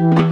ну, 0.00 0.12
там 0.14 0.29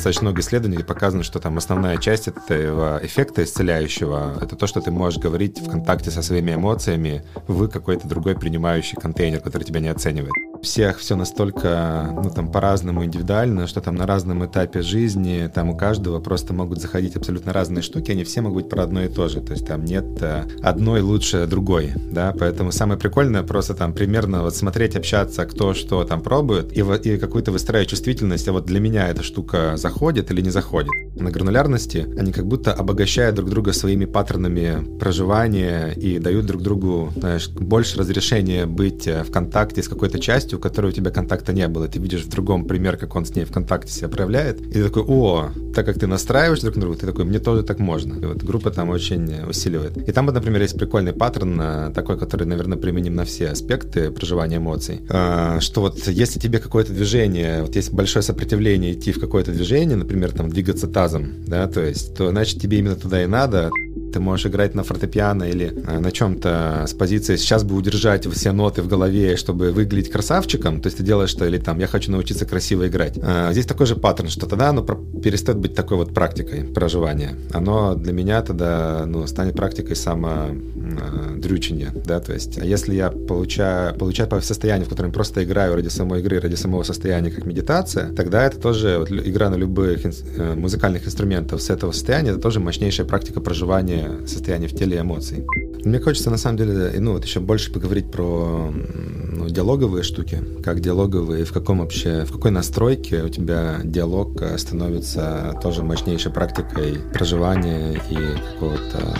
достаточно 0.00 0.28
много 0.28 0.40
исследований, 0.40 0.82
показано, 0.82 1.22
что 1.22 1.40
там 1.40 1.58
основная 1.58 1.98
часть 1.98 2.26
этого 2.26 2.98
эффекта 3.02 3.44
исцеляющего— 3.44 4.38
это 4.40 4.56
то, 4.56 4.66
что 4.66 4.80
ты 4.80 4.90
можешь 4.90 5.20
говорить 5.20 5.60
в 5.60 5.68
контакте 5.68 6.10
со 6.10 6.22
своими 6.22 6.54
эмоциями 6.54 7.22
в 7.46 7.68
какой-то 7.68 8.08
другой 8.08 8.34
принимающий 8.34 8.96
контейнер, 8.96 9.40
который 9.40 9.64
тебя 9.64 9.80
не 9.80 9.88
оценивает. 9.88 10.32
Всех 10.62 10.98
все 10.98 11.16
настолько, 11.16 12.14
ну, 12.22 12.30
там, 12.30 12.50
по-разному 12.50 13.04
индивидуально, 13.04 13.66
что 13.66 13.82
там 13.82 13.94
на 13.94 14.06
разном 14.06 14.44
этапе 14.44 14.80
жизни, 14.80 15.50
там 15.54 15.68
у 15.68 15.76
каждого 15.76 16.18
просто 16.18 16.54
могут 16.54 16.80
заходить 16.80 17.16
абсолютно 17.16 17.52
разные 17.52 17.82
штуки, 17.82 18.10
они 18.10 18.24
все 18.24 18.40
могут 18.40 18.64
быть 18.64 18.70
про 18.70 18.84
одно 18.84 19.02
и 19.02 19.08
то 19.08 19.28
же, 19.28 19.42
то 19.42 19.52
есть 19.52 19.66
там 19.66 19.84
нет 19.84 20.04
э, 20.22 20.44
одной 20.62 21.02
лучше 21.02 21.46
другой, 21.46 21.92
да, 22.10 22.34
поэтому 22.38 22.72
самое 22.72 22.98
прикольное 22.98 23.42
просто 23.42 23.74
там 23.74 23.92
примерно 23.92 24.42
вот 24.42 24.56
смотреть, 24.56 24.96
общаться, 24.96 25.44
кто 25.44 25.74
что 25.74 26.04
там 26.04 26.22
пробует, 26.22 26.76
и, 26.76 26.80
и 26.80 27.18
какую-то 27.18 27.52
выстраивать 27.52 27.90
чувствительность, 27.90 28.48
а 28.48 28.52
вот 28.52 28.64
для 28.64 28.80
меня 28.80 29.08
эта 29.08 29.22
штука 29.22 29.76
заходит 29.76 29.89
или 30.30 30.40
не 30.40 30.50
заходит. 30.50 30.90
На 31.16 31.30
гранулярности 31.30 32.06
они 32.18 32.32
как 32.32 32.46
будто 32.46 32.72
обогащают 32.72 33.36
друг 33.36 33.50
друга 33.50 33.72
своими 33.72 34.04
паттернами 34.04 34.98
проживания 34.98 35.92
и 35.92 36.18
дают 36.18 36.46
друг 36.46 36.62
другу, 36.62 37.12
знаешь, 37.16 37.48
больше 37.48 37.98
разрешения 37.98 38.66
быть 38.66 39.06
э, 39.06 39.22
в 39.24 39.30
контакте 39.30 39.82
с 39.82 39.88
какой-то 39.88 40.18
частью, 40.18 40.58
у 40.58 40.60
которой 40.60 40.86
у 40.88 40.92
тебя 40.92 41.10
контакта 41.10 41.52
не 41.52 41.66
было, 41.68 41.88
ты 41.88 41.98
видишь 41.98 42.24
в 42.24 42.28
другом 42.28 42.64
пример, 42.64 42.96
как 42.96 43.14
он 43.16 43.26
с 43.26 43.34
ней 43.34 43.44
в 43.44 43.52
контакте 43.52 43.92
себя 43.92 44.08
проявляет, 44.08 44.60
и 44.60 44.72
ты 44.72 44.84
такой, 44.84 45.02
о, 45.02 45.50
так 45.74 45.86
как 45.86 45.98
ты 45.98 46.06
настраиваешь 46.06 46.60
друг 46.60 46.76
друга, 46.76 46.96
ты 46.96 47.06
такой, 47.06 47.24
мне 47.24 47.38
тоже 47.38 47.62
так 47.62 47.78
можно. 47.78 48.14
И 48.14 48.26
вот 48.26 48.42
группа 48.42 48.70
там 48.70 48.90
очень 48.90 49.48
усиливает. 49.48 49.96
И 50.08 50.12
там, 50.12 50.26
вот, 50.26 50.34
например, 50.34 50.62
есть 50.62 50.78
прикольный 50.78 51.12
паттерн, 51.12 51.60
э, 51.60 51.92
такой, 51.94 52.18
который, 52.18 52.46
наверное, 52.46 52.78
применим 52.78 53.16
на 53.16 53.24
все 53.24 53.48
аспекты 53.48 54.10
проживания 54.10 54.56
эмоций, 54.56 55.00
э, 55.08 55.58
что 55.60 55.80
вот 55.80 56.06
если 56.06 56.38
тебе 56.38 56.58
какое-то 56.58 56.92
движение, 56.92 57.62
вот 57.62 57.76
есть 57.76 57.92
большое 57.92 58.22
сопротивление 58.22 58.92
идти 58.92 59.12
в 59.12 59.20
какое-то 59.20 59.52
движение, 59.52 59.79
например, 59.86 60.32
там 60.32 60.50
двигаться 60.50 60.86
тазом, 60.88 61.44
да, 61.46 61.66
то 61.66 61.80
есть, 61.80 62.14
то 62.14 62.30
значит 62.30 62.60
тебе 62.60 62.78
именно 62.78 62.96
туда 62.96 63.22
и 63.22 63.26
надо, 63.26 63.70
ты 64.12 64.20
можешь 64.20 64.46
играть 64.46 64.74
на 64.74 64.82
фортепиано 64.82 65.44
или 65.44 65.72
э, 65.74 65.98
на 65.98 66.10
чем-то 66.12 66.84
с 66.86 66.94
позиции 66.94 67.36
«сейчас 67.36 67.64
бы 67.64 67.74
удержать 67.74 68.26
все 68.26 68.52
ноты 68.52 68.82
в 68.82 68.88
голове, 68.88 69.36
чтобы 69.36 69.72
выглядеть 69.72 70.10
красавчиком», 70.10 70.80
то 70.80 70.86
есть 70.86 70.98
ты 70.98 71.02
делаешь 71.02 71.30
что, 71.30 71.46
или 71.46 71.58
там 71.58 71.78
«я 71.78 71.86
хочу 71.86 72.10
научиться 72.10 72.46
красиво 72.46 72.88
играть». 72.88 73.18
А, 73.22 73.52
здесь 73.52 73.66
такой 73.66 73.86
же 73.86 73.96
паттерн, 73.96 74.28
что 74.28 74.46
тогда 74.46 74.70
оно 74.70 74.82
перестает 74.82 75.58
быть 75.58 75.74
такой 75.74 75.96
вот 75.96 76.14
практикой 76.14 76.64
проживания. 76.64 77.36
Оно 77.52 77.94
для 77.94 78.12
меня 78.12 78.42
тогда 78.42 79.04
ну, 79.06 79.26
станет 79.26 79.54
практикой 79.54 79.96
самодрючения, 79.96 81.92
да, 82.04 82.20
то 82.20 82.32
есть 82.32 82.58
а 82.58 82.64
если 82.64 82.94
я 82.94 83.10
получаю, 83.10 83.94
получаю 83.94 84.28
состояние, 84.42 84.86
в 84.86 84.88
котором 84.88 85.12
просто 85.12 85.44
играю 85.44 85.74
ради 85.74 85.88
самой 85.88 86.20
игры, 86.20 86.40
ради 86.40 86.54
самого 86.54 86.82
состояния, 86.82 87.30
как 87.30 87.46
медитация, 87.46 88.12
тогда 88.12 88.44
это 88.44 88.58
тоже 88.58 88.98
вот, 88.98 89.10
игра 89.10 89.50
на 89.50 89.56
любых 89.56 90.04
э, 90.04 90.54
музыкальных 90.54 91.06
инструментов 91.06 91.62
с 91.62 91.70
этого 91.70 91.92
состояния, 91.92 92.30
это 92.30 92.40
тоже 92.40 92.60
мощнейшая 92.60 93.06
практика 93.06 93.40
проживания 93.40 93.99
состояние, 94.00 94.26
состояние 94.26 94.68
в 94.68 94.74
теле 94.74 95.00
эмоций. 95.00 95.46
Мне 95.84 95.98
хочется, 95.98 96.30
на 96.30 96.36
самом 96.36 96.58
деле, 96.58 96.92
ну, 96.98 97.12
вот 97.12 97.24
еще 97.24 97.40
больше 97.40 97.72
поговорить 97.72 98.10
про 98.10 98.70
ну, 98.70 99.48
диалоговые 99.48 100.02
штуки, 100.02 100.42
как 100.62 100.80
диалоговые, 100.80 101.44
в 101.44 101.52
каком 101.52 101.78
вообще, 101.78 102.24
в 102.24 102.32
какой 102.32 102.50
настройке 102.50 103.22
у 103.22 103.28
тебя 103.28 103.80
диалог 103.82 104.42
становится 104.56 105.58
тоже 105.62 105.82
мощнейшей 105.82 106.32
практикой 106.32 106.98
проживания 107.12 108.00
и 108.10 108.52
какого-то 108.52 109.16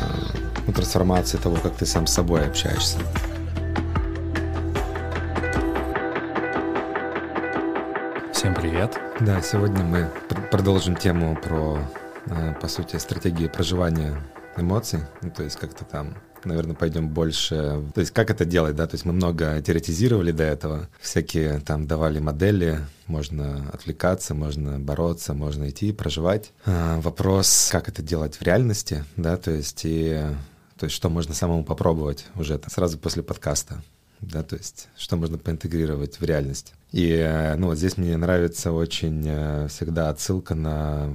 ну, 0.67 0.72
трансформации 0.72 1.39
того, 1.39 1.56
как 1.62 1.77
ты 1.77 1.87
сам 1.87 2.06
с 2.06 2.12
собой 2.12 2.47
общаешься. 2.47 2.98
Всем 8.33 8.55
привет. 8.55 8.98
Да, 9.20 9.41
сегодня 9.42 9.84
мы 9.84 10.11
продолжим 10.50 10.97
тему 10.97 11.39
про, 11.42 11.78
э, 12.26 12.55
по 12.60 12.69
сути, 12.69 12.97
стратегии 12.97 13.49
проживания 13.49 14.16
эмоций, 14.56 15.00
ну, 15.22 15.31
то 15.31 15.43
есть 15.43 15.56
как-то 15.56 15.84
там, 15.84 16.16
наверное, 16.44 16.75
пойдем 16.75 17.09
больше, 17.09 17.83
то 17.94 18.00
есть 18.00 18.12
как 18.12 18.31
это 18.31 18.44
делать, 18.44 18.77
да, 18.77 18.87
то 18.87 18.94
есть 18.94 19.05
мы 19.05 19.12
много 19.12 19.61
теоретизировали 19.62 20.33
до 20.33 20.44
этого, 20.44 20.88
всякие 21.00 21.61
там 21.61 21.87
давали 21.87 22.19
модели, 22.19 22.81
можно 23.06 23.71
отвлекаться, 23.72 24.34
можно 24.34 24.78
бороться, 24.78 25.34
можно 25.34 25.69
идти, 25.69 25.93
проживать. 25.93 26.53
А, 26.65 27.00
вопрос, 27.00 27.69
как 27.71 27.88
это 27.88 28.03
делать 28.03 28.37
в 28.37 28.43
реальности, 28.43 29.05
да, 29.16 29.37
то 29.37 29.50
есть 29.50 29.83
и 29.84 30.21
то 30.78 30.84
есть 30.84 30.97
что 30.97 31.11
можно 31.11 31.34
самому 31.34 31.62
попробовать 31.62 32.27
уже 32.34 32.59
сразу 32.69 32.99
после 32.99 33.22
подкаста, 33.22 33.82
да, 34.21 34.43
то 34.43 34.56
есть 34.56 34.88
что 34.97 35.17
можно 35.17 35.37
поинтегрировать 35.37 36.21
в 36.21 36.25
реальность. 36.25 36.72
И, 36.91 37.55
ну, 37.56 37.69
вот 37.69 37.78
здесь 37.78 37.97
мне 37.97 38.17
нравится 38.17 38.72
очень 38.72 39.22
э, 39.25 39.69
всегда 39.69 40.09
отсылка 40.09 40.56
на 40.56 41.15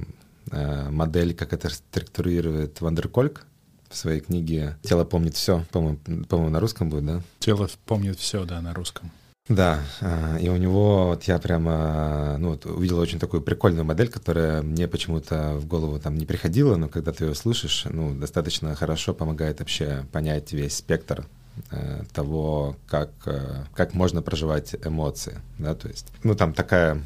модель, 0.52 1.34
как 1.34 1.52
это 1.52 1.68
структурирует 1.68 2.80
Вандеркольк 2.80 3.46
в 3.88 3.96
своей 3.96 4.20
книге 4.20 4.76
«Тело 4.82 5.04
помнит 5.04 5.34
все». 5.34 5.64
По-моему, 5.70 5.98
по 6.28 6.36
на 6.48 6.60
русском 6.60 6.90
будет, 6.90 7.06
да? 7.06 7.22
«Тело 7.38 7.68
помнит 7.86 8.18
все», 8.18 8.44
да, 8.44 8.60
на 8.60 8.74
русском. 8.74 9.10
Да, 9.48 9.80
э, 10.00 10.38
и 10.40 10.48
у 10.48 10.56
него 10.56 11.08
вот 11.08 11.24
я 11.24 11.38
прямо 11.38 12.36
ну, 12.38 12.50
вот 12.50 12.66
увидел 12.66 12.98
очень 12.98 13.20
такую 13.20 13.42
прикольную 13.42 13.84
модель, 13.84 14.08
которая 14.08 14.62
мне 14.62 14.88
почему-то 14.88 15.54
в 15.54 15.66
голову 15.66 16.00
там 16.00 16.16
не 16.16 16.26
приходила, 16.26 16.74
но 16.74 16.88
когда 16.88 17.12
ты 17.12 17.26
ее 17.26 17.34
слышишь, 17.34 17.86
ну, 17.88 18.12
достаточно 18.12 18.74
хорошо 18.74 19.14
помогает 19.14 19.60
вообще 19.60 20.04
понять 20.10 20.52
весь 20.52 20.76
спектр 20.76 21.26
э, 21.70 22.02
того, 22.12 22.76
как, 22.88 23.10
э, 23.26 23.64
как 23.72 23.94
можно 23.94 24.20
проживать 24.20 24.74
эмоции, 24.84 25.38
да, 25.58 25.76
то 25.76 25.86
есть, 25.86 26.08
ну, 26.24 26.34
там 26.34 26.52
такая, 26.52 27.00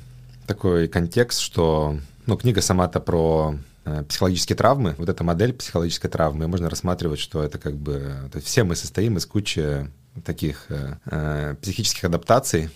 такой 0.47 0.89
контекст, 0.89 1.41
что 1.41 1.99
ну, 2.27 2.37
книга 2.37 2.61
сама-то 2.61 3.01
про 3.01 3.55
э, 3.85 4.05
психологические 4.05 4.57
травмы, 4.57 4.95
вот 4.99 5.09
эта 5.09 5.25
модель 5.25 5.53
психологической 5.53 6.11
травмы, 6.11 6.49
можно 6.49 6.71
рассматривать, 6.71 7.19
что 7.19 7.43
это 7.43 7.59
как 7.59 7.77
бы... 7.77 8.29
То 8.33 8.37
есть 8.37 8.47
все 8.47 8.65
мы 8.65 8.77
состоим 8.77 9.17
из 9.17 9.27
кучи 9.27 9.91
таких 10.25 10.67
э, 10.69 10.97
э, 11.07 11.55
психических 11.61 12.05
адаптаций 12.05 12.71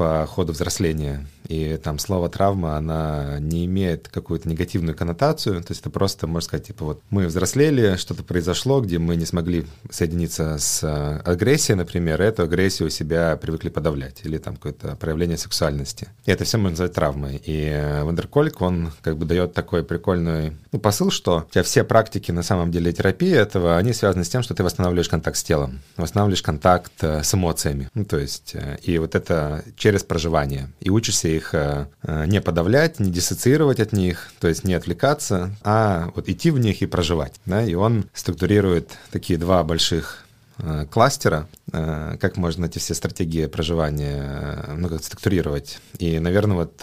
по 0.00 0.24
ходу 0.26 0.54
взросления. 0.54 1.26
И 1.50 1.76
там 1.82 1.98
слово 1.98 2.30
травма, 2.30 2.76
она 2.76 3.38
не 3.40 3.66
имеет 3.66 4.08
какую-то 4.08 4.48
негативную 4.48 4.96
коннотацию. 4.96 5.60
То 5.62 5.72
есть 5.72 5.80
это 5.80 5.90
просто, 5.90 6.26
можно 6.26 6.46
сказать, 6.46 6.68
типа 6.68 6.84
вот 6.86 7.02
мы 7.10 7.26
взрослели, 7.26 7.96
что-то 7.96 8.22
произошло, 8.22 8.80
где 8.80 8.98
мы 8.98 9.16
не 9.16 9.26
смогли 9.26 9.66
соединиться 9.90 10.56
с 10.58 10.82
э, 10.82 11.20
агрессией, 11.24 11.76
например, 11.76 12.22
эту 12.22 12.44
агрессию 12.44 12.86
у 12.86 12.90
себя 12.90 13.36
привыкли 13.36 13.68
подавлять. 13.68 14.20
Или 14.24 14.38
там 14.38 14.54
какое-то 14.54 14.96
проявление 14.96 15.36
сексуальности. 15.36 16.08
И 16.24 16.30
это 16.30 16.44
все 16.44 16.56
можно 16.56 16.70
назвать 16.70 16.94
травмой. 16.94 17.42
И 17.44 17.64
э, 17.64 18.04
Вандеркольк, 18.04 18.62
он 18.62 18.92
как 19.02 19.18
бы 19.18 19.26
дает 19.26 19.52
такой 19.52 19.82
прикольный 19.82 20.56
ну, 20.72 20.78
посыл, 20.78 21.10
что 21.10 21.44
у 21.46 21.52
тебя 21.52 21.64
все 21.64 21.84
практики 21.84 22.30
на 22.30 22.44
самом 22.44 22.70
деле 22.70 22.92
терапии 22.92 23.32
этого, 23.32 23.76
они 23.76 23.92
связаны 23.92 24.24
с 24.24 24.28
тем, 24.28 24.42
что 24.42 24.54
ты 24.54 24.62
восстанавливаешь 24.62 25.08
контакт 25.08 25.36
с 25.36 25.42
телом, 25.42 25.80
восстанавливаешь 25.96 26.42
контакт 26.42 26.92
э, 27.02 27.24
с 27.24 27.34
эмоциями. 27.34 27.90
Ну, 27.92 28.04
то 28.04 28.18
есть, 28.18 28.54
и 28.84 28.98
вот 28.98 29.16
это 29.16 29.64
через 29.76 29.89
проживание. 29.98 30.70
И 30.80 30.90
учишься 30.90 31.28
их 31.28 31.40
их 31.40 31.54
э, 31.54 31.86
э, 32.02 32.26
не 32.26 32.40
подавлять, 32.40 33.00
не 33.00 33.10
диссоциировать 33.10 33.80
от 33.80 33.92
них, 33.92 34.30
то 34.40 34.48
есть 34.48 34.64
не 34.64 34.74
отвлекаться, 34.74 35.50
а 35.62 36.10
вот 36.14 36.28
идти 36.28 36.50
в 36.50 36.58
них 36.58 36.82
и 36.82 36.86
проживать. 36.86 37.40
Да? 37.46 37.64
И 37.64 37.74
он 37.74 38.04
структурирует 38.14 38.90
такие 39.10 39.38
два 39.38 39.64
больших 39.64 40.24
э, 40.58 40.86
кластера, 40.90 41.48
как 41.72 42.36
можно 42.36 42.64
эти 42.64 42.78
все 42.80 42.94
стратегии 42.94 43.46
проживания 43.46 44.74
ну, 44.76 44.88
как 44.88 45.04
структурировать. 45.04 45.78
И, 45.98 46.18
наверное, 46.18 46.56
вот 46.56 46.82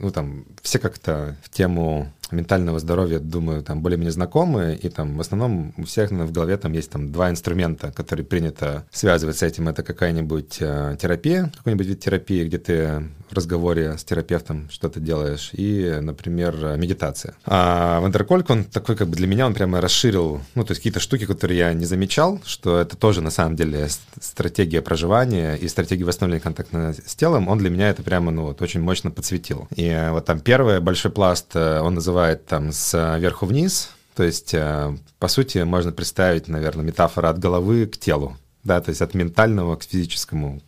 ну, 0.00 0.10
там, 0.10 0.44
все 0.62 0.80
как-то 0.80 1.36
в 1.44 1.50
тему 1.50 2.12
ментального 2.30 2.78
здоровья, 2.78 3.18
думаю, 3.18 3.62
там 3.62 3.82
более-менее 3.82 4.12
знакомы, 4.12 4.78
и 4.80 4.88
там 4.88 5.16
в 5.16 5.20
основном 5.20 5.74
у 5.76 5.84
всех 5.84 6.10
в 6.10 6.32
голове 6.32 6.56
там 6.56 6.72
есть 6.72 6.90
там 6.90 7.12
два 7.12 7.30
инструмента, 7.30 7.92
которые 7.92 8.24
принято 8.24 8.84
связывать 8.90 9.38
с 9.38 9.42
этим. 9.42 9.68
Это 9.68 9.82
какая-нибудь 9.82 10.58
э, 10.60 10.96
терапия, 11.00 11.52
какой-нибудь 11.56 11.86
вид 11.86 12.00
терапии, 12.00 12.44
где 12.44 12.58
ты 12.58 13.02
в 13.30 13.34
разговоре 13.34 13.96
с 13.98 14.04
терапевтом 14.04 14.68
что-то 14.70 15.00
делаешь, 15.00 15.50
и, 15.52 15.98
например, 16.00 16.76
медитация. 16.76 17.34
А 17.44 18.00
Вандеркольк, 18.00 18.48
он 18.50 18.64
такой 18.64 18.96
как 18.96 19.08
бы 19.08 19.16
для 19.16 19.26
меня, 19.26 19.46
он 19.46 19.54
прямо 19.54 19.80
расширил, 19.80 20.40
ну, 20.54 20.64
то 20.64 20.72
есть 20.72 20.80
какие-то 20.80 21.00
штуки, 21.00 21.26
которые 21.26 21.58
я 21.58 21.72
не 21.72 21.84
замечал, 21.84 22.40
что 22.44 22.78
это 22.78 22.96
тоже 22.96 23.20
на 23.20 23.30
самом 23.30 23.56
деле 23.56 23.88
стратегия 24.20 24.82
проживания 24.82 25.54
и 25.54 25.68
стратегия 25.68 26.04
восстановления 26.04 26.42
контакта 26.42 26.94
с 27.04 27.14
телом, 27.14 27.48
он 27.48 27.58
для 27.58 27.70
меня 27.70 27.90
это 27.90 28.02
прямо, 28.02 28.30
ну, 28.30 28.44
вот 28.44 28.62
очень 28.62 28.80
мощно 28.80 29.10
подсветил. 29.10 29.68
И 29.74 30.08
вот 30.10 30.24
там 30.24 30.40
первый 30.40 30.80
большой 30.80 31.10
пласт, 31.10 31.50
э, 31.54 31.80
он 31.80 31.94
называется 31.94 32.15
бывает 32.16 32.46
там 32.46 32.72
сверху 32.72 33.44
вниз, 33.44 33.90
то 34.14 34.22
есть, 34.22 34.54
э, 34.54 34.96
по 35.18 35.28
сути, 35.28 35.58
можно 35.58 35.92
представить, 35.92 36.48
наверное, 36.48 36.82
метафора 36.82 37.28
от 37.28 37.38
головы 37.38 37.84
к 37.86 37.98
телу, 37.98 38.38
да, 38.64 38.80
то 38.80 38.88
есть 38.88 39.02
от 39.02 39.12
ментального 39.12 39.76
к 39.76 39.82
физическому 39.82 40.62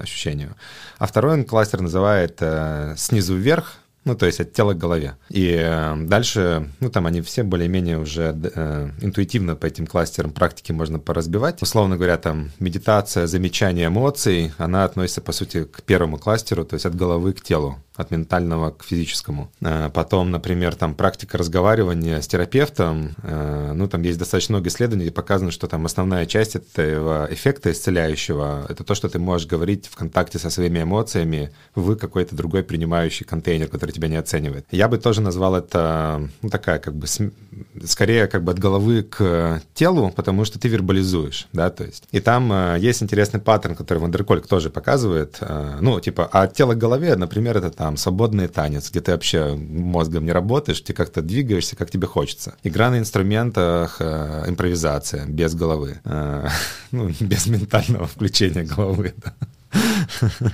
ощущению. 0.00 0.56
А 0.98 1.06
второй 1.06 1.34
он 1.34 1.44
кластер 1.44 1.80
называет 1.80 2.38
э, 2.40 2.94
снизу 2.96 3.36
вверх, 3.36 3.76
Ну, 4.04 4.14
то 4.14 4.26
есть 4.26 4.40
от 4.40 4.52
тела 4.52 4.72
к 4.72 4.78
голове. 4.78 5.16
И 5.28 5.56
э, 5.60 5.94
дальше, 5.96 6.70
ну, 6.80 6.88
там 6.88 7.06
они 7.06 7.20
все 7.20 7.42
более-менее 7.42 7.98
уже 7.98 8.34
э, 8.54 8.90
интуитивно 9.02 9.56
по 9.56 9.66
этим 9.66 9.86
кластерам 9.86 10.30
практики 10.30 10.72
можно 10.72 10.98
поразбивать. 10.98 11.60
Условно 11.60 11.96
говоря, 11.96 12.16
там 12.16 12.50
медитация, 12.58 13.26
замечание 13.26 13.88
эмоций, 13.88 14.52
она 14.56 14.84
относится, 14.84 15.20
по 15.20 15.32
сути, 15.32 15.64
к 15.64 15.82
первому 15.82 16.18
кластеру, 16.18 16.64
то 16.64 16.74
есть 16.74 16.86
от 16.86 16.94
головы 16.94 17.34
к 17.34 17.42
телу 17.42 17.76
от 18.00 18.10
ментального 18.10 18.70
к 18.70 18.82
физическому. 18.84 19.50
Э, 19.60 19.90
потом, 19.92 20.30
например, 20.30 20.74
там 20.74 20.94
практика 20.94 21.38
разговаривания 21.38 22.20
с 22.20 22.26
терапевтом, 22.26 23.14
э, 23.22 23.72
ну, 23.74 23.88
там 23.88 24.02
есть 24.02 24.18
достаточно 24.18 24.54
много 24.54 24.68
исследований, 24.68 25.04
где 25.04 25.12
показано, 25.12 25.50
что 25.50 25.66
там 25.66 25.86
основная 25.86 26.26
часть 26.26 26.56
этого 26.56 27.28
эффекта 27.30 27.70
исцеляющего— 27.70 28.66
это 28.68 28.84
то, 28.84 28.94
что 28.94 29.08
ты 29.08 29.18
можешь 29.18 29.46
говорить 29.46 29.86
в 29.86 29.96
контакте 29.96 30.38
со 30.38 30.50
своими 30.50 30.82
эмоциями 30.82 31.52
в 31.74 31.94
какой-то 31.96 32.34
другой 32.34 32.62
принимающий 32.62 33.26
контейнер, 33.26 33.68
который 33.68 33.89
тебя 33.90 34.08
не 34.08 34.16
оценивает. 34.16 34.66
Я 34.70 34.88
бы 34.88 34.98
тоже 34.98 35.20
назвал 35.20 35.56
это, 35.56 36.28
ну, 36.42 36.50
такая 36.50 36.78
как 36.78 36.94
бы, 36.94 37.06
скорее 37.84 38.26
как 38.26 38.44
бы 38.44 38.52
от 38.52 38.58
головы 38.58 39.02
к 39.02 39.62
телу, 39.74 40.10
потому 40.14 40.44
что 40.44 40.58
ты 40.58 40.68
вербализуешь, 40.68 41.48
да, 41.52 41.70
то 41.70 41.84
есть. 41.84 42.04
И 42.10 42.20
там 42.20 42.52
э, 42.52 42.76
есть 42.78 43.02
интересный 43.02 43.40
паттерн, 43.40 43.74
который 43.74 43.98
Вандеркольк 43.98 44.46
тоже 44.46 44.70
показывает, 44.70 45.38
ну, 45.80 46.00
типа, 46.00 46.28
а 46.32 46.42
от 46.42 46.54
тела 46.54 46.74
к 46.74 46.78
голове, 46.78 47.16
например, 47.16 47.56
это 47.58 47.70
там 47.70 47.96
свободный 47.96 48.48
танец, 48.48 48.90
где 48.90 49.00
ты 49.00 49.12
вообще 49.12 49.54
мозгом 49.54 50.24
не 50.24 50.32
работаешь, 50.32 50.80
ты 50.80 50.92
как-то 50.92 51.22
двигаешься, 51.22 51.76
как 51.76 51.90
тебе 51.90 52.06
хочется. 52.06 52.54
Игра 52.64 52.90
на 52.90 52.98
инструментах, 52.98 53.96
э, 54.00 54.44
импровизация, 54.48 55.26
без 55.26 55.54
головы. 55.54 56.00
Э, 56.04 56.48
ну, 56.90 57.10
без 57.20 57.46
ментального 57.46 58.06
включения 58.06 58.64
головы, 58.64 59.14
да. 59.24 59.34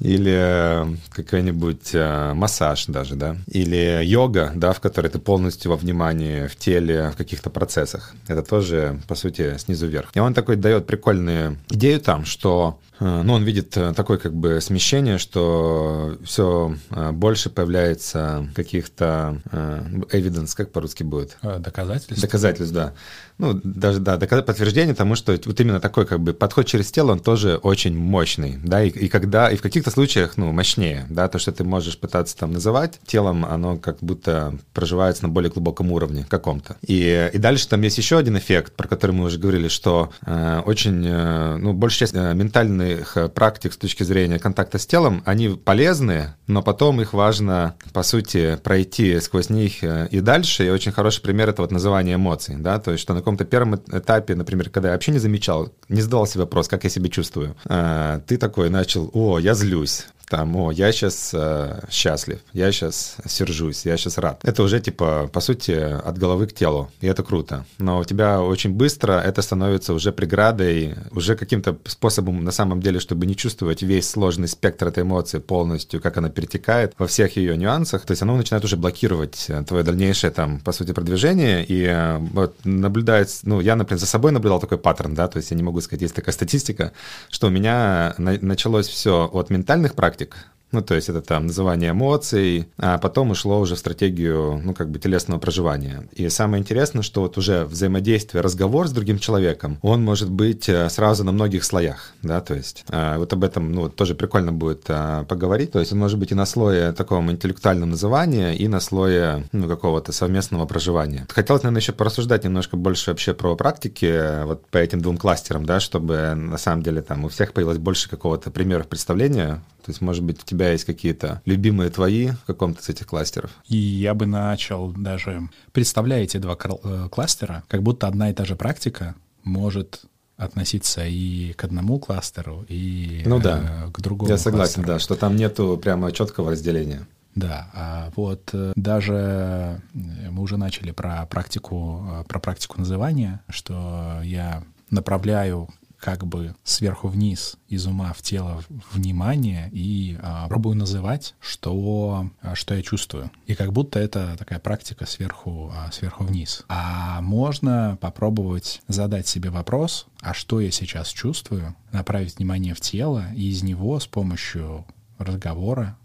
Или 0.00 0.34
э, 0.34 0.86
какой-нибудь 1.10 1.90
э, 1.94 2.32
массаж 2.34 2.86
даже, 2.86 3.14
да. 3.14 3.36
Или 3.46 4.00
йога, 4.04 4.52
да, 4.54 4.72
в 4.72 4.80
которой 4.80 5.08
ты 5.08 5.18
полностью 5.18 5.70
во 5.70 5.76
внимании, 5.76 6.46
в 6.46 6.56
теле, 6.56 7.10
в 7.12 7.16
каких-то 7.16 7.50
процессах. 7.50 8.14
Это 8.28 8.42
тоже, 8.42 9.00
по 9.08 9.14
сути, 9.14 9.56
снизу 9.58 9.86
вверх. 9.86 10.10
И 10.14 10.20
он 10.20 10.34
такой 10.34 10.56
дает 10.56 10.86
прикольную 10.86 11.56
идею 11.70 12.00
там, 12.00 12.24
что 12.24 12.78
Э, 12.98 13.22
ну, 13.22 13.34
он 13.34 13.44
видит 13.44 13.70
такое 13.70 14.18
как 14.18 14.34
бы 14.34 14.60
смещение, 14.60 15.18
что 15.18 16.16
все 16.24 16.74
больше 17.12 17.50
появляется 17.50 18.48
каких-то 18.54 19.40
evidence, 19.52 20.56
как 20.56 20.72
по-русски 20.72 21.02
будет? 21.02 21.36
Доказательств. 21.42 22.20
Доказательств, 22.20 22.74
да. 22.74 22.94
Ну, 23.38 23.60
даже, 23.62 24.00
да, 24.00 24.16
подтверждение 24.18 24.94
тому, 24.94 25.14
что 25.14 25.38
вот 25.44 25.60
именно 25.60 25.78
такой 25.78 26.06
как 26.06 26.20
бы 26.20 26.32
подход 26.32 26.66
через 26.66 26.90
тело, 26.90 27.12
он 27.12 27.20
тоже 27.20 27.56
очень 27.56 27.94
мощный, 27.94 28.58
да, 28.64 28.82
и, 28.82 28.88
и 28.88 29.08
когда, 29.08 29.50
и 29.50 29.56
в 29.56 29.62
каких-то 29.86 29.90
случаях, 29.90 30.36
ну, 30.36 30.52
мощнее, 30.52 31.06
да, 31.08 31.28
то, 31.28 31.38
что 31.38 31.52
ты 31.52 31.64
можешь 31.64 31.98
пытаться 31.98 32.36
там 32.36 32.52
называть 32.52 32.98
телом, 33.06 33.44
оно 33.44 33.76
как 33.76 33.98
будто 34.00 34.54
проживается 34.74 35.22
на 35.22 35.28
более 35.28 35.50
глубоком 35.50 35.92
уровне 35.92 36.26
каком-то. 36.28 36.76
И, 36.82 37.30
и 37.32 37.38
дальше 37.38 37.68
там 37.68 37.82
есть 37.82 37.98
еще 37.98 38.18
один 38.18 38.36
эффект, 38.36 38.74
про 38.74 38.88
который 38.88 39.12
мы 39.12 39.24
уже 39.24 39.38
говорили, 39.38 39.68
что 39.68 40.10
э, 40.24 40.62
очень, 40.66 41.04
э, 41.06 41.56
ну, 41.58 41.72
большая 41.72 42.00
часть 42.00 42.14
э, 42.14 42.34
ментальной 42.34 42.96
разных 42.96 43.16
э, 43.16 43.28
практик 43.28 43.72
с 43.72 43.76
точки 43.76 44.02
зрения 44.02 44.38
контакта 44.38 44.78
с 44.78 44.86
телом, 44.86 45.22
они 45.24 45.48
полезны, 45.48 46.34
но 46.46 46.62
потом 46.62 47.00
их 47.00 47.12
важно, 47.12 47.74
по 47.92 48.02
сути, 48.02 48.58
пройти 48.62 49.20
сквозь 49.20 49.50
них 49.50 49.84
э, 49.84 50.08
и 50.10 50.20
дальше. 50.20 50.66
И 50.66 50.70
очень 50.70 50.92
хороший 50.92 51.22
пример— 51.22 51.48
это 51.50 51.62
вот 51.62 51.72
называние 51.72 52.16
эмоций, 52.16 52.56
да, 52.58 52.78
то 52.78 52.92
есть 52.92 53.02
что 53.02 53.14
на 53.14 53.20
каком-то 53.20 53.44
первом 53.44 53.74
этапе, 53.74 54.34
например, 54.34 54.70
когда 54.70 54.88
я 54.88 54.94
вообще 54.94 55.12
не 55.12 55.18
замечал, 55.18 55.72
не 55.88 56.02
задавал 56.02 56.26
себе 56.26 56.40
вопрос, 56.42 56.68
как 56.68 56.84
я 56.84 56.90
себя 56.90 57.08
чувствую, 57.08 57.56
э, 57.66 58.20
ты 58.26 58.36
такой 58.36 58.70
начал, 58.70 59.10
о, 59.12 59.38
я 59.38 59.54
злюсь, 59.54 59.75
Vilnius 59.76 60.15
там, 60.28 60.56
о, 60.56 60.72
я 60.72 60.90
сейчас 60.92 61.30
э, 61.32 61.80
счастлив, 61.90 62.40
я 62.52 62.72
сейчас 62.72 63.16
сержусь, 63.26 63.86
я 63.86 63.96
сейчас 63.96 64.18
рад. 64.18 64.40
Это 64.42 64.62
уже, 64.62 64.80
типа, 64.80 65.30
по 65.32 65.40
сути, 65.40 65.70
от 65.70 66.18
головы 66.18 66.46
к 66.46 66.52
телу, 66.52 66.90
и 67.00 67.06
это 67.06 67.22
круто. 67.22 67.64
Но 67.78 68.00
у 68.00 68.04
тебя 68.04 68.42
очень 68.42 68.70
быстро 68.70 69.12
это 69.20 69.40
становится 69.42 69.92
уже 69.92 70.12
преградой, 70.12 70.94
уже 71.12 71.36
каким-то 71.36 71.78
способом, 71.84 72.42
на 72.42 72.50
самом 72.50 72.80
деле, 72.80 72.98
чтобы 72.98 73.26
не 73.26 73.36
чувствовать 73.36 73.82
весь 73.82 74.10
сложный 74.10 74.48
спектр 74.48 74.88
этой 74.88 75.04
эмоции 75.04 75.38
полностью, 75.38 76.00
как 76.00 76.16
она 76.16 76.28
перетекает 76.28 76.94
во 76.98 77.06
всех 77.06 77.36
ее 77.36 77.56
нюансах. 77.56 78.04
То 78.04 78.12
есть 78.12 78.22
оно 78.22 78.36
начинает 78.36 78.64
уже 78.64 78.76
блокировать 78.76 79.46
э, 79.48 79.62
твое 79.62 79.84
дальнейшее, 79.84 80.32
там, 80.32 80.60
по 80.60 80.72
сути, 80.72 80.92
продвижение, 80.92 81.64
и 81.64 81.84
э, 81.84 82.18
вот 82.18 82.56
наблюдается, 82.64 83.48
ну, 83.48 83.60
я, 83.60 83.76
например, 83.76 84.00
за 84.00 84.06
собой 84.06 84.32
наблюдал 84.32 84.58
такой 84.58 84.78
паттерн, 84.78 85.14
да, 85.14 85.28
то 85.28 85.36
есть 85.36 85.50
я 85.52 85.56
не 85.56 85.62
могу 85.62 85.80
сказать, 85.80 86.02
есть 86.02 86.14
такая 86.14 86.32
статистика, 86.32 86.92
что 87.30 87.46
у 87.46 87.50
меня 87.50 88.14
на- 88.18 88.38
началось 88.40 88.88
все 88.88 89.30
от 89.32 89.50
ментальных 89.50 89.94
практик, 89.94 90.15
практик. 90.16 90.55
Ну, 90.72 90.82
то 90.82 90.94
есть 90.94 91.08
это 91.08 91.22
там 91.22 91.46
называние 91.46 91.90
эмоций, 91.90 92.68
а 92.76 92.98
потом 92.98 93.30
ушло 93.30 93.60
уже 93.60 93.76
в 93.76 93.78
стратегию, 93.78 94.60
ну, 94.62 94.74
как 94.74 94.90
бы 94.90 94.98
телесного 94.98 95.38
проживания. 95.38 96.08
И 96.12 96.28
самое 96.28 96.60
интересное, 96.60 97.02
что 97.02 97.22
вот 97.22 97.38
уже 97.38 97.64
взаимодействие, 97.64 98.42
разговор 98.42 98.88
с 98.88 98.92
другим 98.92 99.18
человеком, 99.18 99.78
он 99.82 100.04
может 100.04 100.30
быть 100.30 100.68
э, 100.68 100.88
сразу 100.90 101.24
на 101.24 101.32
многих 101.32 101.64
слоях, 101.64 102.12
да, 102.22 102.40
то 102.40 102.54
есть 102.54 102.84
а, 102.88 103.18
вот 103.18 103.32
об 103.32 103.44
этом, 103.44 103.72
ну, 103.72 103.88
тоже 103.88 104.14
прикольно 104.14 104.52
будет 104.52 104.84
а, 104.88 105.24
поговорить. 105.24 105.72
То 105.72 105.78
есть 105.78 105.92
он 105.92 105.98
может 105.98 106.18
быть 106.18 106.32
и 106.32 106.34
на 106.34 106.46
слое 106.46 106.92
таком 106.92 107.30
интеллектуальном 107.30 107.90
называния, 107.90 108.52
и 108.52 108.66
на 108.68 108.80
слое, 108.80 109.44
ну, 109.52 109.68
какого-то 109.68 110.12
совместного 110.12 110.66
проживания. 110.66 111.26
Хотелось, 111.28 111.62
наверное, 111.62 111.80
еще 111.80 111.92
порассуждать 111.92 112.44
немножко 112.44 112.76
больше 112.76 113.10
вообще 113.10 113.34
про 113.34 113.54
практики 113.54 114.44
вот 114.44 114.66
по 114.66 114.78
этим 114.78 115.00
двум 115.00 115.16
кластерам, 115.16 115.64
да, 115.64 115.80
чтобы 115.80 116.34
на 116.34 116.58
самом 116.58 116.82
деле 116.82 117.02
там 117.02 117.24
у 117.24 117.28
всех 117.28 117.52
появилось 117.52 117.78
больше 117.78 118.08
какого-то 118.10 118.50
примеров 118.50 118.88
представления. 118.88 119.62
То 119.84 119.90
есть, 119.90 120.00
может 120.00 120.24
быть, 120.24 120.42
тебя 120.56 120.72
есть 120.72 120.84
какие-то 120.84 121.42
любимые 121.44 121.90
твои 121.90 122.30
в 122.30 122.44
каком-то 122.46 122.80
из 122.80 122.88
этих 122.88 123.06
кластеров? 123.06 123.50
И 123.66 123.76
я 123.76 124.14
бы 124.14 124.26
начал 124.26 124.90
даже, 124.92 125.48
представляя 125.72 126.22
эти 126.22 126.38
два 126.38 126.56
э, 126.58 127.08
кластера, 127.10 127.62
как 127.68 127.82
будто 127.82 128.06
одна 128.06 128.30
и 128.30 128.34
та 128.34 128.44
же 128.44 128.56
практика 128.56 129.14
может 129.44 130.02
относиться 130.36 131.06
и 131.06 131.52
к 131.54 131.64
одному 131.64 131.98
кластеру, 131.98 132.64
и 132.68 133.22
ну, 133.26 133.38
да. 133.40 133.86
э, 133.86 133.92
к 133.92 134.00
другому. 134.00 134.30
Я 134.30 134.38
согласен, 134.38 134.82
кластеру. 134.82 134.86
да, 134.86 134.98
что 134.98 135.14
там 135.14 135.36
нету 135.36 135.78
прямо 135.82 136.12
четкого 136.12 136.50
разделения. 136.50 137.06
Да, 137.34 137.70
а 137.74 138.12
вот 138.16 138.50
э, 138.54 138.72
даже 138.76 139.80
мы 139.92 140.42
уже 140.42 140.56
начали 140.56 140.90
про 140.90 141.26
практику, 141.26 142.24
про 142.28 142.40
практику 142.40 142.78
называния, 142.78 143.42
что 143.48 144.20
я 144.24 144.62
направляю 144.90 145.68
как 146.06 146.24
бы 146.24 146.54
сверху 146.62 147.08
вниз 147.08 147.56
из 147.66 147.84
ума 147.88 148.12
в 148.12 148.22
тело 148.22 148.62
внимание 148.92 149.68
и 149.72 150.16
а, 150.22 150.46
пробую 150.46 150.76
называть, 150.76 151.34
что, 151.40 152.30
а, 152.42 152.54
что 152.54 152.76
я 152.76 152.82
чувствую. 152.84 153.32
И 153.48 153.56
как 153.56 153.72
будто 153.72 153.98
это 153.98 154.36
такая 154.38 154.60
практика 154.60 155.04
сверху, 155.04 155.72
а, 155.74 155.90
сверху 155.90 156.22
вниз. 156.22 156.62
А 156.68 157.20
можно 157.22 157.98
попробовать 158.00 158.82
задать 158.86 159.26
себе 159.26 159.50
вопрос, 159.50 160.06
а 160.20 160.32
что 160.32 160.60
я 160.60 160.70
сейчас 160.70 161.08
чувствую, 161.08 161.74
направить 161.90 162.38
внимание 162.38 162.74
в 162.74 162.80
тело 162.80 163.24
и 163.34 163.48
из 163.50 163.64
него 163.64 163.98
с 163.98 164.06
помощью 164.06 164.86
разговора 165.18 165.98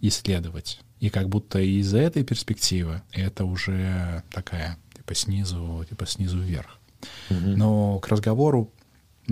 исследовать. 0.00 0.80
И 0.98 1.10
как 1.10 1.28
будто 1.28 1.58
из 1.58 1.92
этой 1.92 2.24
перспективы 2.24 3.02
это 3.12 3.44
уже 3.44 4.22
такая 4.32 4.78
типа 4.96 5.14
снизу, 5.14 5.84
типа 5.86 6.06
снизу 6.06 6.38
вверх. 6.38 6.78
Но 7.28 7.98
к 7.98 8.08
разговору 8.08 8.72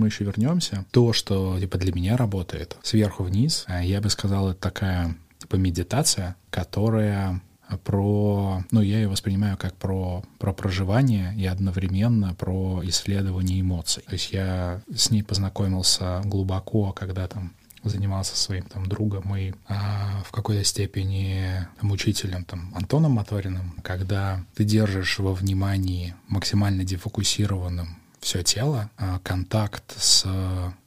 мы 0.01 0.07
еще 0.07 0.23
вернемся. 0.23 0.85
То, 0.91 1.13
что 1.13 1.59
типа 1.59 1.77
для 1.77 1.93
меня 1.93 2.17
работает 2.17 2.75
сверху 2.81 3.23
вниз, 3.23 3.65
а 3.67 3.83
я 3.83 4.01
бы 4.01 4.09
сказал, 4.09 4.49
это 4.49 4.59
такая 4.59 5.15
типа 5.39 5.55
медитация, 5.55 6.35
которая 6.49 7.39
про, 7.85 8.63
ну, 8.71 8.81
я 8.81 8.97
ее 8.97 9.07
воспринимаю 9.07 9.57
как 9.57 9.73
про, 9.75 10.23
про 10.39 10.53
проживание 10.53 11.33
и 11.37 11.45
одновременно 11.45 12.33
про 12.33 12.81
исследование 12.83 13.61
эмоций. 13.61 14.03
То 14.07 14.13
есть 14.13 14.33
я 14.33 14.81
с 14.93 15.09
ней 15.11 15.23
познакомился 15.23 16.21
глубоко, 16.25 16.91
когда 16.91 17.27
там 17.27 17.53
занимался 17.83 18.35
своим 18.35 18.63
там 18.63 18.85
другом 18.85 19.35
и 19.35 19.53
а, 19.67 20.21
в 20.25 20.31
какой-то 20.31 20.63
степени 20.63 21.67
там, 21.79 21.91
учителем 21.91 22.43
там 22.43 22.71
Антоном 22.75 23.13
Моториным, 23.13 23.73
когда 23.83 24.43
ты 24.55 24.63
держишь 24.63 25.19
во 25.19 25.33
внимании 25.33 26.13
максимально 26.27 26.83
дефокусированным 26.83 28.00
все 28.21 28.43
тело, 28.43 28.89
а, 28.97 29.19
контакт 29.19 29.95
с 29.97 30.25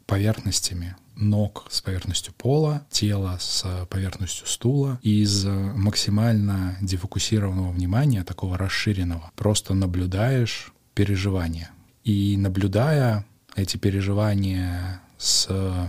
поверхностями 0.06 0.96
ног 1.16 1.66
с 1.70 1.80
поверхностью 1.80 2.32
пола, 2.34 2.84
тело 2.90 3.36
с 3.40 3.86
поверхностью 3.88 4.46
стула. 4.46 4.98
из 5.02 5.44
максимально 5.44 6.76
дефокусированного 6.80 7.70
внимания, 7.70 8.24
такого 8.24 8.58
расширенного, 8.58 9.30
просто 9.36 9.74
наблюдаешь 9.74 10.72
переживания. 10.94 11.70
И 12.04 12.36
наблюдая 12.36 13.24
эти 13.56 13.76
переживания 13.76 15.00
с 15.18 15.48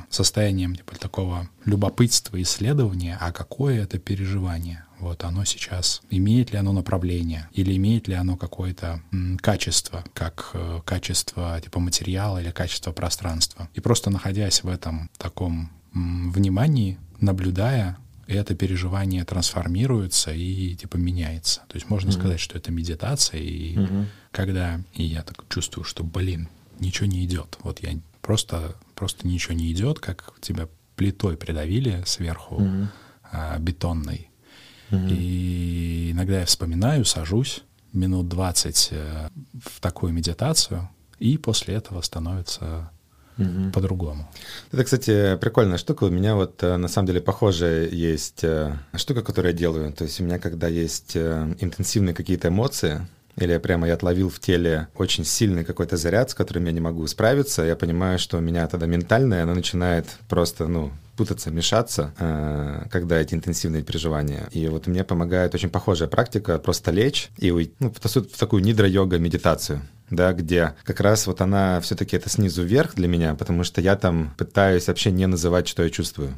состоянием 0.10 0.76
типа, 0.76 0.96
такого 0.96 1.50
любопытства, 1.66 2.42
исследования, 2.42 3.18
а 3.20 3.32
какое 3.32 3.84
это 3.84 4.00
переживание, 4.00 4.85
вот 5.00 5.24
оно 5.24 5.46
сейчас, 5.46 6.02
имеет 6.10 6.52
ли 6.52 6.58
оно 6.58 6.72
направление 6.72 7.50
или 7.52 7.76
имеет 7.76 8.08
ли 8.08 8.16
оно 8.16 8.38
какое-то 8.38 9.02
качество, 9.42 10.04
как 10.14 10.52
э, 10.54 10.82
качество 10.86 11.60
типа 11.62 11.80
материала 11.80 12.42
или 12.42 12.52
качество 12.52 12.92
пространства. 12.92 13.70
И 13.74 13.80
просто 13.80 14.10
находясь 14.10 14.64
в 14.64 14.70
этом 14.70 15.10
таком 15.18 15.70
м, 15.94 16.32
внимании, 16.32 16.98
наблюдая 17.20 17.98
это 18.28 18.56
переживание 18.56 19.24
трансформируется 19.24 20.32
и 20.32 20.76
типа 20.76 20.98
меняется. 20.98 21.62
То 21.68 21.76
есть 21.76 21.90
можно 21.90 22.10
mm-hmm. 22.10 22.20
сказать, 22.20 22.40
что 22.40 22.58
это 22.58 22.72
медитация, 22.72 23.40
и 23.40 23.76
mm-hmm. 23.76 24.06
когда 24.32 24.82
и 24.94 25.04
я 25.04 25.22
так 25.22 25.44
чувствую, 25.50 25.84
что, 25.84 26.04
блин, 26.04 26.50
ничего 26.80 27.08
не 27.08 27.24
идет. 27.26 27.58
Вот 27.62 27.80
я 27.80 27.98
просто, 28.22 28.76
просто 28.96 29.28
ничего 29.28 29.54
не 29.54 29.72
идет, 29.72 30.00
как 30.00 30.34
тебя 30.42 30.68
плитой 30.96 31.38
придавили 31.38 32.04
сверху 32.06 32.62
mm-hmm. 32.62 32.88
а, 33.32 33.60
бетонной. 33.60 34.30
И 34.92 36.12
иногда 36.12 36.40
я 36.40 36.46
вспоминаю, 36.46 37.06
сажусь 37.06 37.64
минут 37.96 38.28
20 38.28 38.90
э, 38.92 39.30
в 39.64 39.80
такую 39.80 40.14
медитацию, 40.14 40.90
и 41.20 41.38
после 41.38 41.76
этого 41.76 42.02
становится 42.02 42.92
угу. 43.38 43.72
по-другому. 43.74 44.30
Это, 44.72 44.84
кстати, 44.84 45.38
прикольная 45.38 45.78
штука. 45.78 46.04
У 46.06 46.10
меня 46.10 46.36
вот 46.36 46.62
э, 46.62 46.78
на 46.78 46.88
самом 46.88 47.08
деле 47.08 47.22
похожая 47.22 47.88
есть 47.88 48.44
э, 48.44 48.78
штука, 48.96 49.24
которую 49.24 49.54
я 49.54 49.58
делаю. 49.58 49.92
То 49.94 50.04
есть 50.04 50.20
у 50.20 50.24
меня, 50.24 50.40
когда 50.40 50.68
есть 50.68 51.16
интенсивные 51.16 52.14
какие-то 52.14 52.50
эмоции, 52.50 53.08
или 53.38 53.58
прямо 53.58 53.88
я 53.88 53.94
отловил 53.94 54.30
в 54.30 54.40
теле 54.40 54.88
очень 54.96 55.26
сильный 55.26 55.64
какой-то 55.64 55.98
заряд, 55.98 56.30
с 56.30 56.34
которым 56.34 56.66
я 56.66 56.72
не 56.72 56.80
могу 56.80 57.06
справиться, 57.08 57.64
я 57.64 57.76
понимаю, 57.76 58.20
что 58.20 58.38
у 58.38 58.42
меня 58.42 58.68
тогда 58.68 58.86
ментальное, 58.86 59.44
оно 59.44 59.54
начинает 59.54 60.06
просто, 60.30 60.68
ну, 60.68 60.92
путаться, 61.18 61.50
мешаться, 61.50 62.14
когда 62.92 63.20
эти 63.20 63.36
интенсивные 63.36 63.84
переживания. 63.84 64.50
И 64.52 64.68
вот 64.68 64.88
мне 64.88 65.04
помогает 65.04 65.56
очень 65.56 65.70
похожая 65.70 66.10
практика, 66.10 66.60
просто 66.60 66.92
лечь 66.92 67.30
и 67.38 67.52
уйти, 67.52 67.74
ну, 67.80 67.92
в 67.92 68.38
такую 68.38 68.64
нидра-йога 68.64 69.18
медитацию 69.18 69.82
да, 70.10 70.34
где 70.34 70.76
как 70.84 71.00
раз 71.00 71.28
вот 71.28 71.42
она 71.42 71.82
все-таки 71.82 72.16
это 72.16 72.30
снизу 72.30 72.64
вверх 72.64 72.96
для 72.96 73.08
меня, 73.08 73.36
потому 73.36 73.64
что 73.64 73.82
я 73.82 73.96
там 73.96 74.34
пытаюсь 74.38 74.88
вообще 74.88 75.12
не 75.12 75.26
называть, 75.26 75.68
что 75.68 75.84
я 75.84 75.90
чувствую. 75.90 76.34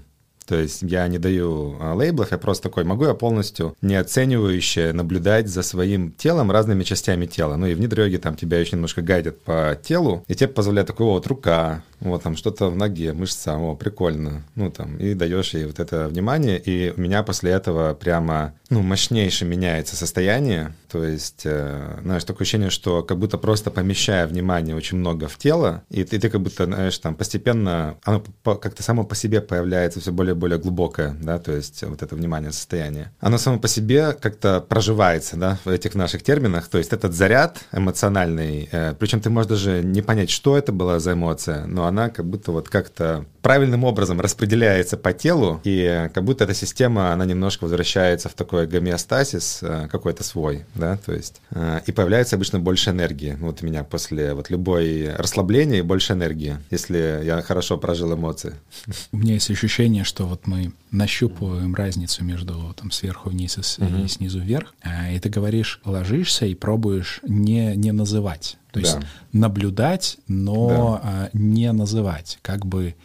То 0.48 0.56
есть 0.56 0.82
я 0.82 1.08
не 1.08 1.18
даю 1.18 1.76
а, 1.80 1.94
лейблов, 1.94 2.32
я 2.32 2.38
просто 2.38 2.64
такой, 2.64 2.86
могу 2.86 3.06
я 3.06 3.14
полностью 3.14 3.76
неоценивающе 3.82 4.94
наблюдать 4.94 5.50
за 5.50 5.62
своим 5.62 6.14
телом, 6.14 6.52
разными 6.52 6.84
частями 6.84 7.26
тела. 7.26 7.58
Ну 7.58 7.68
и 7.68 7.74
в 7.74 7.82
нидреге 7.82 8.18
там 8.18 8.36
тебя 8.36 8.58
еще 8.60 8.78
немножко 8.78 9.02
гайдят 9.02 9.42
по 9.42 9.78
телу, 9.84 10.24
и 10.28 10.36
тебе 10.36 10.48
позволяет 10.48 10.88
такой, 10.88 11.08
вот 11.08 11.28
рука, 11.28 11.84
вот 12.00 12.24
там 12.24 12.36
что-то 12.36 12.70
в 12.70 12.76
ноге, 12.76 13.14
мышца, 13.14 13.58
о, 13.58 13.76
прикольно. 13.76 14.44
Ну 14.56 14.72
там, 14.72 14.98
и 14.98 15.14
даешь 15.14 15.54
ей 15.54 15.66
вот 15.66 15.80
это 15.80 16.08
внимание, 16.08 16.60
и 16.60 16.94
у 16.96 17.02
меня 17.02 17.24
после 17.24 17.52
этого 17.52 17.94
прямо 17.94 18.54
ну, 18.70 18.82
мощнейше 18.82 19.46
меняется 19.46 19.96
состояние. 19.96 20.74
То 20.90 21.04
есть, 21.04 21.42
э, 21.46 22.00
знаешь, 22.04 22.24
такое 22.24 22.44
ощущение, 22.44 22.70
что 22.70 23.04
как 23.04 23.18
будто 23.18 23.38
просто 23.38 23.72
помещая 23.72 24.28
внимание 24.28 24.76
очень 24.76 24.98
много 24.98 25.28
в 25.28 25.38
тело, 25.38 25.84
и 25.90 26.04
ты, 26.04 26.20
ты 26.20 26.30
как 26.30 26.42
будто, 26.42 26.66
знаешь, 26.66 26.98
там 26.98 27.16
постепенно, 27.16 27.98
оно 28.04 28.24
как-то 28.44 28.84
само 28.84 29.04
по 29.04 29.16
себе 29.16 29.42
появляется 29.42 30.00
все 30.00 30.12
более 30.12 30.34
и 30.36 30.38
более 30.38 30.60
глубокое, 30.60 31.16
да, 31.22 31.40
то 31.40 31.52
есть 31.54 31.84
вот 31.84 32.02
это 32.04 32.16
внимание, 32.16 32.52
состояние. 32.52 33.12
Оно 33.20 33.38
само 33.38 33.60
по 33.60 33.68
себе 33.68 34.14
как-то 34.14 34.62
проживается, 34.62 35.38
да, 35.38 35.60
в 35.66 35.70
этих 35.70 35.96
наших 35.96 36.24
терминах. 36.24 36.68
То 36.68 36.78
есть 36.78 36.94
этот 36.94 37.14
заряд 37.14 37.60
эмоциональный, 37.72 38.70
э, 38.72 38.94
причем 38.98 39.22
ты 39.22 39.30
можешь 39.30 39.50
даже 39.50 39.84
не 39.84 40.02
понять, 40.02 40.30
что 40.30 40.58
это 40.58 40.72
была 40.72 41.00
за 41.00 41.14
эмоция, 41.14 41.66
но 41.66 41.87
она 41.88 42.10
как 42.10 42.26
будто 42.26 42.52
вот 42.52 42.70
как-то 42.70 43.26
правильным 43.42 43.84
образом 43.84 44.20
распределяется 44.20 44.98
по 44.98 45.14
телу, 45.14 45.62
и 45.64 46.10
как 46.14 46.24
будто 46.24 46.44
эта 46.44 46.54
система, 46.54 47.14
она 47.14 47.26
немножко 47.26 47.64
возвращается 47.64 48.30
в 48.30 48.34
такой 48.34 48.68
гомеостасис 48.68 49.60
э, 49.62 49.88
какой-то 49.90 50.24
свой, 50.24 50.66
да, 50.76 50.98
то 50.98 51.14
есть, 51.14 51.42
э, 51.52 51.80
и 51.86 51.92
появляется 51.92 52.36
обычно 52.36 52.60
больше 52.60 52.90
энергии. 52.90 53.38
Вот 53.40 53.64
у 53.64 53.66
меня 53.66 53.84
после 53.84 54.34
вот 54.34 54.50
любой 54.50 55.16
расслабления 55.16 55.84
больше 55.84 56.14
энергии, 56.14 56.58
если 56.72 57.22
я 57.24 57.42
хорошо 57.42 57.78
прожил 57.78 58.14
эмоции. 58.14 58.56
У 59.12 59.18
меня 59.18 59.36
есть 59.36 59.50
ощущение, 59.50 60.04
что 60.04 60.26
вот 60.26 60.48
мы 60.48 60.74
нащупываем 60.92 61.74
разницу 61.76 62.24
между 62.24 62.74
там 62.80 62.92
сверху 62.92 63.30
вниз 63.30 63.58
и, 63.80 63.84
угу. 63.84 64.04
и 64.04 64.08
снизу 64.08 64.40
вверх, 64.40 64.74
а, 64.82 65.12
и 65.12 65.20
ты 65.20 65.30
говоришь, 65.30 65.82
ложишься 65.86 66.46
и 66.46 66.56
пробуешь 66.56 67.22
не, 67.24 67.76
не 67.76 67.92
называть. 67.92 68.58
То 68.82 68.88
есть 68.88 69.00
да. 69.00 69.08
наблюдать, 69.34 70.18
но 70.28 71.00
да. 71.04 71.10
А, 71.10 71.30
не 71.34 71.72
называть. 71.72 72.40
Как 72.42 72.66
бы 72.66 72.96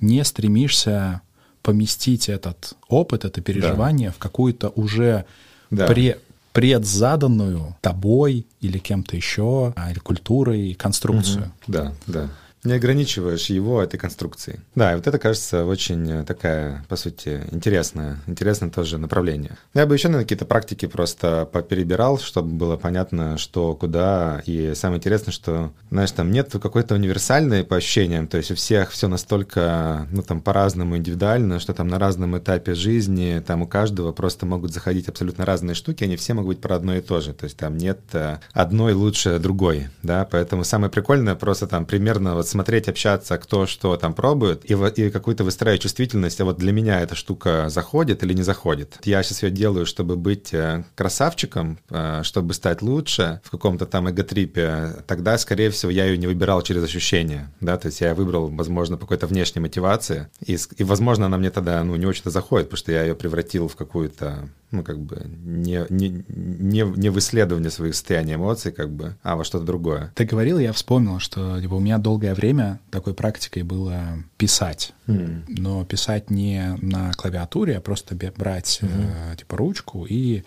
не 0.00 0.24
стремишься 0.24 1.22
поместить 1.62 2.28
этот 2.28 2.74
опыт, 2.88 3.24
это 3.24 3.40
переживание 3.40 4.08
да. 4.08 4.14
в 4.14 4.18
какую-то 4.18 4.70
уже 4.70 5.24
да. 5.70 5.86
пре 5.86 6.18
предзаданную 6.52 7.76
тобой 7.80 8.46
или 8.60 8.76
кем-то 8.76 9.16
еще, 9.16 9.72
а, 9.74 9.90
или 9.90 9.98
культурой 9.98 10.74
конструкцию. 10.74 11.44
Угу. 11.44 11.72
Да, 11.72 11.92
да 12.06 12.30
не 12.64 12.74
ограничиваешь 12.74 13.46
его 13.46 13.82
этой 13.82 13.98
конструкцией. 13.98 14.60
Да, 14.74 14.92
и 14.92 14.96
вот 14.96 15.06
это 15.06 15.18
кажется 15.18 15.64
очень 15.64 16.08
э, 16.10 16.24
такая, 16.24 16.84
по 16.88 16.94
сути, 16.94 17.42
интересная, 17.50 18.18
интересное 18.28 18.70
тоже 18.70 18.98
направление. 18.98 19.56
Я 19.74 19.84
бы 19.84 19.94
еще 19.94 20.08
на 20.08 20.18
какие-то 20.18 20.44
практики 20.44 20.86
просто 20.86 21.48
поперебирал, 21.50 22.18
чтобы 22.18 22.54
было 22.54 22.76
понятно, 22.76 23.36
что 23.36 23.74
куда. 23.74 24.42
И 24.46 24.74
самое 24.76 24.98
интересное, 24.98 25.32
что, 25.32 25.72
знаешь, 25.90 26.12
там 26.12 26.30
нет 26.30 26.52
какой-то 26.52 26.94
универсальной 26.94 27.64
по 27.64 27.76
ощущениям, 27.76 28.28
то 28.28 28.36
есть 28.36 28.52
у 28.52 28.54
всех 28.54 28.90
все 28.90 29.08
настолько, 29.08 30.06
ну, 30.12 30.22
там, 30.22 30.40
по-разному 30.40 30.96
индивидуально, 30.96 31.58
что 31.58 31.74
там 31.74 31.88
на 31.88 31.98
разном 31.98 32.38
этапе 32.38 32.74
жизни, 32.74 33.42
там 33.44 33.62
у 33.62 33.66
каждого 33.66 34.12
просто 34.12 34.46
могут 34.46 34.72
заходить 34.72 35.08
абсолютно 35.08 35.44
разные 35.44 35.74
штуки, 35.74 36.04
они 36.04 36.16
все 36.16 36.34
могут 36.34 36.56
быть 36.56 36.60
про 36.60 36.76
одно 36.76 36.94
и 36.94 37.00
то 37.00 37.20
же, 37.20 37.32
то 37.32 37.44
есть 37.44 37.56
там 37.56 37.76
нет 37.76 37.98
э, 38.12 38.38
одной 38.52 38.92
лучше 38.92 39.38
другой, 39.38 39.88
да, 40.02 40.28
поэтому 40.30 40.62
самое 40.62 40.90
прикольное 40.90 41.34
просто 41.34 41.66
там 41.66 41.86
примерно 41.86 42.34
вот 42.34 42.51
смотреть, 42.52 42.88
общаться, 42.88 43.38
кто 43.38 43.66
что 43.66 43.96
там 43.96 44.14
пробует, 44.14 44.70
и, 44.70 44.74
и 44.74 45.10
какую-то 45.10 45.44
выстраивать 45.44 45.82
чувствительность, 45.82 46.40
а 46.40 46.44
вот 46.44 46.58
для 46.58 46.72
меня 46.72 47.00
эта 47.00 47.14
штука 47.14 47.68
заходит 47.68 48.22
или 48.22 48.34
не 48.34 48.42
заходит. 48.42 48.98
Я 49.04 49.22
сейчас 49.22 49.42
ее 49.42 49.50
делаю, 49.50 49.86
чтобы 49.86 50.16
быть 50.16 50.54
э, 50.54 50.84
красавчиком, 50.94 51.78
э, 51.90 52.20
чтобы 52.22 52.54
стать 52.54 52.82
лучше 52.82 53.40
в 53.44 53.50
каком-то 53.50 53.86
там 53.86 54.08
эго-трипе, 54.08 54.96
тогда, 55.06 55.36
скорее 55.38 55.70
всего, 55.70 55.90
я 55.90 56.06
ее 56.06 56.18
не 56.18 56.26
выбирал 56.26 56.62
через 56.62 56.84
ощущения, 56.84 57.50
да, 57.60 57.76
то 57.76 57.86
есть 57.86 58.00
я 58.00 58.14
выбрал, 58.14 58.48
возможно, 58.48 58.96
по 58.96 59.02
какой-то 59.02 59.26
внешней 59.26 59.60
мотивации, 59.60 60.28
и, 60.44 60.56
и, 60.76 60.84
возможно, 60.84 61.26
она 61.26 61.38
мне 61.38 61.50
тогда, 61.50 61.82
ну, 61.82 61.96
не 61.96 62.06
очень-то 62.06 62.30
заходит, 62.30 62.68
потому 62.68 62.78
что 62.78 62.92
я 62.92 63.02
ее 63.02 63.14
превратил 63.14 63.68
в 63.68 63.76
какую-то 63.76 64.48
ну, 64.72 64.82
как 64.82 64.98
бы, 64.98 65.22
не, 65.44 65.84
не, 65.90 66.24
не, 66.28 66.80
не 66.80 67.10
в 67.10 67.18
исследование 67.18 67.70
своих 67.70 67.94
состояний 67.94 68.34
эмоций, 68.34 68.72
как 68.72 68.90
бы, 68.90 69.16
а 69.22 69.36
во 69.36 69.44
что-то 69.44 69.66
другое. 69.66 70.12
Ты 70.14 70.24
говорил, 70.24 70.58
я 70.58 70.72
вспомнил, 70.72 71.18
что 71.18 71.60
типа, 71.60 71.74
у 71.74 71.80
меня 71.80 71.98
долгое 71.98 72.34
время 72.34 72.41
такой 72.90 73.14
практикой 73.14 73.62
было 73.62 74.22
писать. 74.36 74.92
Mm. 75.06 75.44
Но 75.48 75.84
писать 75.84 76.30
не 76.30 76.76
на 76.80 77.12
клавиатуре, 77.12 77.78
а 77.78 77.80
просто 77.80 78.14
брать, 78.36 78.80
mm-hmm. 78.82 79.32
э, 79.32 79.36
типа, 79.36 79.56
ручку 79.56 80.06
и 80.08 80.42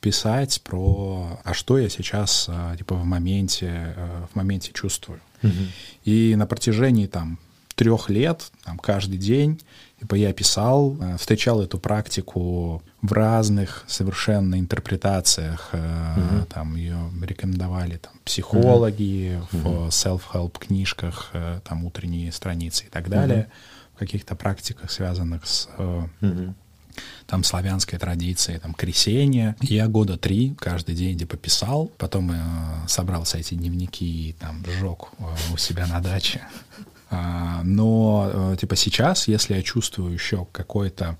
писать 0.00 0.60
про, 0.62 1.40
а 1.44 1.54
что 1.54 1.78
я 1.78 1.88
сейчас, 1.88 2.46
э, 2.48 2.76
типа, 2.78 2.94
в 2.94 3.04
моменте, 3.04 3.94
э, 3.96 4.26
в 4.32 4.36
моменте 4.36 4.72
чувствую. 4.72 5.20
Mm-hmm. 5.42 5.68
И 6.04 6.36
на 6.36 6.46
протяжении, 6.46 7.06
там, 7.06 7.38
трех 7.82 8.08
лет, 8.10 8.50
там, 8.64 8.78
каждый 8.78 9.18
день 9.18 9.60
Типа 10.02 10.16
я 10.16 10.32
писал, 10.32 10.96
э, 11.00 11.16
встречал 11.16 11.62
эту 11.62 11.78
практику 11.78 12.82
в 13.02 13.12
разных 13.12 13.84
совершенно 13.86 14.58
интерпретациях. 14.58 15.70
Угу. 15.72 16.46
Там 16.46 16.74
ее 16.74 16.98
рекомендовали 17.22 17.98
там, 17.98 18.12
психологи 18.24 19.40
угу. 19.52 19.86
в 19.86 19.88
self-help 19.90 20.58
книжках, 20.58 21.30
э, 21.34 21.60
там 21.62 21.84
утренние 21.84 22.32
страницы 22.32 22.86
и 22.86 22.88
так 22.88 23.08
далее. 23.08 23.42
Угу. 23.42 23.94
В 23.94 23.98
каких-то 24.00 24.34
практиках, 24.34 24.90
связанных 24.90 25.46
с 25.46 25.68
угу 25.78 26.54
там 27.26 27.42
славянской 27.42 27.98
традиции, 27.98 28.58
там 28.58 28.74
крещение. 28.74 29.56
Я 29.60 29.88
года 29.88 30.18
три 30.18 30.54
каждый 30.58 30.94
день 30.94 31.18
типа 31.18 31.38
писал, 31.38 31.90
потом 31.96 32.32
э, 32.32 32.88
собрался 32.88 33.38
эти 33.38 33.54
дневники 33.54 34.28
и 34.28 34.32
там 34.34 34.62
сжег 34.66 35.08
э, 35.18 35.24
у 35.54 35.56
себя 35.56 35.86
на 35.86 36.00
даче. 36.00 36.42
А, 37.14 37.60
но, 37.62 38.30
э, 38.32 38.56
типа, 38.58 38.74
сейчас, 38.74 39.28
если 39.28 39.54
я 39.54 39.62
чувствую 39.62 40.14
еще 40.14 40.46
какое-то, 40.50 41.18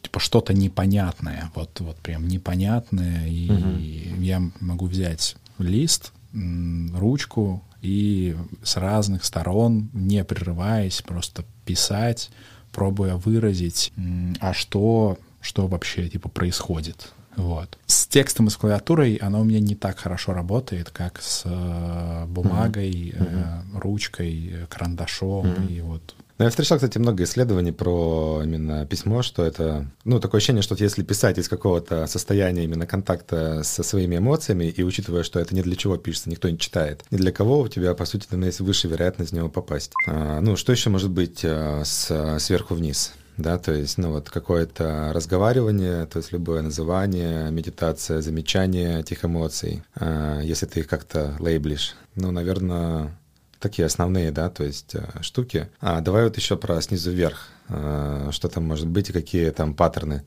типа, 0.00 0.20
что-то 0.20 0.54
непонятное, 0.54 1.50
вот, 1.56 1.80
вот 1.80 1.96
прям 1.96 2.28
непонятное, 2.28 3.26
и 3.26 3.50
угу. 3.50 4.22
я 4.22 4.40
могу 4.60 4.86
взять 4.86 5.36
лист, 5.58 6.12
ручку 6.32 7.64
и 7.82 8.36
с 8.62 8.76
разных 8.76 9.24
сторон, 9.24 9.90
не 9.92 10.22
прерываясь, 10.22 11.02
просто 11.02 11.44
писать, 11.64 12.30
пробуя 12.70 13.16
выразить, 13.16 13.92
а 14.38 14.52
что, 14.52 15.18
что 15.40 15.66
вообще, 15.66 16.08
типа, 16.08 16.28
происходит. 16.28 17.12
Вот. 17.36 17.78
С 17.86 18.06
текстом 18.06 18.46
и 18.46 18.50
с 18.50 18.56
клавиатурой 18.56 19.16
оно 19.16 19.40
у 19.40 19.44
меня 19.44 19.60
не 19.60 19.74
так 19.74 19.98
хорошо 19.98 20.32
работает, 20.32 20.90
как 20.90 21.20
с 21.20 21.42
э, 21.44 22.24
бумагой, 22.26 23.14
mm-hmm. 23.16 23.74
э, 23.74 23.78
ручкой, 23.78 24.66
карандашом 24.68 25.46
mm-hmm. 25.46 25.72
и 25.72 25.80
вот 25.80 26.14
ну, 26.36 26.46
я 26.46 26.50
встречал, 26.50 26.78
кстати, 26.78 26.98
много 26.98 27.22
исследований 27.22 27.70
про 27.70 28.42
именно 28.42 28.84
письмо, 28.86 29.22
что 29.22 29.44
это, 29.44 29.86
ну, 30.04 30.18
такое 30.18 30.40
ощущение, 30.40 30.62
что 30.62 30.74
если 30.76 31.04
писать 31.04 31.38
из 31.38 31.48
какого-то 31.48 32.08
состояния 32.08 32.64
именно 32.64 32.88
контакта 32.88 33.62
со 33.62 33.84
своими 33.84 34.16
эмоциями, 34.16 34.64
и 34.64 34.82
учитывая, 34.82 35.22
что 35.22 35.38
это 35.38 35.54
ни 35.54 35.62
для 35.62 35.76
чего 35.76 35.96
пишется, 35.96 36.30
никто 36.30 36.50
не 36.50 36.58
читает, 36.58 37.04
ни 37.12 37.18
для 37.18 37.30
кого 37.30 37.60
у 37.60 37.68
тебя, 37.68 37.94
по 37.94 38.04
сути, 38.04 38.26
есть 38.44 38.58
высшая 38.58 38.88
вероятность 38.88 39.30
в 39.30 39.34
него 39.34 39.48
попасть. 39.48 39.92
А, 40.08 40.40
ну, 40.40 40.56
что 40.56 40.72
еще 40.72 40.90
может 40.90 41.10
быть 41.10 41.42
а, 41.44 41.82
с, 41.84 42.38
сверху 42.40 42.74
вниз? 42.74 43.12
Да, 43.36 43.58
то 43.58 43.72
есть, 43.72 43.98
ну 43.98 44.12
вот 44.12 44.30
какое-то 44.30 45.10
разговаривание, 45.12 46.06
то 46.06 46.18
есть 46.18 46.32
любое 46.32 46.62
называние, 46.62 47.50
медитация, 47.50 48.20
замечание 48.20 49.00
этих 49.00 49.24
эмоций, 49.24 49.82
э, 49.96 50.40
если 50.44 50.66
ты 50.66 50.80
их 50.80 50.86
как-то 50.86 51.36
лейблишь. 51.40 51.94
Ну, 52.14 52.30
наверное, 52.30 53.16
такие 53.58 53.86
основные, 53.86 54.30
да, 54.30 54.50
то 54.50 54.62
есть 54.62 54.94
э, 54.94 55.22
штуки. 55.22 55.68
А 55.80 56.00
давай 56.00 56.24
вот 56.24 56.36
еще 56.36 56.56
про 56.56 56.80
снизу 56.80 57.10
вверх, 57.10 57.48
э, 57.68 58.28
что 58.30 58.48
там 58.48 58.64
может 58.64 58.86
быть 58.86 59.10
и 59.10 59.12
какие 59.12 59.50
там 59.50 59.74
паттерны. 59.74 60.22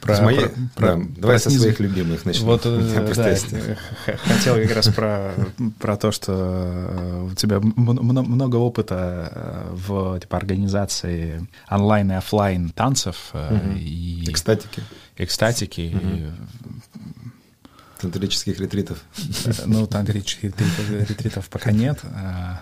Про, 0.00 0.22
мои, 0.22 0.36
про, 0.38 0.48
про, 0.76 0.96
да, 0.96 1.04
давай 1.16 1.36
про 1.36 1.38
со 1.38 1.50
своих 1.50 1.80
любимых 1.80 2.24
начнем. 2.24 2.46
Вот, 2.46 2.62
э, 2.64 3.12
да, 3.16 4.16
хотел 4.16 4.54
как 4.54 4.74
раз 4.76 4.88
про, 4.88 5.34
про 5.80 5.96
то, 5.96 6.12
что 6.12 6.32
э, 6.36 7.28
у 7.32 7.34
тебя 7.34 7.58
много 7.60 8.56
опыта 8.56 9.32
э, 9.34 9.74
в 9.74 10.20
типа, 10.20 10.36
организации 10.36 11.46
онлайн 11.68 12.12
и 12.12 12.14
офлайн 12.14 12.70
танцев 12.70 13.30
Мгм. 13.32 13.76
и 13.76 14.24
Экстатики, 14.30 14.82
экстатики. 15.16 15.80
и, 15.80 16.26
тантрических 18.00 18.58
ретритов. 18.60 19.02
э, 19.44 19.52
ну, 19.66 19.86
тантрических 19.86 20.52
ретритов, 21.08 21.48
пока 21.48 21.72
нет. 21.72 21.98
а, 22.04 22.60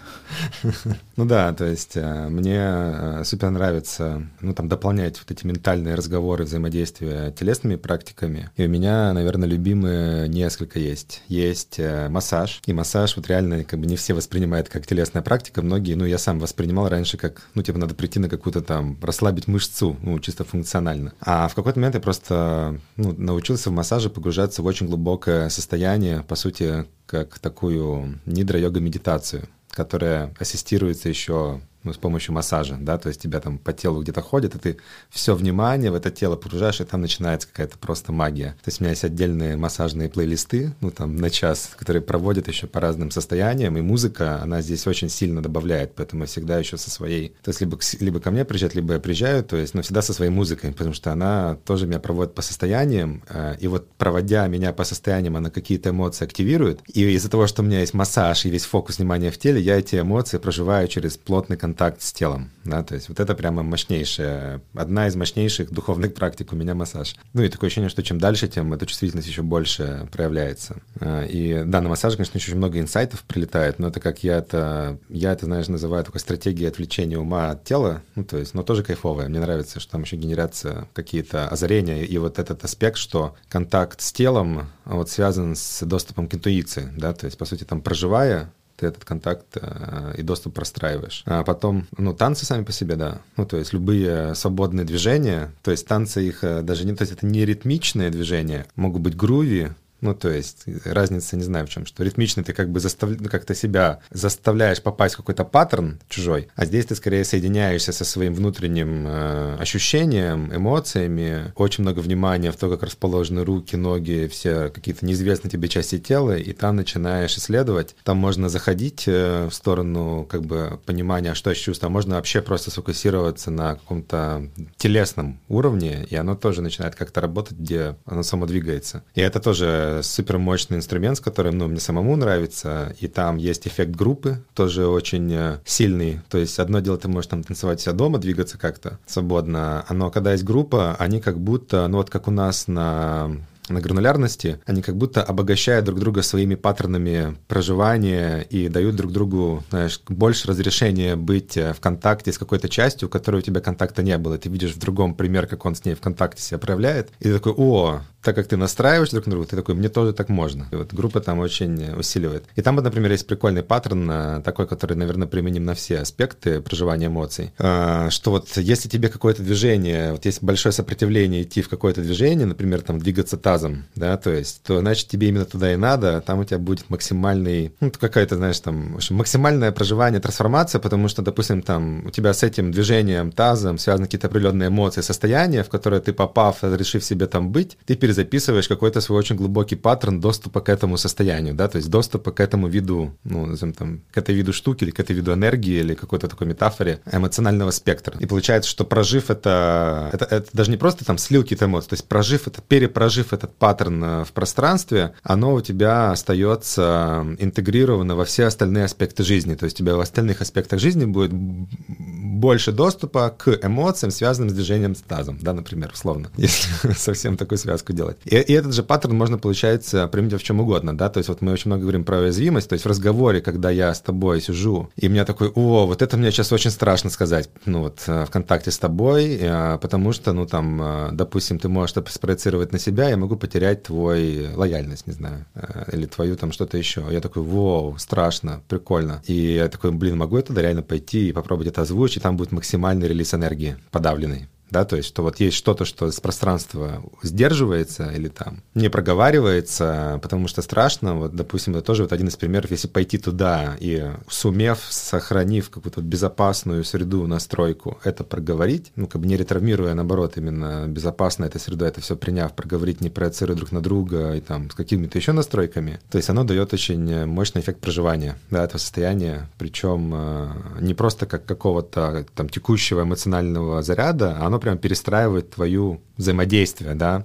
Ну 1.16 1.24
да, 1.24 1.52
то 1.52 1.64
есть 1.64 1.92
э, 1.96 2.28
мне 2.28 2.58
э, 2.58 3.22
супер 3.24 3.50
нравится, 3.50 4.26
ну 4.40 4.52
там 4.52 4.68
дополнять 4.68 5.18
вот 5.18 5.30
эти 5.30 5.46
ментальные 5.46 5.94
разговоры, 5.94 6.44
взаимодействия 6.44 7.32
телесными 7.32 7.76
практиками. 7.76 8.50
И 8.56 8.64
у 8.64 8.68
меня, 8.68 9.12
наверное, 9.12 9.48
любимые 9.48 10.28
несколько 10.28 10.78
есть. 10.78 11.22
Есть 11.28 11.80
массаж. 12.08 12.60
И 12.66 12.72
массаж 12.72 13.16
вот 13.16 13.28
реально 13.28 13.64
как 13.64 13.80
бы 13.80 13.86
не 13.86 13.96
все 13.96 14.14
воспринимают 14.14 14.68
как 14.68 14.86
телесная 14.86 15.22
практика. 15.22 15.62
Многие, 15.62 15.94
ну 15.94 16.04
я 16.04 16.18
сам 16.18 16.38
воспринимал 16.38 16.88
раньше 16.88 17.16
как, 17.16 17.48
ну 17.54 17.62
типа 17.62 17.78
надо 17.78 17.94
прийти 17.94 18.18
на 18.18 18.28
какую-то 18.28 18.62
там, 18.62 18.98
расслабить 19.02 19.46
мышцу, 19.46 19.96
ну 20.02 20.18
чисто 20.18 20.44
функционально. 20.44 21.12
А 21.20 21.48
в 21.48 21.54
какой-то 21.54 21.78
момент 21.78 21.94
я 21.94 22.00
просто 22.00 22.80
ну, 22.96 23.14
научился 23.16 23.70
в 23.70 23.72
массаже 23.72 24.10
погружаться 24.10 24.62
в 24.62 24.66
очень 24.66 24.86
глубокое 24.86 25.25
состояние, 25.48 26.22
по 26.22 26.36
сути, 26.36 26.86
как 27.06 27.38
такую 27.38 28.18
нидра-йога-медитацию 28.26 29.48
которая 29.76 30.34
ассистируется 30.38 31.10
еще 31.10 31.60
ну, 31.86 31.92
с 31.92 31.98
помощью 31.98 32.34
массажа, 32.34 32.76
да, 32.80 32.98
то 32.98 33.08
есть 33.08 33.22
тебя 33.22 33.40
там 33.40 33.58
по 33.58 33.72
телу 33.72 34.02
где-то 34.02 34.20
ходит, 34.20 34.56
и 34.56 34.58
ты 34.58 34.76
все 35.08 35.34
внимание 35.34 35.90
в 35.90 35.94
это 35.94 36.10
тело 36.10 36.36
погружаешь, 36.36 36.80
и 36.80 36.84
там 36.84 37.00
начинается 37.00 37.46
какая-то 37.46 37.78
просто 37.78 38.12
магия. 38.12 38.56
То 38.64 38.68
есть 38.68 38.80
у 38.80 38.84
меня 38.84 38.90
есть 38.90 39.04
отдельные 39.04 39.56
массажные 39.56 40.08
плейлисты, 40.08 40.74
ну 40.80 40.90
там 40.90 41.16
на 41.16 41.30
час, 41.30 41.70
которые 41.76 42.02
проводят 42.02 42.48
еще 42.48 42.66
по 42.66 42.80
разным 42.80 43.12
состояниям, 43.12 43.78
и 43.78 43.82
музыка, 43.82 44.42
она 44.42 44.62
здесь 44.62 44.86
очень 44.86 45.08
сильно 45.08 45.40
добавляет, 45.40 45.94
поэтому 45.94 46.24
я 46.24 46.26
всегда 46.26 46.58
еще 46.58 46.76
со 46.76 46.90
своей, 46.90 47.34
то 47.42 47.50
есть 47.50 47.60
либо, 47.60 47.78
либо 48.00 48.20
ко 48.20 48.32
мне 48.32 48.44
приезжают, 48.44 48.74
либо 48.74 48.94
я 48.94 48.98
приезжаю, 48.98 49.44
то 49.44 49.56
есть, 49.56 49.74
но 49.74 49.82
всегда 49.82 50.02
со 50.02 50.12
своей 50.12 50.32
музыкой, 50.32 50.72
потому 50.72 50.92
что 50.92 51.12
она 51.12 51.56
тоже 51.64 51.86
меня 51.86 52.00
проводит 52.00 52.34
по 52.34 52.42
состояниям, 52.42 53.22
э, 53.28 53.56
и 53.60 53.68
вот 53.68 53.88
проводя 53.92 54.46
меня 54.48 54.72
по 54.72 54.82
состояниям, 54.82 55.36
она 55.36 55.50
какие-то 55.50 55.90
эмоции 55.90 56.24
активирует, 56.24 56.80
и 56.92 57.02
из-за 57.12 57.30
того, 57.30 57.46
что 57.46 57.62
у 57.62 57.64
меня 57.64 57.78
есть 57.78 57.94
массаж 57.94 58.44
и 58.44 58.50
весь 58.50 58.64
фокус 58.64 58.98
внимания 58.98 59.30
в 59.30 59.38
теле, 59.38 59.60
я 59.60 59.78
эти 59.78 60.00
эмоции 60.00 60.38
проживаю 60.38 60.88
через 60.88 61.16
плотный 61.16 61.56
контакт 61.56 61.75
с 61.98 62.12
телом, 62.12 62.50
да, 62.64 62.82
то 62.82 62.94
есть 62.94 63.08
вот 63.08 63.20
это 63.20 63.34
прямо 63.34 63.62
мощнейшая, 63.62 64.60
одна 64.74 65.06
из 65.06 65.16
мощнейших 65.16 65.70
духовных 65.70 66.14
практик 66.14 66.52
у 66.52 66.56
меня 66.56 66.74
массаж. 66.74 67.16
Ну 67.32 67.42
и 67.42 67.48
такое 67.48 67.68
ощущение, 67.68 67.90
что 67.90 68.02
чем 68.02 68.18
дальше, 68.18 68.48
тем 68.48 68.72
эта 68.72 68.86
чувствительность 68.86 69.28
еще 69.28 69.42
больше 69.42 70.08
проявляется. 70.12 70.76
А, 71.00 71.24
И 71.24 71.62
да, 71.64 71.80
на 71.80 71.88
массаже, 71.88 72.16
конечно, 72.16 72.38
еще 72.38 72.46
очень 72.46 72.58
много 72.58 72.80
инсайтов 72.80 73.22
прилетает, 73.24 73.78
но 73.78 73.88
это 73.88 74.00
как 74.00 74.22
я 74.22 74.38
это, 74.38 74.98
я 75.08 75.32
это, 75.32 75.46
знаешь, 75.46 75.68
называю 75.68 76.04
такой 76.04 76.20
стратегией 76.20 76.68
отвлечения 76.68 77.18
ума 77.18 77.50
от 77.50 77.64
тела, 77.64 78.02
ну 78.14 78.24
то 78.24 78.36
есть, 78.38 78.54
но 78.54 78.62
тоже 78.62 78.82
кайфовая. 78.82 79.28
Мне 79.28 79.40
нравится, 79.40 79.80
что 79.80 79.92
там 79.92 80.02
еще 80.02 80.16
генерятся 80.16 80.88
какие-то 80.94 81.48
озарения, 81.48 82.02
и 82.02 82.18
вот 82.18 82.38
этот 82.38 82.64
аспект, 82.64 82.96
что 82.96 83.34
контакт 83.48 84.00
с 84.00 84.12
телом 84.12 84.68
вот 84.84 85.10
связан 85.10 85.54
с 85.56 85.84
доступом 85.84 86.28
к 86.28 86.34
интуиции, 86.34 86.92
да, 86.96 87.12
то 87.12 87.26
есть, 87.26 87.36
по 87.36 87.44
сути, 87.44 87.64
там 87.64 87.80
проживая 87.80 88.52
ты 88.76 88.86
этот 88.86 89.04
контакт 89.04 89.46
э, 89.56 90.14
и 90.16 90.22
доступ 90.22 90.54
простраиваешь. 90.54 91.22
А 91.26 91.42
потом, 91.44 91.86
ну, 91.96 92.14
танцы 92.14 92.44
сами 92.44 92.64
по 92.64 92.72
себе, 92.72 92.96
да. 92.96 93.20
Ну, 93.36 93.46
то 93.46 93.56
есть 93.56 93.72
любые 93.72 94.34
свободные 94.34 94.84
движения, 94.84 95.52
то 95.62 95.70
есть 95.70 95.86
танцы 95.86 96.26
их 96.26 96.44
э, 96.44 96.62
даже 96.62 96.86
не, 96.86 96.94
то 96.94 97.02
есть 97.02 97.12
это 97.12 97.26
не 97.26 97.44
ритмичные 97.44 98.10
движения, 98.10 98.66
могут 98.76 99.02
быть 99.02 99.16
груви, 99.16 99.70
ну, 100.00 100.14
то 100.14 100.28
есть 100.30 100.64
разница 100.84 101.36
не 101.36 101.42
знаю 101.42 101.66
в 101.66 101.70
чем, 101.70 101.86
что 101.86 102.04
ритмичный 102.04 102.44
ты 102.44 102.52
как 102.52 102.70
бы 102.70 102.80
застав... 102.80 103.10
ну, 103.18 103.28
как-то 103.28 103.54
себя 103.54 104.00
заставляешь 104.10 104.82
попасть 104.82 105.14
в 105.14 105.18
какой-то 105.18 105.44
паттерн 105.44 106.00
чужой, 106.08 106.48
а 106.54 106.64
здесь 106.66 106.86
ты 106.86 106.94
скорее 106.94 107.24
соединяешься 107.24 107.92
со 107.92 108.04
своим 108.04 108.34
внутренним 108.34 109.06
э, 109.06 109.56
ощущением, 109.58 110.54
эмоциями, 110.54 111.52
очень 111.56 111.82
много 111.82 112.00
внимания 112.00 112.52
в 112.52 112.56
то, 112.56 112.68
как 112.68 112.82
расположены 112.82 113.44
руки, 113.44 113.76
ноги, 113.76 114.28
все 114.30 114.68
какие-то 114.68 115.06
неизвестные 115.06 115.50
тебе 115.50 115.68
части 115.68 115.98
тела, 115.98 116.36
и 116.36 116.52
там 116.52 116.76
начинаешь 116.76 117.36
исследовать. 117.36 117.96
Там 118.04 118.18
можно 118.18 118.48
заходить 118.48 119.04
э, 119.06 119.48
в 119.48 119.54
сторону 119.54 120.26
как 120.28 120.42
бы 120.42 120.78
понимания, 120.84 121.34
что 121.34 121.50
я 121.50 121.56
чувствую, 121.56 121.88
а 121.88 121.92
можно 121.92 122.16
вообще 122.16 122.42
просто 122.42 122.70
сфокусироваться 122.70 123.50
на 123.50 123.74
каком-то 123.74 124.48
телесном 124.76 125.40
уровне, 125.48 126.06
и 126.08 126.16
оно 126.16 126.34
тоже 126.34 126.62
начинает 126.62 126.94
как-то 126.94 127.20
работать, 127.20 127.58
где 127.58 127.96
оно 128.04 128.22
само 128.22 128.46
двигается. 128.46 129.02
И 129.14 129.20
это 129.20 129.40
тоже 129.40 129.85
супер 130.02 130.38
мощный 130.38 130.76
инструмент, 130.76 131.16
с 131.16 131.20
которым, 131.20 131.58
ну, 131.58 131.68
мне 131.68 131.80
самому 131.80 132.16
нравится, 132.16 132.94
и 133.00 133.08
там 133.08 133.36
есть 133.36 133.66
эффект 133.66 133.92
группы, 133.92 134.42
тоже 134.54 134.86
очень 134.86 135.32
э, 135.32 135.58
сильный. 135.64 136.20
То 136.28 136.38
есть 136.38 136.58
одно 136.58 136.80
дело, 136.80 136.98
ты 136.98 137.08
можешь 137.08 137.28
там 137.28 137.42
танцевать 137.42 137.80
себя 137.80 137.92
дома, 137.92 138.18
двигаться 138.18 138.58
как-то 138.58 138.98
свободно, 139.06 139.84
а 139.88 139.94
но 139.94 140.10
когда 140.10 140.32
есть 140.32 140.44
группа, 140.44 140.96
они 140.98 141.20
как 141.20 141.38
будто, 141.38 141.86
ну 141.88 141.98
вот 141.98 142.10
как 142.10 142.28
у 142.28 142.30
нас 142.30 142.68
на 142.68 143.30
на 143.68 143.80
гранулярности, 143.80 144.60
они 144.66 144.82
как 144.82 144.96
будто 144.96 145.22
обогащают 145.22 145.84
друг 145.84 145.98
друга 146.00 146.22
своими 146.22 146.54
паттернами 146.54 147.36
проживания 147.48 148.40
и 148.40 148.68
дают 148.68 148.96
друг 148.96 149.12
другу, 149.12 149.64
знаешь, 149.70 150.00
больше 150.08 150.48
разрешения 150.48 151.16
быть 151.16 151.56
э, 151.56 151.72
в 151.72 151.80
контакте 151.80 152.32
с 152.32 152.38
какой-то 152.38 152.68
частью, 152.68 153.08
у 153.08 153.10
которой 153.10 153.36
у 153.36 153.42
тебя 153.42 153.60
контакта 153.60 154.02
не 154.02 154.16
было. 154.18 154.38
Ты 154.38 154.48
видишь 154.48 154.74
в 154.74 154.78
другом 154.78 155.14
пример, 155.14 155.46
как 155.46 155.64
он 155.64 155.74
с 155.74 155.84
ней 155.84 155.94
в 155.94 156.00
контакте 156.00 156.42
себя 156.42 156.58
проявляет, 156.58 157.10
и 157.20 157.24
ты 157.24 157.34
такой, 157.34 157.52
о, 157.56 158.00
так 158.22 158.34
как 158.34 158.48
ты 158.48 158.56
настраиваешь 158.56 159.10
друг 159.10 159.26
на 159.26 159.32
друга, 159.32 159.46
ты 159.46 159.56
такой, 159.56 159.74
мне 159.74 159.88
тоже 159.88 160.12
так 160.12 160.28
можно. 160.28 160.66
И 160.72 160.76
вот 160.76 160.92
группа 160.92 161.20
там 161.20 161.38
очень 161.38 161.92
усиливает. 161.96 162.44
И 162.56 162.62
там 162.62 162.76
вот, 162.76 162.84
например, 162.84 163.12
есть 163.12 163.26
прикольный 163.26 163.62
паттерн, 163.62 164.10
э, 164.10 164.42
такой, 164.44 164.66
который, 164.66 164.96
наверное, 164.96 165.28
применим 165.28 165.64
на 165.64 165.74
все 165.74 165.98
аспекты 165.98 166.60
проживания 166.60 167.06
эмоций, 167.06 167.52
Э, 167.58 168.08
что 168.10 168.30
вот 168.30 168.56
если 168.56 168.88
тебе 168.88 169.08
какое-то 169.08 169.42
движение, 169.42 170.12
вот 170.12 170.24
есть 170.24 170.42
большое 170.42 170.72
сопротивление 170.72 171.42
идти 171.42 171.62
в 171.62 171.68
какое-то 171.68 172.02
движение, 172.02 172.46
например, 172.46 172.82
там 172.82 172.98
двигаться 172.98 173.36
тазом, 173.56 173.84
да, 173.94 174.16
то 174.16 174.30
есть, 174.30 174.62
то 174.62 174.80
значит 174.80 175.08
тебе 175.08 175.28
именно 175.28 175.44
туда 175.44 175.72
и 175.72 175.76
надо, 175.76 176.20
там 176.20 176.40
у 176.40 176.44
тебя 176.44 176.58
будет 176.58 176.90
максимальный, 176.90 177.72
ну, 177.80 177.90
какая-то, 177.90 178.36
знаешь, 178.36 178.60
там, 178.60 178.98
в 178.98 179.10
максимальное 179.10 179.72
проживание, 179.72 180.20
трансформация, 180.20 180.78
потому 180.78 181.08
что, 181.08 181.22
допустим, 181.22 181.62
там 181.62 182.06
у 182.06 182.10
тебя 182.10 182.34
с 182.34 182.42
этим 182.42 182.70
движением 182.70 183.32
тазом 183.32 183.78
связаны 183.78 184.06
какие-то 184.06 184.26
определенные 184.26 184.68
эмоции, 184.68 185.00
состояния, 185.00 185.62
в 185.62 185.68
которые 185.68 186.00
ты 186.00 186.12
попав, 186.12 186.58
решив 186.62 187.02
себе 187.04 187.26
там 187.26 187.50
быть, 187.50 187.78
ты 187.86 187.96
перезаписываешь 187.96 188.68
какой-то 188.68 189.00
свой 189.00 189.18
очень 189.18 189.36
глубокий 189.36 189.76
паттерн 189.76 190.20
доступа 190.20 190.60
к 190.60 190.68
этому 190.68 190.98
состоянию, 190.98 191.54
да, 191.54 191.68
то 191.68 191.78
есть 191.78 191.88
доступа 191.88 192.32
к 192.32 192.40
этому 192.40 192.68
виду, 192.68 193.14
ну, 193.24 193.46
назовем 193.46 193.72
там, 193.72 194.00
к 194.12 194.18
этой 194.18 194.34
виду 194.34 194.52
штуки 194.52 194.84
или 194.84 194.90
к 194.90 195.00
этой 195.00 195.16
виду 195.16 195.32
энергии 195.32 195.80
или 195.80 195.94
какой-то 195.94 196.28
такой 196.28 196.46
метафоре 196.46 197.00
эмоционального 197.10 197.70
спектра. 197.70 198.18
И 198.20 198.26
получается, 198.26 198.70
что 198.70 198.84
прожив 198.84 199.30
это, 199.30 200.10
это, 200.12 200.24
это 200.26 200.48
даже 200.52 200.70
не 200.70 200.76
просто 200.76 201.04
там 201.04 201.16
слил 201.16 201.42
какие-то 201.42 201.64
эмоции, 201.64 201.88
то 201.88 201.94
есть 201.94 202.08
прожив 202.08 202.46
это, 202.46 202.60
перепрожив 202.60 203.32
этот 203.46 203.56
паттерн 203.56 204.04
э, 204.04 204.24
в 204.24 204.32
пространстве, 204.32 205.14
оно 205.22 205.54
у 205.54 205.60
тебя 205.60 206.10
остается 206.10 207.26
интегрировано 207.38 208.16
во 208.16 208.24
все 208.24 208.44
остальные 208.44 208.84
аспекты 208.84 209.22
жизни, 209.22 209.54
то 209.54 209.64
есть 209.64 209.80
у 209.80 209.84
тебя 209.84 209.96
в 209.96 210.00
остальных 210.00 210.40
аспектах 210.40 210.80
жизни 210.80 211.04
будет 211.04 211.32
больше 211.32 212.72
доступа 212.72 213.34
к 213.36 213.58
эмоциям, 213.62 214.10
связанным 214.10 214.50
с 214.50 214.52
движением 214.52 214.94
с 214.94 215.00
тазом, 215.00 215.38
да, 215.40 215.52
например, 215.52 215.90
условно, 215.92 216.30
если 216.36 216.92
совсем 216.92 217.36
такую 217.36 217.58
связку 217.58 217.92
делать. 217.92 218.18
И, 218.24 218.36
и 218.36 218.52
этот 218.52 218.74
же 218.74 218.82
паттерн 218.82 219.16
можно, 219.16 219.38
получается, 219.38 220.06
применить 220.08 220.40
в 220.40 220.44
чем 220.44 220.60
угодно, 220.60 220.96
да, 220.96 221.08
то 221.08 221.18
есть 221.18 221.28
вот 221.28 221.40
мы 221.40 221.52
очень 221.52 221.70
много 221.70 221.82
говорим 221.82 222.04
про 222.04 222.18
уязвимость, 222.18 222.68
то 222.68 222.74
есть 222.74 222.84
в 222.84 222.88
разговоре, 222.88 223.40
когда 223.40 223.70
я 223.70 223.94
с 223.94 224.00
тобой 224.00 224.40
сижу, 224.40 224.90
и 224.96 225.08
меня 225.08 225.24
такой, 225.24 225.48
о, 225.54 225.86
вот 225.86 226.02
это 226.02 226.16
мне 226.16 226.30
сейчас 226.30 226.52
очень 226.52 226.70
страшно 226.70 227.10
сказать, 227.10 227.48
ну 227.64 227.82
вот 227.82 228.02
э, 228.06 228.24
в 228.26 228.30
контакте 228.30 228.70
с 228.70 228.78
тобой, 228.78 229.38
э, 229.40 229.78
потому 229.80 230.12
что, 230.12 230.32
ну 230.32 230.46
там, 230.46 231.10
допустим, 231.12 231.58
ты 231.58 231.68
можешь 231.68 231.96
это 231.96 232.10
спроецировать 232.12 232.72
на 232.72 232.78
себя, 232.78 233.08
я 233.08 233.16
могу 233.16 233.35
потерять 233.36 233.82
твой 233.84 234.54
лояльность, 234.54 235.06
не 235.06 235.12
знаю, 235.12 235.46
э, 235.54 235.90
или 235.92 236.06
твою 236.06 236.36
там 236.36 236.52
что-то 236.52 236.78
еще. 236.78 237.04
Я 237.10 237.20
такой, 237.20 237.42
вау, 237.42 237.96
страшно, 237.98 238.62
прикольно. 238.68 239.22
И 239.26 239.34
я 239.34 239.68
такой, 239.68 239.92
блин, 239.92 240.16
могу 240.16 240.36
я 240.36 240.42
туда 240.42 240.62
реально 240.62 240.82
пойти 240.82 241.28
и 241.28 241.32
попробовать 241.32 241.68
это 241.68 241.82
озвучить, 241.82 242.18
и 242.18 242.20
там 242.20 242.36
будет 242.36 242.52
максимальный 242.52 243.08
релиз 243.08 243.34
энергии 243.34 243.76
подавленный. 243.90 244.48
Да, 244.70 244.84
то 244.84 244.96
есть, 244.96 245.08
что 245.08 245.22
вот 245.22 245.40
есть 245.40 245.56
что-то, 245.56 245.84
что 245.84 246.10
с 246.10 246.20
пространства 246.20 247.02
сдерживается 247.22 248.10
или 248.10 248.28
там 248.28 248.62
не 248.74 248.90
проговаривается, 248.90 250.18
потому 250.22 250.48
что 250.48 250.62
страшно, 250.62 251.16
вот, 251.16 251.34
допустим, 251.34 251.74
это 251.74 251.84
тоже 251.84 252.02
вот 252.02 252.12
один 252.12 252.28
из 252.28 252.36
примеров, 252.36 252.70
если 252.70 252.88
пойти 252.88 253.18
туда 253.18 253.76
и 253.78 254.10
сумев, 254.28 254.80
сохранив 254.88 255.70
какую-то 255.70 256.00
безопасную 256.00 256.84
среду, 256.84 257.26
настройку, 257.26 257.98
это 258.04 258.24
проговорить, 258.24 258.92
ну, 258.96 259.06
как 259.06 259.20
бы 259.20 259.26
не 259.26 259.36
ретравмируя, 259.36 259.92
а 259.92 259.94
наоборот, 259.94 260.36
именно 260.36 260.86
безопасно 260.88 261.44
этой 261.44 261.60
средой, 261.60 261.88
это 261.88 262.00
все 262.00 262.16
приняв, 262.16 262.52
проговорить, 262.54 263.00
не 263.00 263.10
проецируя 263.10 263.56
друг 263.56 263.72
на 263.72 263.80
друга 263.80 264.34
и 264.34 264.40
там 264.40 264.70
с 264.70 264.74
какими-то 264.74 265.18
еще 265.18 265.32
настройками, 265.32 266.00
то 266.10 266.18
есть 266.18 266.28
оно 266.28 266.44
дает 266.44 266.72
очень 266.72 267.26
мощный 267.26 267.60
эффект 267.60 267.80
проживания, 267.80 268.36
да, 268.50 268.64
этого 268.64 268.78
состояния, 268.78 269.48
причем 269.58 270.12
э, 270.14 270.48
не 270.80 270.94
просто 270.94 271.26
как 271.26 271.44
какого-то 271.46 272.26
там 272.34 272.48
текущего 272.48 273.02
эмоционального 273.02 273.82
заряда, 273.82 274.36
а 274.40 274.55
оно 274.56 274.60
прям 274.62 274.78
перестраивает 274.78 275.50
твою 275.50 276.00
взаимодействие, 276.16 276.94
да, 276.94 277.24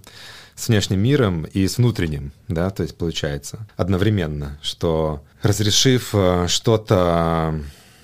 с 0.55 0.67
внешним 0.67 0.99
миром 0.99 1.45
и 1.45 1.65
с 1.67 1.77
внутренним, 1.77 2.33
да, 2.49 2.69
то 2.69 2.83
есть 2.83 2.97
получается 2.97 3.67
одновременно, 3.77 4.59
что 4.61 5.23
разрешив 5.41 6.09
э, 6.13 6.47
что-то 6.49 7.55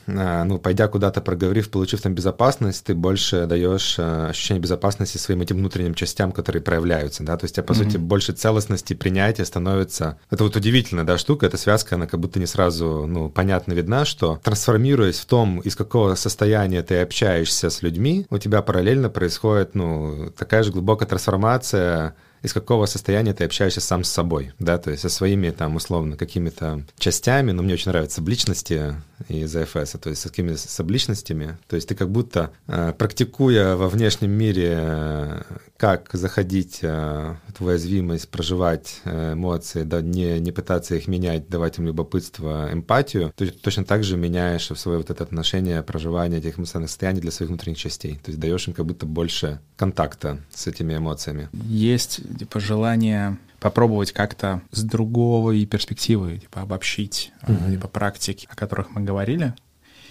ну, 0.08 0.58
пойдя 0.58 0.88
куда-то, 0.88 1.22
проговорив, 1.22 1.70
получив 1.70 2.02
там 2.02 2.16
безопасность, 2.16 2.86
ты 2.86 2.96
больше 2.96 3.46
даешь 3.46 4.00
э, 4.00 4.28
ощущение 4.30 4.62
безопасности 4.62 5.18
своим 5.18 5.42
этим 5.42 5.58
внутренним 5.58 5.94
частям, 5.94 6.32
которые 6.32 6.62
проявляются, 6.62 7.24
да, 7.24 7.38
то 7.38 7.44
есть, 7.44 7.56
тебя, 7.56 7.64
по 7.64 7.74
mm-hmm. 7.74 7.76
сути, 7.76 7.98
больше 7.98 8.34
целостности, 8.34 8.94
принятия 8.94 9.46
становится... 9.46 10.18
Это 10.30 10.44
вот 10.44 10.56
удивительная, 10.56 11.04
да, 11.04 11.18
штука, 11.18 11.46
эта 11.46 11.58
связка, 11.58 11.96
она 11.96 12.08
как 12.08 12.20
будто 12.20 12.40
не 12.40 12.46
сразу, 12.46 13.06
ну, 13.08 13.30
понятно 13.30 13.74
видна, 13.74 14.06
что 14.06 14.40
трансформируясь 14.44 15.20
в 15.20 15.26
том, 15.26 15.60
из 15.60 15.76
какого 15.76 16.16
состояния 16.16 16.82
ты 16.84 17.02
общаешься 17.02 17.70
с 17.70 17.82
людьми, 17.82 18.26
у 18.30 18.38
тебя 18.38 18.62
параллельно 18.62 19.10
происходит, 19.10 19.76
ну, 19.76 20.32
такая 20.38 20.64
же 20.64 20.72
глубокая 20.72 21.08
трансформация 21.08 22.16
из 22.42 22.54
какого 22.54 22.86
состояния 22.86 23.34
ты 23.34 23.44
общаешься 23.44 23.82
сам 23.82 24.04
с 24.04 24.10
собой, 24.10 24.54
да, 24.60 24.78
то 24.78 24.92
есть 24.92 25.02
со 25.02 25.10
своими 25.10 25.50
там 25.50 25.76
условно 25.76 26.18
какими-то 26.18 26.84
частями, 26.98 27.52
но 27.52 27.64
мне 27.64 27.74
очень 27.74 27.92
нравятся 27.92 28.22
обличности 28.22 28.96
из 29.28 29.56
АФС, 29.56 29.96
то 30.00 30.10
есть 30.10 30.22
с 30.22 30.30
какими 30.30 30.56
с 30.56 30.80
обличностями, 30.80 31.58
то 31.68 31.76
есть 31.76 31.90
ты 31.90 31.96
как 31.96 32.10
будто 32.10 32.52
э, 32.68 32.94
практикуя 32.98 33.76
во 33.76 33.90
внешнем 33.90 34.32
мире, 34.32 35.44
как 35.78 36.10
заходить 36.14 36.80
э, 36.82 37.36
в 37.58 37.66
уязвимость, 37.66 38.30
проживать 38.30 39.02
э, 39.06 39.34
эмоции, 39.34 39.84
да, 39.84 40.02
не, 40.02 40.40
не 40.40 40.52
пытаться 40.52 40.96
их 40.96 41.08
менять, 41.08 41.48
давать 41.50 41.78
им 41.78 41.86
любопытство, 41.86 42.70
эмпатию, 42.72 43.32
то 43.36 43.44
есть 43.44 43.62
точно 43.62 43.86
так 43.86 44.04
же 44.04 44.18
меняешь 44.18 44.70
в 44.70 44.76
свое 44.76 44.98
вот 44.98 45.12
это 45.12 45.24
отношение, 45.24 45.84
проживание 45.84 46.40
этих 46.40 46.58
эмоциональных 46.58 46.90
состояний 46.90 47.22
для 47.22 47.32
своих 47.32 47.50
внутренних 47.50 47.78
частей, 47.78 48.16
то 48.16 48.32
есть 48.32 48.40
даешь 48.40 48.68
им 48.68 48.74
как 48.74 48.86
будто 48.86 49.06
больше 49.06 49.60
контакта 49.76 50.40
с 50.50 50.66
этими 50.66 50.98
эмоциями. 50.98 51.50
Есть 51.54 52.22
типа 52.40 52.60
желание 52.60 53.38
попробовать 53.60 54.12
как-то 54.12 54.62
с 54.72 54.84
другого 54.84 55.54
перспективы, 55.66 56.40
типа 56.40 56.62
обобщить 56.62 57.32
mm-hmm. 57.44 57.72
типа 57.72 57.88
практики, 57.88 58.48
о 58.50 58.56
которых 58.56 58.90
мы 58.92 59.02
говорили. 59.02 59.54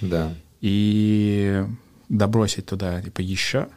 Да. 0.01 0.33
И 0.61 1.65
добросить 2.09 2.67
туда 2.67 3.03
типа 3.03 3.21
еще. 3.21 3.69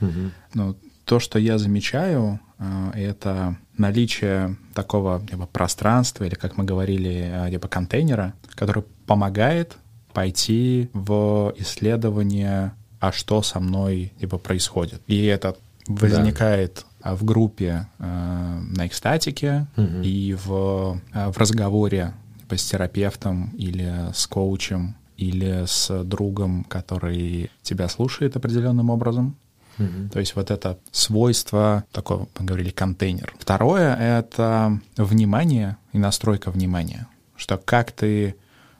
Mm-hmm. 0.00 0.30
Ну, 0.54 0.76
то, 1.08 1.20
что 1.20 1.38
я 1.38 1.56
замечаю, 1.56 2.38
э, 2.58 2.90
это 2.94 3.56
наличие 3.78 4.56
такого 4.74 5.20
типа, 5.26 5.46
пространства, 5.46 6.24
или, 6.24 6.34
как 6.34 6.58
мы 6.58 6.64
говорили, 6.64 7.48
типа 7.50 7.66
контейнера, 7.68 8.34
который 8.54 8.84
помогает 9.06 9.78
пойти 10.12 10.90
в 10.92 11.54
исследование, 11.56 12.72
а 13.00 13.10
что 13.10 13.42
со 13.42 13.58
мной 13.58 14.12
типа 14.20 14.36
происходит. 14.38 15.00
И 15.06 15.24
это 15.24 15.56
возникает 15.86 16.84
а, 17.00 17.16
в 17.16 17.24
группе 17.24 17.86
э, 17.98 18.60
на 18.76 18.86
экстатике 18.86 19.66
угу. 19.76 20.02
и 20.02 20.36
в, 20.44 21.00
э, 21.14 21.30
в 21.30 21.38
разговоре 21.38 22.12
типа, 22.40 22.56
с 22.58 22.64
терапевтом 22.64 23.50
или 23.56 24.12
с 24.12 24.26
коучем 24.26 24.94
или 25.16 25.64
с 25.66 26.04
другом, 26.04 26.64
который 26.64 27.50
тебя 27.62 27.88
слушает 27.88 28.36
определенным 28.36 28.90
образом. 28.90 29.36
Mm-hmm. 29.78 30.10
То 30.10 30.20
есть 30.20 30.36
вот 30.36 30.50
это 30.50 30.78
свойство, 30.90 31.84
такое, 31.92 32.26
мы 32.38 32.44
говорили, 32.44 32.70
контейнер. 32.70 33.34
Второе— 33.38 33.94
это 34.18 34.78
внимание 34.96 35.76
и 35.92 35.98
настройка 35.98 36.50
внимания. 36.50 37.06
Что 37.36 37.56
как 37.56 37.92
ты 37.92 38.34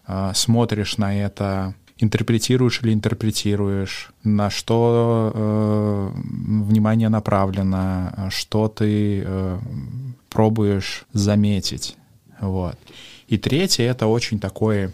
э, 0.06 0.32
смотришь 0.34 0.98
на 0.98 1.16
это 1.16 1.74
интерпретируешь 1.98 2.80
или 2.82 2.92
интерпретируешь, 2.92 4.10
на 4.22 4.50
что 4.50 5.32
э, 5.34 6.10
внимание 6.14 7.08
направлено, 7.08 8.28
что 8.30 8.68
ты 8.68 9.22
э, 9.24 9.58
пробуешь 10.28 11.04
заметить. 11.12 11.96
Вот. 12.40 12.78
И 13.26 13.36
третье— 13.36 13.84
это 13.84 14.06
очень 14.06 14.38
такое 14.38 14.92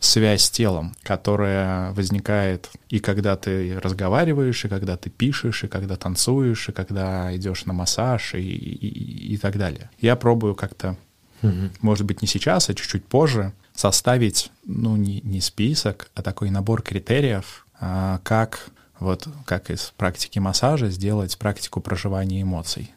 связь 0.00 0.44
с 0.44 0.50
телом, 0.50 0.94
которая 1.02 1.92
возникает 1.92 2.70
и 2.88 2.98
когда 2.98 3.36
ты 3.36 3.78
разговариваешь, 3.78 4.64
и 4.64 4.68
когда 4.68 4.96
ты 4.96 5.10
пишешь, 5.10 5.62
и 5.64 5.68
когда 5.68 5.96
танцуешь, 5.96 6.70
и 6.70 6.72
когда 6.72 7.34
идешь 7.36 7.66
на 7.66 7.74
массаж, 7.74 8.34
и, 8.34 8.40
и, 8.40 9.34
и 9.34 9.36
так 9.36 9.58
далее. 9.58 9.90
Я 10.00 10.16
пробую 10.16 10.54
как-то, 10.54 10.96
угу. 11.42 11.70
может 11.82 12.06
быть, 12.06 12.22
не 12.22 12.28
сейчас, 12.28 12.70
а 12.70 12.74
чуть-чуть 12.74 13.04
позже, 13.04 13.52
составить, 13.74 14.50
ну, 14.64 14.96
не, 14.96 15.20
не 15.20 15.40
список, 15.40 16.10
а 16.14 16.22
такой 16.22 16.50
набор 16.50 16.82
критериев, 16.82 17.66
а, 17.78 18.20
как 18.24 18.70
вот 18.98 19.26
как 19.46 19.70
из 19.70 19.92
практики 19.96 20.38
массажа 20.38 20.90
сделать 20.90 21.36
практику 21.38 21.80
проживания 21.80 22.42
эмоций. 22.42 22.90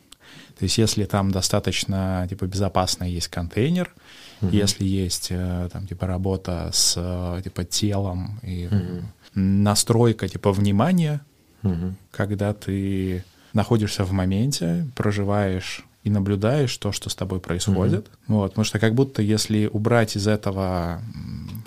То 0.58 0.64
есть 0.64 0.78
если 0.78 1.06
там 1.06 1.32
достаточно 1.32 2.26
типа 2.30 2.46
безопасно 2.46 3.04
есть 3.04 3.28
контейнер, 3.28 3.94
угу. 4.42 4.52
если 4.52 4.86
есть 4.86 5.28
э, 5.30 5.70
там 5.72 5.88
типа 5.88 6.08
работа 6.08 6.70
с 6.72 7.42
типа 7.44 7.64
телом 7.64 8.40
и 8.44 8.68
угу. 8.68 9.06
настройка 9.36 10.28
типа 10.28 10.52
внимания, 10.52 11.22
угу. 11.64 11.96
когда 12.12 12.54
ты 12.54 13.24
находишься 13.54 14.04
в 14.04 14.12
моменте, 14.12 14.88
проживаешь 14.96 15.84
и 16.04 16.10
наблюдаешь 16.10 16.76
то, 16.78 16.92
что 16.92 17.10
с 17.10 17.16
тобой 17.16 17.40
происходит. 17.40 18.06
Mm-hmm. 18.06 18.28
Вот, 18.28 18.52
потому 18.52 18.66
что 18.66 18.80
как 18.80 18.94
будто 18.94 19.22
если 19.22 19.68
убрать 19.68 20.18
из 20.18 20.28
этого 20.28 21.02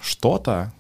что-то, 0.03 0.73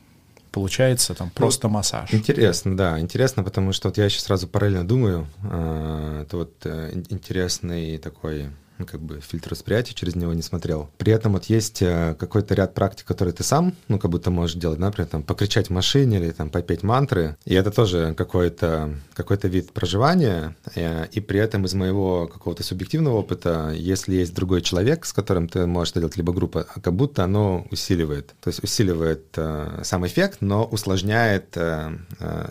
получается 0.57 1.15
там 1.15 1.29
просто 1.29 1.69
ну, 1.69 1.75
массаж. 1.75 2.15
Интересно, 2.15 2.75
да, 2.75 2.99
интересно, 2.99 3.45
потому 3.45 3.75
что 3.75 3.89
вот 3.89 3.99
я 3.99 4.09
сейчас 4.09 4.23
сразу 4.23 4.49
параллельно 4.49 4.89
думаю, 4.89 5.27
э, 5.43 6.23
это 6.23 6.39
вот 6.39 6.55
э, 6.65 6.93
интересный 7.11 7.99
такой 7.99 8.45
ну, 8.45 8.51
как 8.85 9.01
бы 9.01 9.21
фильтр 9.21 9.51
восприятия, 9.51 9.95
через 9.95 10.15
него 10.17 10.33
не 10.33 10.43
смотрел. 10.43 10.91
При 10.99 11.13
этом 11.13 11.33
вот 11.33 11.47
есть 11.47 11.83
э, 11.83 12.15
какой-то 12.19 12.55
ряд 12.55 12.75
практик, 12.75 13.07
которые 13.07 13.33
ты 13.33 13.43
сам, 13.43 13.75
ну, 13.89 13.99
как 13.99 14.11
будто 14.11 14.31
можешь 14.31 14.57
делать, 14.57 14.79
например, 14.79 15.09
там, 15.09 15.23
покричать 15.23 15.69
в 15.69 15.73
машине 15.73 16.19
или 16.19 16.31
там 16.31 16.51
попеть 16.51 16.83
мантры, 16.83 17.37
и 17.45 17.55
это 17.55 17.71
тоже 17.71 18.15
какой-то 18.17 18.95
какой 19.15 19.37
вид 19.45 19.73
проживания, 19.73 20.57
э, 20.75 21.07
и 21.13 21.21
при 21.21 21.41
этом 21.41 21.65
из 21.65 21.75
моего 21.75 22.27
какого-то 22.27 22.63
субъективного 22.63 23.17
опыта, 23.17 23.73
если 23.75 24.17
есть 24.17 24.35
другой 24.35 24.63
человек, 24.63 25.05
с 25.05 25.13
которым 25.13 25.49
ты 25.49 25.67
можешь 25.67 25.93
это 25.93 26.01
делать, 26.01 26.17
либо 26.17 26.33
группа, 26.33 26.65
как 26.65 26.95
будто 26.95 27.25
оно 27.25 27.67
усиливает, 27.71 28.35
то 28.41 28.49
есть 28.49 28.63
усиливает 28.63 29.27
э, 29.37 29.81
сам 29.85 30.07
эффект, 30.07 30.39
но 30.41 30.65
усложняет 30.65 31.57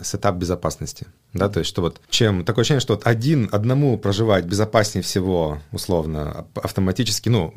сетап 0.02 0.36
безопасности 0.36 1.06
да, 1.36 1.48
то 1.48 1.60
есть 1.60 1.68
что 1.68 1.82
вот 1.82 2.00
чем 2.08 2.44
такое 2.44 2.62
ощущение, 2.62 2.80
что 2.80 2.94
вот 2.94 3.06
один 3.06 3.48
одному 3.52 3.98
проживать 3.98 4.44
безопаснее 4.44 5.02
всего, 5.02 5.60
условно, 5.72 6.46
автоматически, 6.54 7.28
ну, 7.28 7.54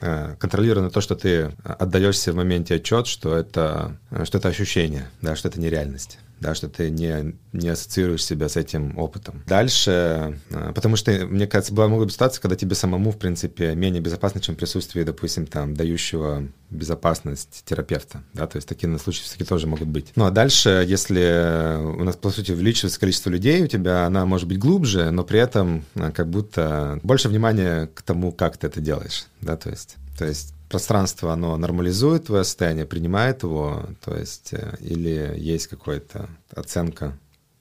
э, 0.00 0.36
контролируя 0.38 0.90
то, 0.90 1.00
что 1.00 1.14
ты 1.14 1.52
отдаешься 1.64 2.32
в 2.32 2.36
моменте 2.36 2.76
отчет, 2.76 3.06
что 3.06 3.34
это, 3.34 3.96
что 4.24 4.38
это 4.38 4.48
ощущение, 4.48 5.08
да, 5.20 5.36
что 5.36 5.48
это 5.48 5.60
нереальность 5.60 6.18
да, 6.40 6.54
что 6.54 6.68
ты 6.68 6.90
не, 6.90 7.34
не 7.52 7.68
ассоциируешь 7.68 8.24
себя 8.24 8.48
с 8.48 8.56
этим 8.56 8.98
опытом. 8.98 9.42
Дальше, 9.46 10.38
э, 10.50 10.72
потому 10.74 10.96
что, 10.96 11.12
мне 11.26 11.46
кажется, 11.46 11.74
была 11.74 11.88
могут 11.88 12.06
быть 12.06 12.14
ситуации, 12.14 12.40
когда 12.40 12.56
тебе 12.56 12.74
самому, 12.74 13.12
в 13.12 13.18
принципе, 13.18 13.74
менее 13.74 14.00
безопасно, 14.00 14.40
чем 14.40 14.56
присутствие, 14.56 15.04
допустим, 15.04 15.46
там, 15.46 15.74
дающего 15.74 16.48
безопасность 16.70 17.62
терапевта, 17.66 18.22
да, 18.32 18.46
то 18.46 18.56
есть 18.56 18.68
такие 18.68 18.96
случаи 18.98 19.22
все-таки 19.22 19.44
тоже 19.44 19.66
могут 19.66 19.88
быть. 19.88 20.12
Ну, 20.16 20.24
а 20.24 20.30
дальше, 20.30 20.84
если 20.86 21.78
у 21.80 22.04
нас, 22.04 22.16
по 22.16 22.30
сути, 22.30 22.52
увеличивается 22.52 23.00
количество 23.00 23.28
людей, 23.28 23.62
у 23.62 23.66
тебя 23.66 24.06
она 24.06 24.24
может 24.24 24.48
быть 24.48 24.58
глубже, 24.58 25.10
но 25.10 25.24
при 25.24 25.40
этом 25.40 25.84
э, 25.94 26.10
как 26.12 26.28
будто 26.30 27.00
больше 27.02 27.28
внимания 27.28 27.88
к 27.94 28.02
тому, 28.02 28.32
как 28.32 28.56
ты 28.56 28.66
это 28.66 28.80
делаешь, 28.80 29.26
да, 29.40 29.56
то 29.56 29.68
есть, 29.68 29.96
то 30.20 30.26
есть 30.26 30.52
пространство, 30.68 31.32
оно 31.32 31.56
нормализует 31.56 32.26
твое 32.26 32.44
состояние, 32.44 32.84
принимает 32.84 33.42
его, 33.42 33.86
то 34.04 34.14
есть, 34.14 34.52
э, 34.52 34.76
или 34.80 35.32
есть 35.34 35.68
какая-то 35.68 36.28
оценка 36.54 37.18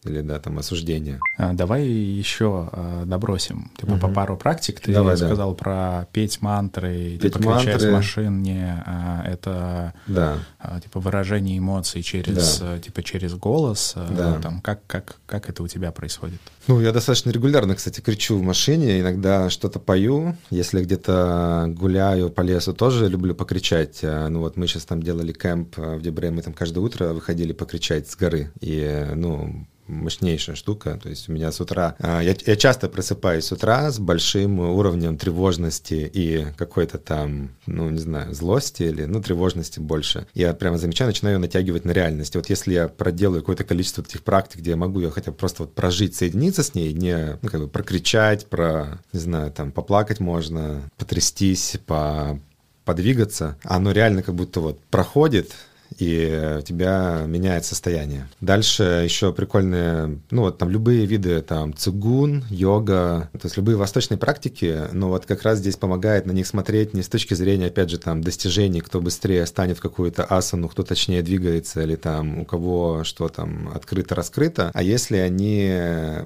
или, 0.10 0.22
да, 0.22 0.40
там, 0.40 0.58
осуждения. 0.58 1.20
А, 1.38 1.54
давай 1.54 1.88
еще 1.88 2.70
а, 2.72 3.06
добросим, 3.06 3.72
типа, 3.80 3.92
угу. 3.92 4.00
по 4.00 4.08
пару 4.10 4.38
практик. 4.38 4.80
Ты 4.80 4.94
давай, 4.94 5.18
сказал 5.18 5.52
да. 5.52 5.58
про 5.58 6.08
петь 6.12 6.42
мантры, 6.42 7.18
петь 7.22 7.34
типа, 7.34 7.46
мантры. 7.46 7.74
кричать 7.74 7.92
машин, 7.92 8.42
не, 8.42 8.84
а, 8.86 9.24
это, 9.26 9.94
да. 10.08 10.40
а, 10.60 10.80
типа, 10.80 11.00
выражение 11.00 11.58
эмоций 11.58 12.02
через, 12.02 12.60
да. 12.60 12.80
типа, 12.80 13.04
через 13.04 13.34
голос. 13.36 13.96
Да. 13.96 14.40
Там, 14.40 14.62
как, 14.62 14.86
как, 14.88 15.18
как 15.26 15.50
это 15.50 15.64
у 15.64 15.68
тебя 15.68 15.92
происходит? 15.92 16.40
Ну, 16.68 16.82
я 16.82 16.92
достаточно 16.92 17.32
регулярно, 17.32 17.76
кстати, 17.76 18.00
кричу 18.00 18.38
в 18.38 18.44
машине, 18.44 19.00
иногда 19.00 19.50
что-то 19.50 19.80
пою. 19.80 20.36
Если 20.52 20.84
где-то 20.84 21.66
гуляю 21.70 22.30
по 22.30 22.42
лесу, 22.42 22.74
тоже 22.74 23.08
люблю 23.08 23.34
покричать. 23.34 24.00
Ну, 24.04 24.40
вот 24.40 24.56
мы 24.56 24.68
сейчас 24.68 24.86
там 24.86 25.02
делали 25.02 25.34
кемп 25.34 25.78
в 25.78 26.02
Дебре, 26.02 26.30
мы 26.30 26.42
там 26.42 26.54
каждое 26.54 26.82
утро 26.82 27.14
выходили 27.14 27.54
покричать 27.54 28.10
с 28.10 28.16
горы. 28.16 28.52
И, 28.60 29.08
ну, 29.16 29.66
мощнейшая 29.90 30.56
штука. 30.56 31.00
То 31.02 31.10
есть 31.10 31.30
у 31.30 31.34
меня 31.34 31.52
с 31.52 31.60
утра... 31.60 31.96
А, 32.00 32.22
я, 32.22 32.36
я 32.46 32.56
часто 32.56 32.90
просыпаюсь 32.90 33.46
с 33.46 33.52
утра 33.52 33.92
с 33.92 34.00
большим 34.00 34.60
уровнем 34.60 35.18
тревожности 35.18 36.10
и 36.12 36.48
какой-то 36.58 36.98
там, 36.98 37.50
ну, 37.66 37.90
не 37.90 38.00
знаю, 38.00 38.34
злости 38.34 38.84
или, 38.84 39.06
ну, 39.06 39.22
тревожности 39.22 39.80
больше. 39.80 40.28
Я 40.34 40.54
прямо 40.54 40.78
замечаю, 40.78 41.10
начинаю 41.10 41.40
натягивать 41.40 41.86
на 41.86 41.92
реальность. 41.92 42.36
Вот 42.36 42.50
если 42.50 42.74
я 42.74 42.88
проделаю 42.88 43.42
какое-то 43.42 43.64
количество 43.64 44.02
этих 44.02 44.24
практик, 44.24 44.60
где 44.60 44.72
я 44.72 44.78
могу 44.78 45.00
я 45.00 45.10
хотя 45.10 45.32
бы 45.32 45.38
просто 45.38 45.64
вот 45.64 45.74
прожить, 45.74 46.16
соединиться 46.16 46.64
с 46.64 46.76
ней, 46.76 46.94
не, 46.94 47.38
ну, 47.42 47.50
как 47.50 47.62
бы 47.62 47.68
прокричать, 47.68 48.48
про, 48.48 49.00
не 49.14 49.20
знаю, 49.20 49.52
там, 49.52 49.72
поплакать 49.72 50.20
можно, 50.20 50.90
потрястись, 50.98 51.78
по 51.86 52.40
подвигаться, 52.86 53.56
оно 53.64 53.92
реально 53.92 54.24
как 54.24 54.34
будто 54.34 54.62
вот 54.62 54.84
проходит, 54.86 55.52
и 55.98 56.58
у 56.60 56.62
тебя 56.62 57.24
меняет 57.28 57.66
состояние. 57.66 58.28
Дальше 58.42 58.84
еще 59.04 59.34
прикольные, 59.34 60.20
ну 60.32 60.44
вот 60.44 60.58
там 60.58 60.70
любые 60.70 61.06
виды, 61.06 61.42
там 61.42 61.76
цигун, 61.76 62.44
йога, 62.50 63.30
то 63.34 63.46
есть 63.46 63.58
любые 63.58 63.76
восточные 63.76 64.18
практики, 64.18 64.84
но 64.92 65.10
вот 65.10 65.26
как 65.26 65.44
раз 65.44 65.60
здесь 65.60 65.76
помогает 65.76 66.26
на 66.26 66.32
них 66.32 66.48
смотреть 66.48 66.94
не 66.94 67.02
с 67.02 67.10
точки 67.10 67.34
зрения, 67.34 67.68
опять 67.68 67.90
же, 67.90 67.98
там 67.98 68.22
достижений, 68.22 68.82
кто 68.82 69.02
быстрее 69.02 69.46
станет 69.46 69.78
в 69.78 69.82
какую-то 69.82 70.24
асану, 70.24 70.70
кто 70.70 70.84
точнее 70.84 71.22
двигается, 71.22 71.82
или 71.82 71.96
там 71.96 72.40
у 72.40 72.46
кого 72.46 73.04
что 73.04 73.28
там 73.30 73.72
открыто-раскрыто, 73.74 74.72
а 74.74 74.84
если 74.84 75.18
они 75.18 75.74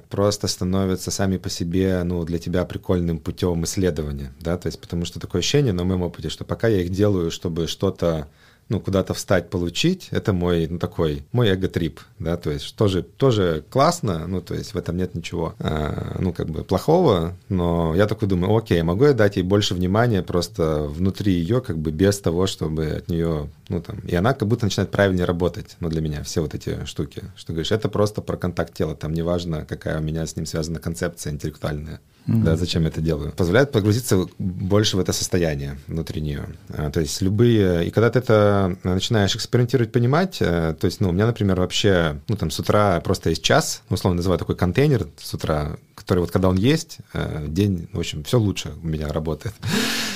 просто 0.10 0.48
становятся 0.48 1.12
сами 1.12 1.38
по 1.38 1.50
себе, 1.50 2.04
ну, 2.04 2.24
для 2.26 2.40
тебя 2.40 2.66
прикольным 2.66 3.20
путем 3.20 3.64
исследования, 3.64 4.34
да, 4.40 4.58
то 4.58 4.68
есть 4.68 4.80
потому 4.80 5.06
что 5.06 5.20
такое 5.20 5.40
ощущение 5.40 5.74
на 5.74 5.84
моем 5.84 6.02
опыте, 6.02 6.30
что 6.30 6.44
пока 6.46 6.68
я 6.68 6.82
их 6.82 6.90
делаю, 6.90 7.32
чтобы 7.32 7.68
что-то 7.68 8.28
ну, 8.70 8.80
куда-то 8.80 9.14
встать, 9.14 9.50
получить, 9.50 10.08
это 10.12 10.34
мой, 10.34 10.68
ну, 10.68 10.80
такой, 10.80 11.24
мой 11.32 11.50
эго-трип, 11.50 12.00
да, 12.20 12.38
то 12.38 12.50
есть 12.50 12.76
тоже, 12.76 13.04
тоже 13.04 13.64
классно, 13.70 14.26
ну, 14.28 14.42
то 14.42 14.56
есть 14.56 14.74
в 14.74 14.78
этом 14.78 14.98
нет 14.98 15.16
ничего, 15.16 15.56
а, 15.60 16.18
ну, 16.20 16.34
как 16.34 16.50
бы 16.50 16.64
плохого, 16.64 17.36
но 17.50 17.94
я 17.96 18.08
такой 18.08 18.28
думаю, 18.28 18.56
окей, 18.56 18.82
могу 18.82 19.06
я 19.06 19.14
дать 19.14 19.36
ей 19.36 19.44
больше 19.44 19.76
внимания 19.76 20.24
просто 20.24 20.84
внутри 20.84 21.34
ее, 21.34 21.62
как 21.62 21.78
бы 21.78 21.92
без 21.92 22.20
того, 22.20 22.48
чтобы 22.48 22.88
от 22.88 23.10
нее, 23.10 23.50
ну, 23.70 23.82
там, 23.82 24.00
и 24.00 24.16
она 24.16 24.34
как 24.34 24.48
будто 24.48 24.66
начинает 24.66 24.92
правильнее 24.92 25.26
работать, 25.26 25.76
ну, 25.80 25.90
для 25.90 26.02
меня, 26.02 26.24
все 26.24 26.42
вот 26.42 26.56
эти 26.56 26.86
штуки, 26.86 27.24
что 27.36 27.54
говоришь, 27.54 27.72
это 27.72 27.90
просто 27.90 28.22
про 28.22 28.38
контакт 28.38 28.74
тела, 28.74 28.96
там, 28.96 29.14
неважно, 29.14 29.66
какая 29.66 30.00
у 30.00 30.04
меня 30.04 30.26
с 30.26 30.36
ним 30.36 30.46
связана 30.46 30.80
концепция 30.80 31.34
интеллектуальная. 31.34 32.00
Mm-hmm. 32.28 32.44
Да, 32.44 32.56
зачем 32.56 32.84
я 32.84 32.88
это 32.88 33.02
делаю? 33.02 33.34
Позволяет 33.34 33.72
погрузиться 33.72 34.28
больше 34.40 34.96
в 34.96 35.00
это 35.00 35.12
состояние 35.12 35.78
внутри 35.88 36.22
нее. 36.22 36.46
А, 36.70 36.90
то 36.90 37.02
есть 37.02 37.22
любые... 37.22 37.88
И 37.88 37.92
когда 37.92 38.10
ты 38.10 38.20
это 38.20 38.78
начинаешь 38.84 39.36
экспериментировать, 39.36 39.92
понимать, 39.92 40.38
э, 40.40 40.74
то 40.80 40.86
есть, 40.86 41.02
ну, 41.02 41.10
у 41.10 41.12
меня, 41.12 41.28
например, 41.28 41.60
вообще, 41.60 42.22
ну, 42.30 42.38
там, 42.38 42.50
с 42.50 42.60
утра 42.60 43.02
просто 43.02 43.30
есть 43.30 43.44
час, 43.44 43.84
условно 43.90 44.18
называю 44.18 44.40
такой 44.40 44.56
контейнер 44.56 45.08
с 45.18 45.34
утра, 45.34 45.76
который 45.96 46.20
вот 46.20 46.32
когда 46.32 46.48
он 46.48 46.56
есть, 46.56 47.00
э, 47.14 47.46
день, 47.48 47.90
в 47.92 48.00
общем, 48.00 48.24
все 48.24 48.40
лучше 48.40 48.74
у 48.82 48.88
меня 48.88 49.10
работает. 49.10 49.54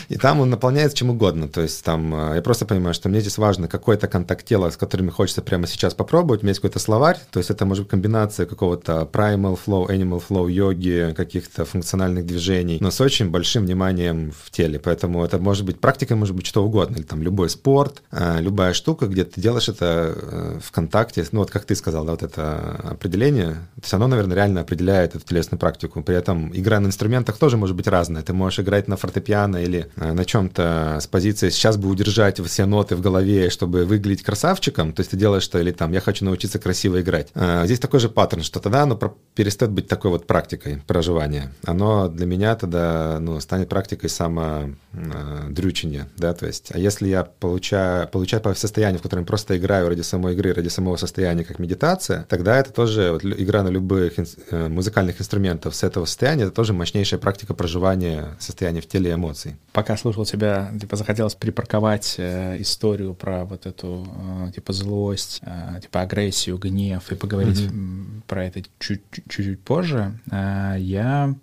И 0.10 0.18
там 0.18 0.40
он 0.40 0.50
наполняется 0.50 0.98
чем 0.98 1.10
угодно. 1.10 1.48
То 1.48 1.62
есть 1.62 1.84
там 1.84 2.14
э, 2.14 2.36
я 2.36 2.42
просто 2.42 2.66
понимаю, 2.66 2.94
что 2.94 3.10
мне 3.10 3.20
здесь 3.20 3.38
важно 3.38 3.68
какой-то 3.68 4.08
контакт 4.08 4.46
тела, 4.46 4.70
с 4.70 4.78
которыми 4.78 5.10
хочется 5.10 5.42
прямо 5.42 5.68
сейчас 5.68 5.94
попробовать. 5.94 6.42
У 6.42 6.44
меня 6.44 6.52
есть 6.52 6.62
какой-то 6.62 6.80
словарь, 6.80 7.18
то 7.32 7.40
есть 7.40 7.50
это 7.50 7.66
может 7.66 7.86
быть 7.86 7.92
комбинация 7.92 8.46
какого-то 8.46 9.08
primal 9.12 9.60
flow, 9.64 9.88
animal 9.88 10.24
flow, 10.28 10.50
йоги, 10.50 11.14
каких-то 11.16 11.66
функциональных 11.66 12.26
движений, 12.26 12.78
но 12.80 12.92
с 12.92 13.02
очень 13.02 13.30
большим 13.30 13.66
вниманием 13.66 14.32
в 14.32 14.52
теле. 14.52 14.80
Поэтому 14.80 15.24
это 15.24 15.38
может 15.40 15.66
быть 15.66 15.80
практика, 15.80 16.16
может 16.16 16.36
быть 16.36 16.48
что 16.48 16.64
угодно, 16.64 16.96
или 16.96 17.04
там 17.04 17.22
любой 17.22 17.50
спорт, 17.50 18.02
э, 18.12 18.40
любая 18.40 18.74
штука, 18.74 19.08
где 19.08 19.26
ты 19.26 19.42
делаешь 19.42 19.70
это 19.70 20.14
э, 20.16 20.60
в 20.64 20.72
контакте. 20.72 21.26
Ну 21.32 21.40
вот 21.40 21.52
как 21.52 21.66
ты 21.66 21.76
сказал, 21.76 22.06
да, 22.06 22.12
вот 22.12 22.24
это 22.24 22.80
определение, 22.92 23.54
то 23.76 23.82
есть 23.82 23.94
оно, 23.94 24.08
наверное, 24.08 24.36
реально 24.36 24.62
определяет 24.62 25.16
эту 25.16 25.26
телесную 25.26 25.60
практику. 25.60 26.02
При 26.02 26.16
этом 26.16 26.56
игра 26.56 26.80
на 26.80 26.88
инструментах 26.88 27.38
тоже 27.38 27.58
может 27.58 27.76
быть 27.76 27.88
разная. 27.88 28.24
Ты 28.24 28.34
можешь 28.34 28.60
играть 28.60 28.88
на 28.88 28.96
фортепиано 28.96 29.58
или 29.58 29.90
на 29.98 30.26
чем-то 30.26 31.00
с 31.02 31.08
позиции 31.08 31.50
сейчас 31.50 31.78
бы 31.78 31.90
удержать 31.90 32.40
все 32.40 32.66
ноты 32.66 32.96
в 32.96 33.02
голове, 33.02 33.50
чтобы 33.50 33.86
выглядеть 33.86 34.24
красавчиком, 34.24 34.94
то 34.94 35.02
есть 35.02 35.12
ты 35.12 35.18
делаешь 35.18 35.44
что, 35.44 35.60
или 35.60 35.72
там, 35.72 35.92
я 35.92 36.02
хочу 36.02 36.26
научиться 36.26 36.60
красиво 36.60 37.02
играть. 37.02 37.30
А, 37.34 37.66
здесь 37.66 37.80
такой 37.80 38.00
же 38.00 38.10
паттерн, 38.10 38.44
что 38.44 38.60
тогда 38.60 38.84
оно 38.84 38.98
перестает 39.36 39.72
быть 39.72 39.88
такой 39.88 40.12
вот 40.12 40.28
практикой 40.28 40.82
проживания. 40.88 41.54
Оно 41.66 42.08
для 42.08 42.26
меня 42.26 42.56
тогда 42.56 43.18
ну, 43.20 43.40
станет 43.40 43.70
практикой 43.70 44.10
самодрючения, 44.10 46.04
э, 46.04 46.08
да, 46.18 46.34
то 46.34 46.46
есть, 46.46 46.72
а 46.74 46.80
если 46.80 47.08
я 47.08 47.24
получаю, 47.24 48.08
получаю 48.08 48.42
по 48.42 48.54
состоянию, 48.54 49.00
в 49.00 49.04
котором 49.04 49.26
просто 49.26 49.58
играю 49.58 49.90
ради 49.90 50.02
самой 50.02 50.34
игры, 50.34 50.54
ради 50.54 50.70
самого 50.70 50.98
состояния, 50.98 51.44
как 51.44 51.60
медитация, 51.60 52.26
тогда 52.30 52.58
это 52.58 52.74
тоже 52.74 53.12
вот, 53.14 53.24
игра 53.24 53.64
на 53.64 53.70
любых 53.70 54.14
э, 54.18 54.68
музыкальных 54.68 55.22
инструментов 55.22 55.76
с 55.76 55.84
этого 55.84 56.06
состояния, 56.06 56.44
это 56.44 56.52
тоже 56.52 56.74
мощнейшая 56.74 57.20
практика 57.20 57.54
проживания 57.54 58.36
состояния 58.40 58.82
в 58.82 58.88
теле 58.88 59.12
и 59.12 59.14
эмоций. 59.14 59.56
Пока 59.72 59.87
слушал 59.96 60.26
тебя, 60.26 60.72
типа, 60.80 60.96
захотелось 60.96 61.36
припарковать 61.36 62.16
э, 62.18 62.60
историю 62.60 63.14
про 63.14 63.46
вот 63.46 63.66
эту, 63.66 64.06
э, 64.48 64.52
типа, 64.54 64.74
злость, 64.74 65.40
э, 65.44 65.80
типа, 65.82 66.02
агрессию, 66.02 66.58
гнев, 66.58 67.12
и 67.12 67.16
поговорить 67.16 67.62
mm-hmm. 67.62 68.22
про 68.28 68.46
это 68.46 68.64
чуть-чуть 68.80 69.62
позже. 69.62 70.20
Э, 70.32 70.76
я 70.80 71.34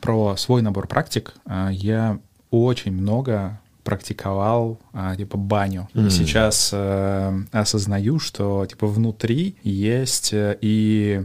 про 0.00 0.36
свой 0.36 0.62
набор 0.62 0.88
практик, 0.88 1.34
э, 1.46 1.68
я 1.72 2.18
очень 2.50 2.92
много 2.92 3.60
практиковал 3.84 4.80
а, 4.92 5.14
типа 5.14 5.36
баню. 5.36 5.88
Mm. 5.94 6.06
И 6.06 6.10
сейчас 6.10 6.70
э, 6.72 7.42
осознаю, 7.52 8.18
что 8.18 8.66
типа 8.66 8.86
внутри 8.86 9.56
есть 9.62 10.32
э, 10.32 10.56
и 10.60 11.24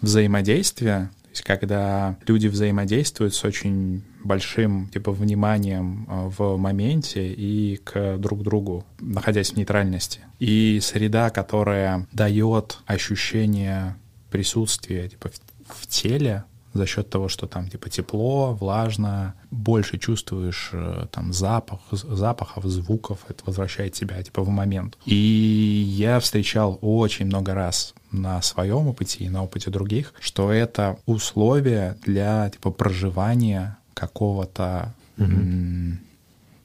взаимодействие, 0.00 1.10
то 1.22 1.30
есть 1.30 1.42
когда 1.42 2.16
люди 2.26 2.48
взаимодействуют 2.48 3.34
с 3.34 3.44
очень 3.44 4.02
большим 4.24 4.88
типа 4.88 5.12
вниманием 5.12 6.06
а, 6.08 6.28
в 6.28 6.56
моменте 6.56 7.32
и 7.32 7.76
к 7.76 8.18
друг 8.18 8.42
другу, 8.42 8.84
находясь 9.00 9.52
в 9.52 9.56
нейтральности. 9.56 10.20
И 10.38 10.80
среда, 10.82 11.30
которая 11.30 12.06
дает 12.12 12.78
ощущение 12.86 13.96
присутствия 14.30 15.08
типа 15.08 15.30
в, 15.30 15.82
в 15.82 15.86
теле, 15.86 16.44
за 16.72 16.86
счет 16.86 17.10
того, 17.10 17.28
что 17.28 17.46
там 17.46 17.68
типа 17.68 17.90
тепло, 17.90 18.54
влажно, 18.54 19.34
больше 19.50 19.98
чувствуешь 19.98 20.70
э, 20.72 21.06
там 21.10 21.32
запах, 21.32 21.80
запахов, 21.90 22.64
звуков, 22.64 23.18
это 23.28 23.42
возвращает 23.44 23.94
тебя 23.94 24.22
типа 24.22 24.42
в 24.42 24.48
момент. 24.48 24.96
И 25.04 25.14
я 25.14 26.20
встречал 26.20 26.78
очень 26.80 27.26
много 27.26 27.54
раз 27.54 27.94
на 28.12 28.40
своем 28.42 28.88
опыте 28.88 29.24
и 29.24 29.28
на 29.28 29.42
опыте 29.42 29.70
других, 29.70 30.14
что 30.20 30.52
это 30.52 30.98
условие 31.06 31.96
для 32.04 32.50
типа 32.50 32.70
проживания 32.70 33.78
какого-то 33.94 34.92
угу. 35.18 35.96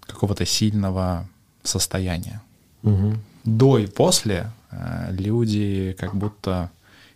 какого-то 0.02 0.46
сильного 0.46 1.28
состояния. 1.64 2.42
Угу. 2.84 3.14
До 3.44 3.78
и 3.78 3.88
после 3.88 4.52
э, 4.72 5.08
люди 5.12 5.96
как 6.00 6.16
будто 6.16 6.72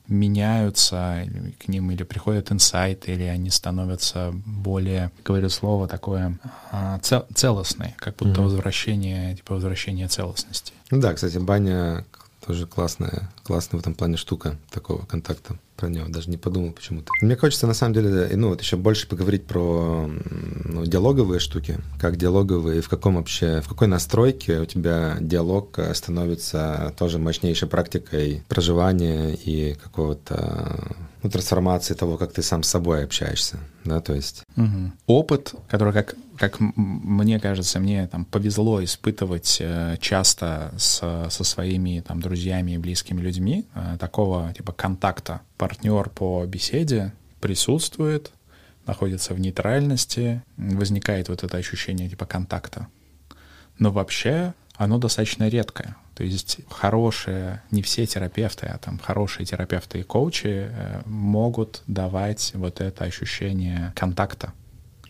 меняются, 0.09 1.27
к 1.59 1.67
ним 1.67 1.91
или 1.91 2.03
приходят 2.03 2.51
инсайты, 2.51 3.13
или 3.13 3.23
они 3.23 3.49
становятся 3.51 4.33
более, 4.45 5.11
говорю 5.23 5.49
слово 5.49 5.87
такое, 5.87 6.37
а, 6.71 6.97
цел, 6.99 7.25
целостные, 7.33 7.93
как 7.97 8.15
будто 8.15 8.41
mm 8.41 8.43
возвращение, 8.43 9.35
типа 9.35 9.53
возвращение 9.53 10.07
целостности. 10.07 10.73
Да, 10.89 11.13
кстати, 11.13 11.37
баня 11.37 12.05
тоже 12.49 12.65
классная, 12.65 13.29
классная 13.43 13.77
в 13.77 13.81
этом 13.81 13.93
плане 13.93 14.17
штука 14.17 14.57
такого 14.71 15.05
контакта. 15.05 15.59
Про 15.75 15.87
него 15.87 16.07
даже 16.07 16.31
не 16.31 16.37
подумал 16.37 16.71
почему-то. 16.71 17.11
Мне 17.21 17.35
хочется 17.35 17.67
на 17.67 17.75
самом 17.75 17.93
деле, 17.93 18.27
ну 18.35 18.49
вот 18.49 18.59
еще 18.59 18.75
больше 18.75 19.07
поговорить 19.07 19.45
про 19.45 20.09
ну, 20.09 20.83
диалоговые 20.83 21.39
штуки, 21.39 21.77
как 21.99 22.17
диалоговые, 22.17 22.81
в 22.81 22.89
каком 22.89 23.17
вообще, 23.17 23.61
в 23.61 23.69
какой 23.69 23.87
настройке 23.87 24.61
у 24.61 24.65
тебя 24.65 25.17
диалог 25.21 25.77
становится 25.93 26.91
тоже 26.97 27.19
мощнейшей 27.19 27.67
практикой 27.67 28.43
проживания 28.47 29.35
и 29.35 29.75
какого-то 29.75 30.95
ну, 31.21 31.29
трансформации 31.29 31.93
того, 31.93 32.17
как 32.17 32.33
ты 32.33 32.41
сам 32.41 32.63
с 32.63 32.69
собой 32.69 33.03
общаешься, 33.03 33.59
да, 33.85 34.01
то 34.01 34.15
есть... 34.15 34.41
Угу. 34.57 34.91
Опыт, 35.05 35.53
который, 35.69 35.93
как, 35.93 36.15
как 36.39 36.57
мне 36.59 37.39
кажется, 37.39 37.79
мне 37.79 38.07
там 38.07 38.23
повезло 38.23 38.81
испытывать 38.83 39.57
э, 39.59 39.97
часто 39.99 40.73
с, 40.77 41.27
со 41.29 41.43
своими 41.43 41.99
там 41.99 42.21
друзьями 42.21 42.71
и 42.71 42.77
близкими 42.77 43.19
людьми, 43.19 43.65
э, 43.75 43.97
такого 43.99 44.53
типа 44.53 44.71
контакта, 44.71 45.41
партнер 45.57 46.09
по 46.09 46.45
беседе 46.45 47.13
присутствует, 47.41 48.31
находится 48.87 49.33
в 49.33 49.39
нейтральности, 49.39 50.41
возникает 50.55 51.27
вот 51.27 51.43
это 51.43 51.57
ощущение 51.57 52.07
типа 52.07 52.25
контакта. 52.25 52.87
Но 53.77 53.91
вообще 53.91 54.53
оно 54.75 54.97
достаточно 54.97 55.49
редкое. 55.49 55.97
То 56.15 56.23
есть 56.23 56.59
хорошие, 56.69 57.61
не 57.69 57.81
все 57.81 58.05
терапевты, 58.05 58.67
а 58.67 58.77
там 58.77 58.97
хорошие 58.97 59.45
терапевты 59.45 59.99
и 59.99 60.03
коучи 60.03 60.69
э, 60.69 61.01
могут 61.05 61.83
давать 61.87 62.51
вот 62.55 62.79
это 62.79 63.03
ощущение 63.03 63.91
контакта. 63.95 64.53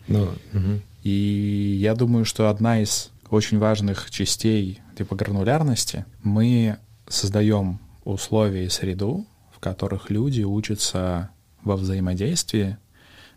Ну, 0.08 0.24
угу. 0.52 0.80
И 1.02 1.78
я 1.80 1.94
думаю, 1.94 2.24
что 2.24 2.48
одна 2.48 2.80
из 2.80 3.10
очень 3.30 3.58
важных 3.58 4.10
частей 4.10 4.80
типа 4.96 5.14
гранулярности, 5.14 6.04
мы 6.22 6.78
создаем 7.08 7.80
условия 8.04 8.66
и 8.66 8.70
среду, 8.70 9.26
в 9.54 9.60
которых 9.60 10.10
люди 10.10 10.42
учатся 10.42 11.30
во 11.62 11.76
взаимодействии 11.76 12.76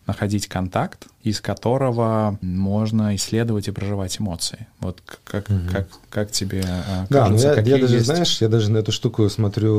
находить 0.06 0.48
контакт, 0.48 1.08
из 1.24 1.40
которого 1.40 2.38
можно 2.42 3.16
исследовать 3.16 3.70
и 3.70 3.72
проживать 3.72 4.20
эмоции. 4.20 4.68
Вот 4.82 5.02
как, 5.24 5.50
угу. 5.50 5.60
как, 5.72 5.88
как 6.10 6.32
тебе 6.32 6.64
а, 6.66 7.08
да, 7.10 7.22
кажется, 7.22 7.48
ну 7.48 7.54
я, 7.56 7.62
я 7.62 7.82
даже, 7.82 7.96
есть... 7.96 8.06
знаешь, 8.06 8.42
я 8.42 8.50
даже 8.50 8.70
на 8.70 8.80
эту 8.80 8.92
штуку 8.92 9.30
смотрю, 9.30 9.74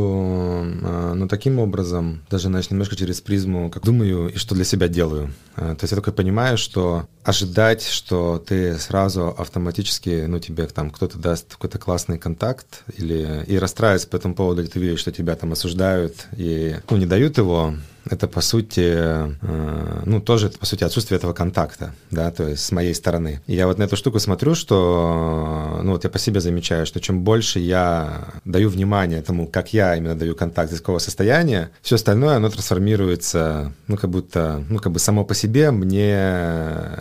а, 0.83 1.13
ну, 1.15 1.29
таким 1.29 1.59
образом, 1.59 2.23
даже, 2.31 2.49
знаешь, 2.49 2.71
немножко 2.71 2.97
через 2.97 3.21
призму, 3.21 3.71
как 3.71 3.85
думаю 3.85 4.33
и 4.33 4.39
что 4.39 4.55
для 4.55 4.65
себя 4.65 4.89
делаю. 4.89 5.35
А, 5.57 5.75
то 5.75 5.85
есть 5.85 5.93
я 5.93 5.97
только 5.97 6.13
понимаю, 6.13 6.57
что 6.57 7.07
ожидать, 7.23 7.83
что 7.83 8.43
ты 8.45 8.79
сразу 8.79 9.29
автоматически, 9.29 10.25
ну, 10.27 10.39
тебе 10.39 10.67
там 10.67 10.91
кто-то 10.91 11.19
даст 11.19 11.53
какой-то 11.53 11.79
классный 11.79 12.19
контакт 12.19 12.85
или 12.97 13.45
и 13.47 13.59
расстраиваться 13.59 14.09
по 14.09 14.17
этому 14.17 14.35
поводу, 14.35 14.63
или 14.63 14.69
ты 14.69 14.79
видишь, 14.79 15.01
что 15.01 15.13
тебя 15.13 15.37
там 15.37 15.53
осуждают 15.53 16.27
и, 16.37 16.77
ну, 16.89 16.97
не 16.97 17.07
дают 17.07 17.37
его, 17.37 17.75
это, 18.11 18.29
по 18.29 18.41
сути, 18.41 18.93
э, 18.95 20.03
ну, 20.05 20.21
тоже, 20.21 20.51
по 20.51 20.67
сути, 20.67 20.85
отсутствие 20.85 21.19
этого 21.19 21.33
контакта, 21.33 21.95
да, 22.11 22.31
то 22.31 22.49
есть 22.49 22.65
с 22.65 22.73
моей 22.73 22.95
стороны. 22.95 23.41
И 23.47 23.55
я 23.55 23.67
вот 23.67 23.79
на 23.79 23.85
эту 23.85 23.97
штуку 23.97 24.19
смотрю, 24.19 24.55
что, 24.55 25.81
ну, 25.83 25.93
вот 25.93 26.05
я 26.05 26.11
по 26.11 26.19
себе 26.19 26.41
замечаю, 26.41 26.87
что 26.87 27.01
чем 27.01 27.23
больше 27.23 27.61
я 27.61 28.29
даю 28.45 28.69
внимание 28.69 29.23
тому, 29.23 29.47
как 29.47 29.73
я 29.73 29.97
именно 29.97 30.15
даю 30.15 30.35
контакт, 30.35 30.73
из 30.73 30.81
какого 30.81 30.99
состояния, 30.99 31.71
все 31.83 31.97
остальное, 31.97 32.37
оно 32.37 32.49
трансформируется, 32.51 33.73
ну, 33.87 33.97
как 33.97 34.11
будто, 34.11 34.65
ну, 34.69 34.79
как 34.79 34.93
бы 34.93 34.99
само 34.99 35.25
по 35.25 35.35
себе 35.35 35.71
мне 35.71 36.13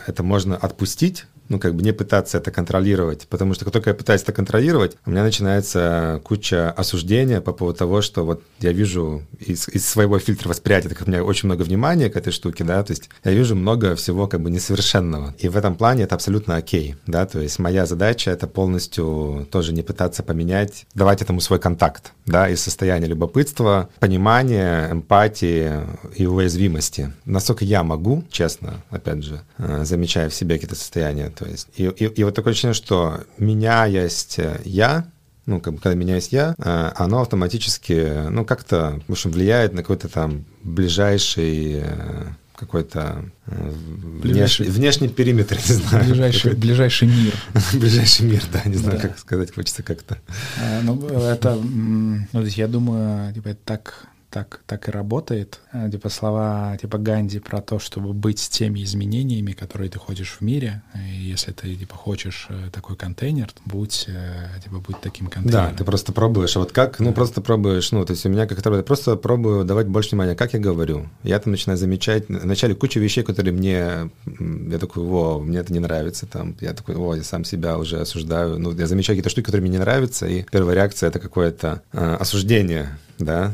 это 0.08 0.24
можно 0.24 0.56
отпустить, 0.56 1.26
ну, 1.54 1.60
как 1.60 1.76
бы 1.76 1.84
не 1.84 1.94
пытаться 1.94 2.40
это 2.40 2.52
контролировать, 2.52 3.28
потому 3.30 3.54
что 3.54 3.66
как 3.66 3.74
только 3.74 3.92
я 3.92 3.94
пытаюсь 3.94 4.24
это 4.24 4.34
контролировать, 4.34 4.98
у 5.06 5.12
меня 5.12 5.24
начинается 5.24 6.20
куча 6.24 6.72
осуждения 6.72 7.42
по 7.42 7.54
поводу 7.54 7.78
того, 7.78 8.02
что 8.02 8.26
вот 8.26 8.42
я 8.60 8.72
вижу 8.72 9.22
из, 9.40 9.70
из 9.70 9.88
своего 9.88 10.18
фильтра 10.18 10.50
восприятия, 10.50 10.90
так 10.90 10.98
как 10.98 11.08
у 11.08 11.12
меня 11.12 11.24
очень 11.24 11.48
много 11.48 11.62
внимания 11.62 12.10
к 12.10 12.18
этой 12.18 12.34
штуке, 12.34 12.64
да, 12.64 12.84
то 12.84 12.92
есть 12.92 13.10
я 13.24 13.32
вижу 13.32 13.56
много 13.56 13.96
всего 13.96 14.28
как 14.28 14.42
бы 14.42 14.50
несовершенного. 14.50 15.36
И 15.38 15.48
в 15.48 15.56
этом 15.56 15.76
плане 15.76 16.04
это 16.04 16.16
абсолютно 16.16 16.56
окей, 16.56 16.96
да, 17.06 17.26
то 17.28 17.40
есть 17.40 17.60
моя 17.60 17.86
задача 17.86 18.32
это 18.32 18.48
полностью 18.48 19.48
тоже 19.52 19.74
не 19.74 19.84
пытаться 19.84 20.24
поменять, 20.24 20.88
давать 20.96 21.22
этому 21.22 21.40
свой 21.40 21.60
контакт, 21.60 22.14
да, 22.26 22.50
из 22.50 22.62
состояния 22.62 23.06
любопытства, 23.06 23.90
понимания, 24.00 24.92
эмпатии 24.92 25.72
и 26.16 26.26
уязвимости. 26.26 27.14
Насколько 27.26 27.64
я 27.64 27.84
могу, 27.84 28.24
честно, 28.32 28.82
опять 28.90 29.24
же, 29.24 29.42
э, 29.60 29.84
замечая 29.86 30.30
в 30.30 30.34
себе 30.34 30.56
какие-то 30.56 30.76
состояния, 30.76 31.30
то 31.44 31.50
есть, 31.50 31.68
и, 31.76 31.84
и, 31.84 32.06
и 32.06 32.24
вот 32.24 32.36
такое 32.36 32.52
ощущение, 32.52 32.74
что 32.74 33.22
меня 33.38 33.86
есть 33.86 34.40
я, 34.64 35.06
ну, 35.46 35.60
как 35.60 35.74
бы, 35.74 35.80
когда 35.80 35.96
меняюсь 35.96 36.30
я, 36.30 36.56
э, 36.58 36.92
оно 36.96 37.22
автоматически, 37.22 38.30
ну, 38.30 38.46
как-то, 38.46 39.02
в 39.08 39.12
общем, 39.12 39.32
влияет 39.32 39.74
на 39.74 39.82
какой-то 39.82 40.08
там 40.08 40.46
ближайший 40.64 41.82
э, 41.84 42.26
какой-то 42.56 43.26
э, 43.48 43.72
ближайший... 44.22 44.68
внешний, 44.68 44.80
внешний 44.80 45.08
периметр, 45.10 45.58
не 45.68 45.76
знаю. 45.76 46.06
Ближайший, 46.06 46.54
ближайший 46.54 47.08
мир. 47.10 47.34
ближайший 47.74 48.26
мир, 48.26 48.44
да, 48.54 48.62
не 48.66 48.78
знаю, 48.78 49.00
да. 49.02 49.08
как 49.10 49.20
сказать, 49.20 49.54
хочется 49.54 49.84
как-то. 49.84 50.18
А, 50.62 50.82
ну, 50.82 51.06
это, 51.10 51.56
ну, 51.56 52.46
я 52.46 52.68
думаю, 52.70 53.34
типа, 53.34 53.50
это 53.50 53.60
так 53.66 54.08
так, 54.34 54.62
так 54.66 54.88
и 54.88 54.92
работает. 54.92 55.60
Э, 55.72 55.90
типа 55.92 56.10
слова 56.10 56.76
типа 56.82 56.98
Ганди 56.98 57.40
про 57.40 57.62
то, 57.62 57.78
чтобы 57.78 58.14
быть 58.14 58.40
с 58.40 58.50
теми 58.50 58.84
изменениями, 58.84 59.52
которые 59.52 59.90
ты 59.90 60.00
хочешь 60.00 60.38
в 60.40 60.42
мире. 60.42 60.82
И 60.96 61.22
если 61.22 61.52
ты 61.52 61.76
типа 61.76 61.96
хочешь 61.96 62.48
э, 62.50 62.70
такой 62.72 62.96
контейнер, 62.96 63.50
будь 63.66 64.06
э, 64.08 64.60
типа 64.64 64.80
будь 64.80 65.00
таким 65.02 65.28
контейнером. 65.28 65.70
Да, 65.70 65.78
ты 65.78 65.84
просто 65.84 66.12
пробуешь. 66.14 66.56
А 66.58 66.60
вот 66.60 66.72
как? 66.72 67.00
Ну 67.00 67.14
просто 67.14 67.42
пробуешь. 67.42 67.92
Ну 67.92 68.04
то 68.06 68.14
есть 68.14 68.26
у 68.26 68.30
меня 68.30 68.48
как 68.48 68.66
я 68.66 68.84
просто 68.84 69.16
пробую 69.16 69.66
давать 69.66 69.88
больше 69.88 70.10
внимания, 70.12 70.36
как 70.36 70.54
я 70.54 70.60
говорю. 70.60 71.10
Я 71.22 71.40
там 71.40 71.52
начинаю 71.52 71.78
замечать 71.78 72.28
вначале 72.28 72.74
кучу 72.74 73.00
вещей, 73.00 73.24
которые 73.24 73.54
мне 73.54 74.10
я 74.72 74.80
такой, 74.80 75.04
во, 75.04 75.40
мне 75.40 75.60
это 75.60 75.72
не 75.72 75.80
нравится. 75.80 76.26
Там 76.26 76.56
я 76.60 76.74
такой, 76.74 76.96
о, 76.96 77.14
я 77.14 77.24
сам 77.24 77.44
себя 77.46 77.78
уже 77.78 78.00
осуждаю. 78.00 78.58
Ну 78.58 78.72
я 78.72 78.88
замечаю 78.88 79.16
какие-то 79.16 79.30
штуки, 79.30 79.46
которые 79.46 79.62
мне 79.62 79.74
не 79.74 79.80
нравятся, 79.80 80.26
и 80.26 80.44
первая 80.52 80.76
реакция 80.76 81.10
это 81.10 81.20
какое-то 81.20 81.84
э, 81.92 82.16
осуждение, 82.16 82.98
да, 83.20 83.54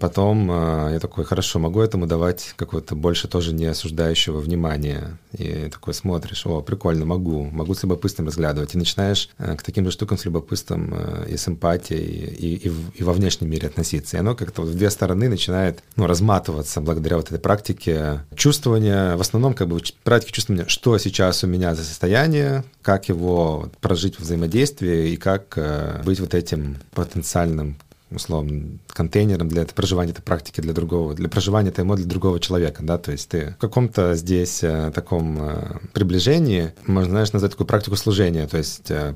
потом 0.00 0.48
а, 0.50 0.90
я 0.90 1.00
такой, 1.00 1.24
хорошо, 1.24 1.58
могу 1.58 1.80
этому 1.80 2.06
давать 2.06 2.54
какое-то 2.56 2.94
больше 2.94 3.28
тоже 3.28 3.52
не 3.52 3.66
осуждающего 3.66 4.38
внимания. 4.38 5.18
И 5.36 5.68
такой 5.70 5.94
смотришь, 5.94 6.46
о, 6.46 6.62
прикольно, 6.62 7.04
могу, 7.04 7.44
могу 7.44 7.74
с 7.74 7.82
любопытством 7.82 8.26
разглядывать. 8.26 8.74
И 8.74 8.78
начинаешь 8.78 9.28
э, 9.38 9.56
к 9.56 9.62
таким 9.62 9.84
же 9.84 9.90
штукам 9.90 10.18
с 10.18 10.24
любопытством 10.24 10.94
и 11.26 11.36
с 11.36 11.46
эмпатией, 11.48 12.26
и, 12.26 12.68
и, 12.68 12.72
и 12.94 13.02
во 13.02 13.12
внешнем 13.12 13.50
мире 13.50 13.68
относиться. 13.68 14.16
И 14.16 14.20
оно 14.20 14.34
как-то 14.34 14.62
вот 14.62 14.70
в 14.70 14.76
две 14.76 14.90
стороны 14.90 15.28
начинает 15.28 15.82
ну, 15.96 16.06
разматываться 16.06 16.80
благодаря 16.80 17.16
вот 17.16 17.26
этой 17.26 17.38
практике 17.38 18.20
чувствования, 18.34 19.16
в 19.16 19.20
основном 19.20 19.54
как 19.54 19.68
бы 19.68 19.80
практике 20.04 20.32
чувствования, 20.32 20.66
что 20.68 20.96
сейчас 20.98 21.44
у 21.44 21.46
меня 21.46 21.74
за 21.74 21.84
состояние, 21.84 22.64
как 22.82 23.08
его 23.08 23.70
прожить 23.80 24.16
в 24.16 24.20
взаимодействии 24.20 25.10
и 25.10 25.16
как 25.16 25.58
быть 26.04 26.20
вот 26.20 26.34
этим 26.34 26.76
потенциальным 26.92 27.76
условно, 28.10 28.78
контейнером 28.88 29.48
для 29.48 29.64
проживания 29.64 30.12
этой 30.12 30.22
практики 30.22 30.60
для 30.60 30.72
другого, 30.72 31.14
для 31.14 31.28
проживания 31.28 31.70
этой 31.70 31.84
для 31.84 32.06
другого 32.06 32.40
человека, 32.40 32.82
да, 32.82 32.98
то 32.98 33.12
есть 33.12 33.28
ты 33.28 33.54
в 33.58 33.60
каком-то 33.60 34.14
здесь 34.14 34.62
э, 34.62 34.92
таком 34.94 35.38
э, 35.40 35.78
приближении, 35.92 36.72
можно, 36.86 37.10
знаешь, 37.10 37.32
назвать 37.32 37.52
такую 37.52 37.66
практику 37.66 37.96
служения, 37.96 38.46
то 38.46 38.58
есть 38.58 38.90
э, 38.90 39.14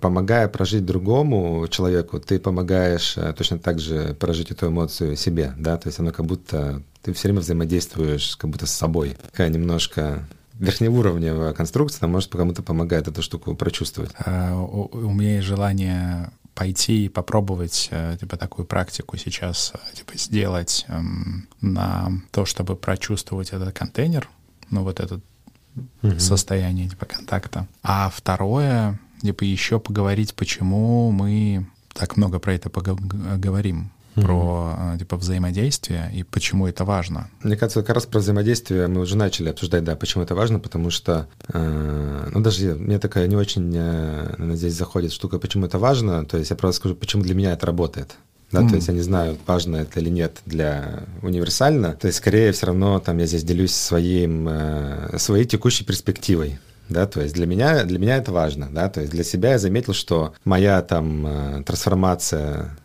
помогая 0.00 0.48
прожить 0.48 0.84
другому 0.84 1.66
человеку, 1.68 2.20
ты 2.20 2.38
помогаешь 2.38 3.16
точно 3.36 3.58
так 3.58 3.78
же 3.78 4.14
прожить 4.18 4.50
эту 4.50 4.68
эмоцию 4.68 5.16
себе, 5.16 5.54
да, 5.56 5.76
то 5.76 5.88
есть 5.88 5.98
оно 5.98 6.12
как 6.12 6.26
будто 6.26 6.82
ты 7.02 7.12
все 7.12 7.28
время 7.28 7.40
взаимодействуешь 7.40 8.36
как 8.36 8.50
будто 8.50 8.66
с 8.66 8.72
собой. 8.72 9.16
Такая 9.30 9.50
немножко 9.50 10.26
верхнеуровневая 10.58 11.52
конструкция, 11.52 12.00
она 12.02 12.12
может 12.12 12.30
кому-то 12.30 12.62
помогает 12.62 13.08
эту 13.08 13.22
штуку 13.22 13.54
прочувствовать. 13.54 14.12
А, 14.18 14.54
у, 14.54 14.88
у 14.92 15.12
меня 15.12 15.36
есть 15.36 15.46
желание 15.46 16.30
пойти 16.54 17.06
и 17.06 17.08
попробовать 17.08 17.88
э, 17.90 18.16
типа 18.18 18.36
такую 18.36 18.64
практику 18.64 19.16
сейчас 19.16 19.72
э, 19.74 19.96
типа 19.96 20.16
сделать 20.16 20.84
эм, 20.88 21.48
на 21.60 22.12
то, 22.30 22.44
чтобы 22.44 22.76
прочувствовать 22.76 23.50
этот 23.50 23.76
контейнер, 23.76 24.28
ну 24.70 24.84
вот 24.84 25.00
это 25.00 25.20
угу. 26.02 26.18
состояние 26.18 26.88
типа 26.88 27.06
контакта. 27.06 27.66
А 27.82 28.08
второе, 28.14 29.00
типа 29.20 29.42
еще 29.42 29.80
поговорить, 29.80 30.34
почему 30.34 31.10
мы 31.10 31.66
так 31.92 32.16
много 32.16 32.38
про 32.38 32.54
это 32.54 32.70
поговорим 32.70 33.90
про 34.14 34.76
mm-hmm. 34.78 34.98
типа 34.98 35.16
взаимодействие 35.16 36.10
и 36.14 36.22
почему 36.22 36.66
это 36.66 36.84
важно. 36.84 37.28
Мне 37.42 37.56
кажется, 37.56 37.82
как 37.82 37.94
раз 37.94 38.06
про 38.06 38.20
взаимодействие 38.20 38.86
мы 38.86 39.00
уже 39.00 39.16
начали 39.16 39.48
обсуждать, 39.48 39.84
да, 39.84 39.96
почему 39.96 40.24
это 40.24 40.34
важно, 40.34 40.58
потому 40.58 40.90
что, 40.90 41.26
э, 41.52 42.28
ну 42.32 42.40
даже 42.40 42.74
мне 42.74 42.98
такая 42.98 43.26
не 43.26 43.36
очень, 43.36 43.72
э, 43.74 44.54
здесь 44.54 44.74
заходит 44.74 45.12
штука, 45.12 45.38
почему 45.38 45.66
это 45.66 45.78
важно, 45.78 46.24
то 46.24 46.38
есть 46.38 46.50
я 46.50 46.56
просто 46.56 46.80
скажу, 46.80 46.94
почему 46.94 47.22
для 47.22 47.34
меня 47.34 47.52
это 47.52 47.66
работает. 47.66 48.16
Да, 48.52 48.60
mm-hmm. 48.60 48.68
то 48.68 48.74
есть 48.76 48.88
я 48.88 48.94
не 48.94 49.00
знаю, 49.00 49.36
важно 49.46 49.76
это 49.76 49.98
или 49.98 50.10
нет 50.10 50.40
для 50.46 51.04
универсально. 51.22 51.94
То 51.94 52.06
есть 52.06 52.18
скорее 52.18 52.52
все 52.52 52.66
равно 52.66 53.00
там 53.00 53.18
я 53.18 53.26
здесь 53.26 53.42
делюсь 53.42 53.74
своим, 53.74 54.46
э, 54.48 55.18
своей 55.18 55.44
текущей 55.44 55.84
перспективой 55.84 56.60
да, 56.88 57.06
то 57.06 57.20
есть 57.20 57.34
для 57.34 57.46
меня, 57.46 57.84
для 57.84 57.98
меня 57.98 58.16
это 58.16 58.32
важно, 58.32 58.68
да, 58.70 58.88
то 58.88 59.00
есть 59.00 59.12
для 59.12 59.24
себя 59.24 59.52
я 59.52 59.58
заметил, 59.58 59.94
что 59.94 60.34
моя 60.44 60.82
там 60.82 61.26
э, 61.26 61.62
трансформация 61.64 62.76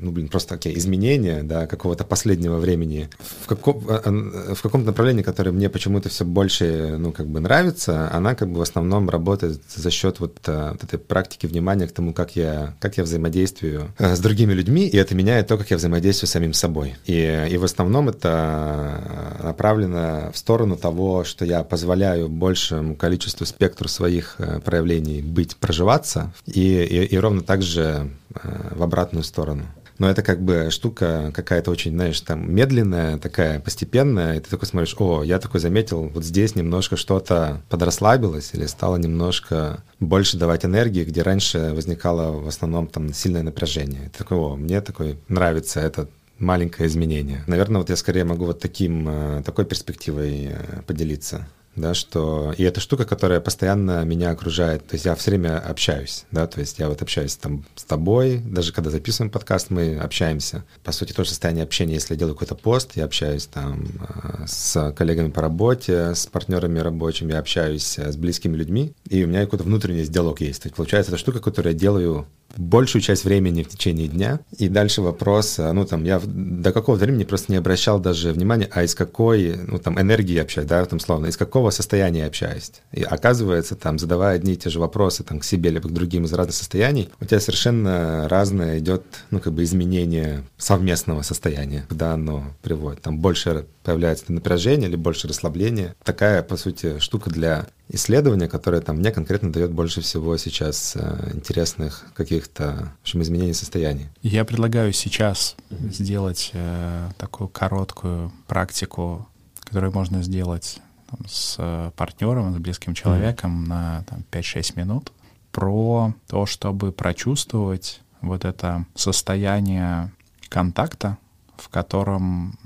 ну, 0.00 0.10
блин, 0.12 0.28
просто, 0.28 0.54
окей, 0.54 0.76
изменения, 0.78 1.42
да, 1.42 1.66
какого-то 1.66 2.04
последнего 2.04 2.56
времени 2.56 3.10
в, 3.42 3.46
каком, 3.46 3.84
э, 3.88 4.00
э, 4.04 4.54
в 4.54 4.62
каком-то 4.62 4.86
направлении, 4.86 5.22
которое 5.22 5.52
мне 5.52 5.68
почему-то 5.68 6.08
все 6.08 6.24
больше, 6.24 6.96
ну, 6.98 7.12
как 7.12 7.26
бы 7.26 7.40
нравится, 7.40 8.10
она 8.12 8.34
как 8.34 8.48
бы 8.48 8.58
в 8.58 8.62
основном 8.62 9.10
работает 9.10 9.60
за 9.74 9.90
счет 9.90 10.20
вот, 10.20 10.38
вот 10.46 10.84
этой 10.84 10.98
практики 10.98 11.46
внимания 11.46 11.86
к 11.86 11.92
тому, 11.92 12.14
как 12.14 12.34
я, 12.34 12.74
как 12.80 12.96
я 12.96 13.04
взаимодействую 13.04 13.92
с 13.98 14.18
другими 14.20 14.54
людьми, 14.54 14.86
и 14.86 14.96
это 14.96 15.14
меняет 15.14 15.48
то, 15.48 15.58
как 15.58 15.70
я 15.70 15.76
взаимодействую 15.76 16.28
с 16.28 16.32
самим 16.32 16.54
собой. 16.54 16.96
И, 17.04 17.48
и 17.50 17.56
в 17.58 17.64
основном 17.64 18.08
это 18.08 19.38
направлено 19.42 20.30
в 20.32 20.38
сторону 20.38 20.76
того, 20.76 21.24
что 21.24 21.44
я 21.44 21.62
позволяю 21.62 22.28
большему 22.28 22.96
количеству 22.96 23.44
спектру 23.44 23.88
своих 23.88 24.36
проявлений 24.64 25.20
быть, 25.20 25.56
проживаться, 25.56 26.32
и, 26.46 26.82
и, 26.82 27.04
и 27.04 27.18
ровно 27.18 27.42
так 27.42 27.62
же 27.62 28.10
в 28.42 28.82
обратную 28.82 29.24
сторону. 29.24 29.64
Но 29.98 30.08
это 30.08 30.22
как 30.22 30.40
бы 30.40 30.68
штука 30.70 31.32
какая-то 31.34 31.70
очень, 31.70 31.90
знаешь, 31.90 32.20
там 32.20 32.54
медленная, 32.54 33.18
такая 33.18 33.58
постепенная, 33.58 34.36
и 34.36 34.40
ты 34.40 34.48
такой 34.48 34.68
смотришь, 34.68 34.94
о, 34.98 35.24
я 35.24 35.40
такой 35.40 35.60
заметил, 35.60 36.08
вот 36.14 36.24
здесь 36.24 36.54
немножко 36.54 36.96
что-то 36.96 37.62
подрасслабилось 37.68 38.50
или 38.54 38.66
стало 38.66 38.96
немножко 38.96 39.82
больше 39.98 40.38
давать 40.38 40.64
энергии, 40.64 41.04
где 41.04 41.22
раньше 41.22 41.72
возникало 41.74 42.38
в 42.40 42.46
основном 42.46 42.86
там 42.86 43.12
сильное 43.12 43.42
напряжение. 43.42 44.06
И 44.06 44.08
ты 44.08 44.18
такой, 44.18 44.38
о, 44.38 44.56
мне 44.56 44.80
такой 44.80 45.18
нравится 45.28 45.80
это 45.80 46.08
маленькое 46.38 46.88
изменение. 46.88 47.42
Наверное, 47.48 47.80
вот 47.80 47.90
я 47.90 47.96
скорее 47.96 48.22
могу 48.22 48.44
вот 48.44 48.60
таким, 48.60 49.08
э, 49.08 49.42
такой 49.44 49.64
перспективой 49.64 50.50
э, 50.52 50.82
поделиться 50.86 51.48
да, 51.80 51.94
что... 51.94 52.54
И 52.56 52.62
это 52.62 52.80
штука, 52.80 53.04
которая 53.04 53.40
постоянно 53.40 54.04
меня 54.04 54.30
окружает, 54.30 54.86
то 54.86 54.94
есть 54.94 55.04
я 55.04 55.14
все 55.14 55.30
время 55.30 55.58
общаюсь, 55.58 56.24
да, 56.30 56.46
то 56.46 56.60
есть 56.60 56.78
я 56.78 56.88
вот 56.88 57.02
общаюсь 57.02 57.36
там 57.36 57.64
с 57.74 57.84
тобой, 57.84 58.38
даже 58.38 58.72
когда 58.72 58.90
записываем 58.90 59.30
подкаст, 59.30 59.70
мы 59.70 59.96
общаемся. 59.98 60.64
По 60.84 60.92
сути, 60.92 61.12
тоже 61.12 61.30
состояние 61.30 61.64
общения, 61.64 61.94
если 61.94 62.14
я 62.14 62.18
делаю 62.18 62.34
какой-то 62.34 62.54
пост, 62.54 62.92
я 62.94 63.04
общаюсь 63.04 63.46
там 63.46 63.86
э, 64.00 64.44
с 64.46 64.92
коллегами 64.92 65.30
по 65.30 65.40
работе, 65.40 66.14
с 66.14 66.26
партнерами 66.26 66.78
рабочими, 66.80 67.32
я 67.32 67.38
общаюсь 67.38 67.98
с 67.98 68.16
близкими 68.16 68.56
людьми, 68.56 68.92
и 69.08 69.24
у 69.24 69.26
меня 69.26 69.44
какой-то 69.44 69.64
внутренний 69.64 70.04
диалог 70.04 70.40
есть. 70.40 70.62
То 70.62 70.66
есть, 70.66 70.76
получается, 70.76 71.12
это 71.12 71.18
штука, 71.18 71.40
которую 71.40 71.72
я 71.72 71.78
делаю 71.78 72.26
большую 72.56 73.02
часть 73.02 73.24
времени 73.24 73.62
в 73.62 73.68
течение 73.68 74.08
дня. 74.08 74.40
И 74.56 74.68
дальше 74.68 75.02
вопрос, 75.02 75.58
а, 75.58 75.72
ну 75.72 75.84
там 75.84 76.04
я 76.04 76.20
до 76.24 76.72
какого 76.72 76.96
времени 76.96 77.24
просто 77.24 77.52
не 77.52 77.58
обращал 77.58 78.00
даже 78.00 78.32
внимания, 78.32 78.68
а 78.72 78.82
из 78.82 78.94
какой, 78.94 79.56
ну 79.66 79.78
там 79.78 80.00
энергии 80.00 80.38
общаюсь, 80.38 80.68
да, 80.68 80.84
там 80.84 81.00
словно, 81.00 81.26
из 81.26 81.36
какого 81.36 81.70
состояния 81.70 82.26
общаюсь. 82.26 82.72
И 82.92 83.02
оказывается, 83.02 83.76
там, 83.76 83.98
задавая 83.98 84.36
одни 84.36 84.54
и 84.54 84.56
те 84.56 84.70
же 84.70 84.80
вопросы 84.80 85.24
там 85.24 85.40
к 85.40 85.44
себе 85.44 85.70
либо 85.70 85.88
к 85.88 85.92
другим 85.92 86.24
из 86.24 86.32
разных 86.32 86.54
состояний, 86.54 87.10
у 87.20 87.24
тебя 87.24 87.40
совершенно 87.40 88.28
разное 88.28 88.78
идет, 88.78 89.04
ну 89.30 89.40
как 89.40 89.52
бы 89.52 89.62
изменение 89.64 90.44
совместного 90.56 91.22
состояния, 91.22 91.86
куда 91.88 92.14
оно 92.14 92.44
приводит. 92.62 93.02
Там 93.02 93.18
больше 93.18 93.66
появляется 93.84 94.32
напряжение 94.32 94.88
или 94.88 94.96
больше 94.96 95.28
расслабления. 95.28 95.94
Такая, 96.04 96.42
по 96.42 96.56
сути, 96.56 96.98
штука 96.98 97.30
для 97.30 97.66
исследование, 97.88 98.48
которое 98.48 98.80
там 98.80 98.96
мне 98.96 99.10
конкретно 99.10 99.52
дает 99.52 99.72
больше 99.72 100.00
всего 100.00 100.36
сейчас 100.36 100.94
э, 100.96 101.30
интересных 101.34 102.06
каких-то 102.14 102.92
в 102.98 103.02
общем, 103.02 103.22
изменений 103.22 103.54
состояния. 103.54 104.10
Я 104.22 104.44
предлагаю 104.44 104.92
сейчас 104.92 105.56
mm-hmm. 105.70 105.92
сделать 105.92 106.50
э, 106.52 107.10
такую 107.16 107.48
короткую 107.48 108.32
практику, 108.46 109.26
которую 109.60 109.92
можно 109.92 110.22
сделать 110.22 110.80
там, 111.10 111.26
с 111.26 111.92
партнером, 111.96 112.54
с 112.54 112.58
близким 112.58 112.94
человеком 112.94 113.64
mm-hmm. 113.64 113.68
на 113.68 114.04
там, 114.08 114.24
5-6 114.30 114.78
минут 114.78 115.12
про 115.50 116.14
то, 116.26 116.46
чтобы 116.46 116.92
прочувствовать 116.92 118.02
вот 118.20 118.44
это 118.44 118.84
состояние 118.94 120.12
контакта, 120.48 121.18
в 121.56 121.68
котором 121.68 122.58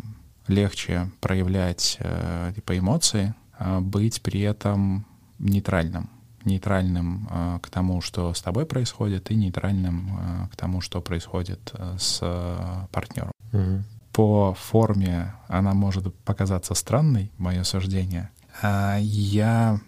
легче 0.48 1.10
проявлять 1.20 1.96
э, 2.00 2.52
типа 2.54 2.78
эмоции, 2.78 3.34
а 3.58 3.80
быть 3.80 4.22
при 4.22 4.40
этом 4.40 5.06
нейтральным. 5.42 6.08
Нейтральным 6.44 7.28
э, 7.30 7.58
к 7.62 7.68
тому, 7.68 8.00
что 8.00 8.32
с 8.34 8.42
тобой 8.42 8.66
происходит, 8.66 9.30
и 9.30 9.34
нейтральным 9.34 10.18
э, 10.18 10.48
к 10.52 10.56
тому, 10.56 10.80
что 10.80 11.00
происходит 11.00 11.70
э, 11.74 11.96
с 11.98 12.18
э, 12.22 12.86
партнером. 12.90 13.32
Угу. 13.52 13.84
По 14.12 14.54
форме 14.54 15.34
она 15.48 15.74
может 15.74 16.14
показаться 16.24 16.74
странной, 16.74 17.30
мое 17.38 17.62
суждение. 17.64 18.30
А 18.60 18.98
я 18.98 19.80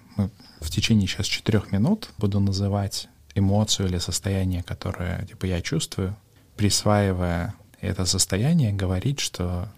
в 0.61 0.71
течение 0.71 1.07
сейчас 1.07 1.27
четырех 1.27 1.73
минут 1.73 2.11
буду 2.19 2.41
называть 2.41 3.09
эмоцию 3.35 3.89
или 3.89 3.99
состояние, 3.99 4.63
которое 4.63 5.27
типа 5.27 5.47
я 5.47 5.61
чувствую, 5.61 6.17
присваивая 6.57 7.55
это 7.81 8.07
состояние, 8.07 8.73
говорить, 8.73 9.21
что 9.21 9.69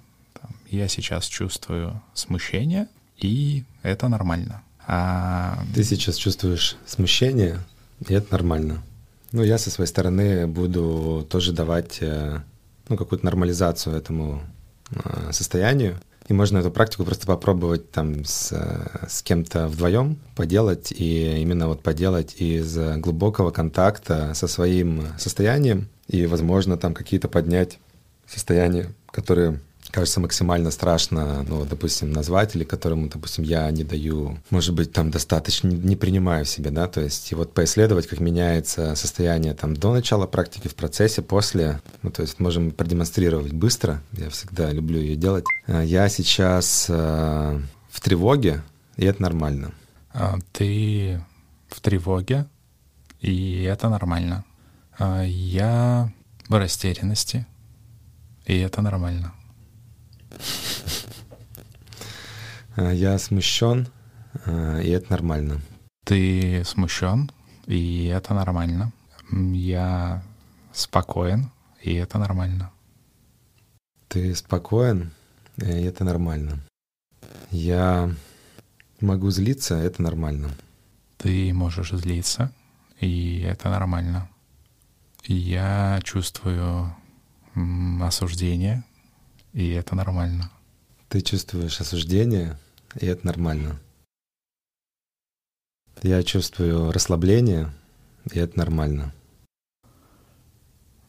там, 0.41 0.51
я 0.71 0.89
сейчас 0.89 1.27
чувствую 1.27 2.01
смущение, 2.15 2.89
и 3.17 3.65
это 3.83 4.09
нормально. 4.09 4.63
А... 4.87 5.59
Ты 5.75 5.83
сейчас 5.85 6.17
чувствуешь 6.17 6.77
смущение, 6.87 7.61
и 8.07 8.15
это 8.15 8.33
нормально. 8.33 8.83
Ну, 9.33 9.43
я 9.43 9.59
со 9.59 9.71
своей 9.71 9.89
стороны 9.89 10.47
буду 10.47 11.27
тоже 11.29 11.53
давать 11.53 11.99
э, 12.01 12.41
ну, 12.89 12.97
какую-то 12.97 13.25
нормализацию 13.25 13.97
этому 13.97 14.43
э, 14.91 15.33
состоянию. 15.33 15.99
И 16.29 16.33
можно 16.33 16.59
эту 16.59 16.71
практику 16.71 17.05
просто 17.05 17.27
попробовать 17.27 17.91
там 17.91 18.25
с, 18.25 18.53
с 19.09 19.23
кем-то 19.23 19.69
вдвоем 19.69 20.19
поделать, 20.35 20.93
и 20.93 21.41
именно 21.41 21.69
вот 21.69 21.83
поделать 21.83 22.35
из 22.41 22.77
глубокого 22.99 23.53
контакта 23.53 24.35
со 24.35 24.49
своим 24.49 25.07
состоянием, 25.19 25.89
и, 26.09 26.27
возможно, 26.27 26.77
там 26.77 26.95
какие-то 26.95 27.29
поднять 27.29 27.79
состояния, 28.27 28.93
которые 29.13 29.61
кажется 29.97 30.21
максимально 30.21 30.71
страшно, 30.71 31.43
ну, 31.49 31.65
допустим, 31.65 32.13
назвать, 32.13 32.55
или 32.55 32.65
которому, 32.65 33.09
допустим, 33.09 33.45
я 33.45 33.71
не 33.71 33.83
даю, 33.83 34.37
может 34.51 34.75
быть, 34.75 34.93
там 34.93 35.11
достаточно 35.11 35.69
не 35.69 35.97
принимаю 35.97 36.45
в 36.45 36.51
себе, 36.51 36.71
да, 36.71 36.87
то 36.87 37.01
есть 37.01 37.33
и 37.33 37.35
вот 37.35 37.55
поисследовать, 37.55 38.07
как 38.07 38.21
меняется 38.21 38.95
состояние 38.95 39.55
там 39.55 39.75
до 39.75 39.95
начала 39.95 40.27
практики, 40.27 40.69
в 40.69 40.75
процессе, 40.75 41.23
после, 41.23 41.81
ну, 42.03 42.11
то 42.11 42.21
есть 42.21 42.39
можем 42.41 42.73
продемонстрировать 42.73 43.55
быстро, 43.55 44.03
я 44.13 44.29
всегда 44.29 44.71
люблю 44.71 45.01
ее 45.01 45.17
делать. 45.17 45.47
А, 45.67 45.81
я 45.81 46.11
сейчас 46.11 46.89
э, 46.91 47.61
в 47.89 48.01
тревоге, 48.03 48.63
и 48.99 49.07
это 49.07 49.23
нормально. 49.23 49.73
А, 50.13 50.39
ты 50.53 51.25
в 51.69 51.81
тревоге, 51.81 52.45
и 53.23 53.63
это 53.63 53.89
нормально. 53.89 54.45
А, 54.99 55.23
я 55.23 56.13
в 56.51 56.59
растерянности, 56.59 57.47
и 58.45 58.59
это 58.59 58.83
нормально. 58.83 59.33
Э, 62.77 62.93
я 62.95 63.19
смущен, 63.19 63.89
э, 64.45 64.83
и 64.85 64.91
это 64.91 65.11
нормально. 65.11 65.61
Ты 66.05 66.63
смущен, 66.65 67.31
и 67.67 68.07
это 68.07 68.35
нормально. 68.35 68.93
Я 69.31 70.23
спокоен, 70.73 71.51
и 71.83 71.95
это 71.95 72.19
нормально. 72.19 72.71
Ты 74.09 74.35
спокоен, 74.35 75.11
и 75.57 75.65
это 75.65 76.05
нормально. 76.05 76.61
Я 77.51 78.11
могу 79.01 79.31
злиться, 79.31 79.75
это 79.77 80.03
нормально. 80.03 80.51
Ты 81.17 81.53
можешь 81.55 81.91
злиться, 81.91 82.53
и 83.01 83.41
это 83.41 83.71
нормально. 83.71 84.29
Я 85.25 85.99
чувствую 86.05 86.95
осуждение, 88.03 88.85
и 89.57 89.71
это 89.71 89.95
нормально. 89.95 90.51
Ты 91.09 91.23
чувствуешь 91.23 91.81
осуждение, 91.81 92.59
и 93.01 93.07
это 93.07 93.25
нормально. 93.25 93.81
Я 96.03 96.23
чувствую 96.23 96.93
расслабление, 96.93 97.73
и 98.31 98.39
это 98.39 98.59
нормально. 98.59 99.15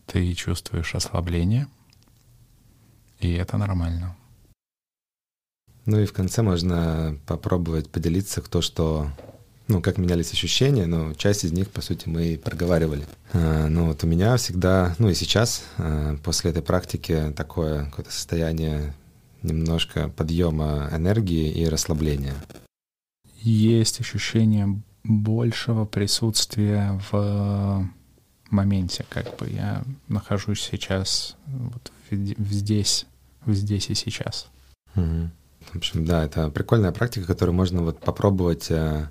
Ты 0.05 0.33
чувствуешь 0.33 0.95
ослабление, 0.95 1.67
и 3.19 3.33
это 3.33 3.57
нормально. 3.57 4.15
Ну 5.85 5.99
и 5.99 6.05
в 6.05 6.13
конце 6.13 6.41
можно 6.41 7.19
попробовать 7.27 7.89
поделиться, 7.89 8.41
кто 8.41 8.61
что, 8.61 9.11
ну, 9.67 9.81
как 9.81 9.97
менялись 9.97 10.31
ощущения, 10.31 10.85
но 10.85 11.13
часть 11.13 11.43
из 11.43 11.51
них, 11.51 11.69
по 11.69 11.81
сути, 11.81 12.07
мы 12.07 12.27
и 12.27 12.37
проговаривали. 12.37 13.05
А, 13.33 13.67
ну 13.67 13.87
вот 13.87 14.03
у 14.03 14.07
меня 14.07 14.37
всегда, 14.37 14.95
ну 14.97 15.09
и 15.09 15.13
сейчас, 15.13 15.63
а, 15.77 16.17
после 16.23 16.51
этой 16.51 16.63
практики, 16.63 17.33
такое 17.35 17.85
какое-то 17.85 18.11
состояние 18.11 18.93
немножко 19.43 20.09
подъема 20.09 20.89
энергии 20.91 21.51
и 21.51 21.67
расслабления. 21.67 22.33
Есть 23.41 23.99
ощущение 23.99 24.81
большего 25.03 25.85
присутствия 25.85 26.99
в 27.11 27.89
моменте, 28.49 29.05
как 29.09 29.37
бы 29.37 29.49
я 29.49 29.83
нахожусь 30.07 30.61
сейчас 30.61 31.35
вот 31.45 31.91
здесь, 32.09 33.05
здесь 33.45 33.89
и 33.89 33.95
сейчас. 33.95 34.47
Угу. 34.95 35.29
В 35.73 35.75
общем, 35.75 36.05
да, 36.05 36.23
это 36.23 36.49
прикольная 36.49 36.91
практика, 36.91 37.25
которую 37.27 37.55
можно 37.55 37.81
вот 37.81 37.99
попробовать, 37.99 38.71
э, 38.71 39.09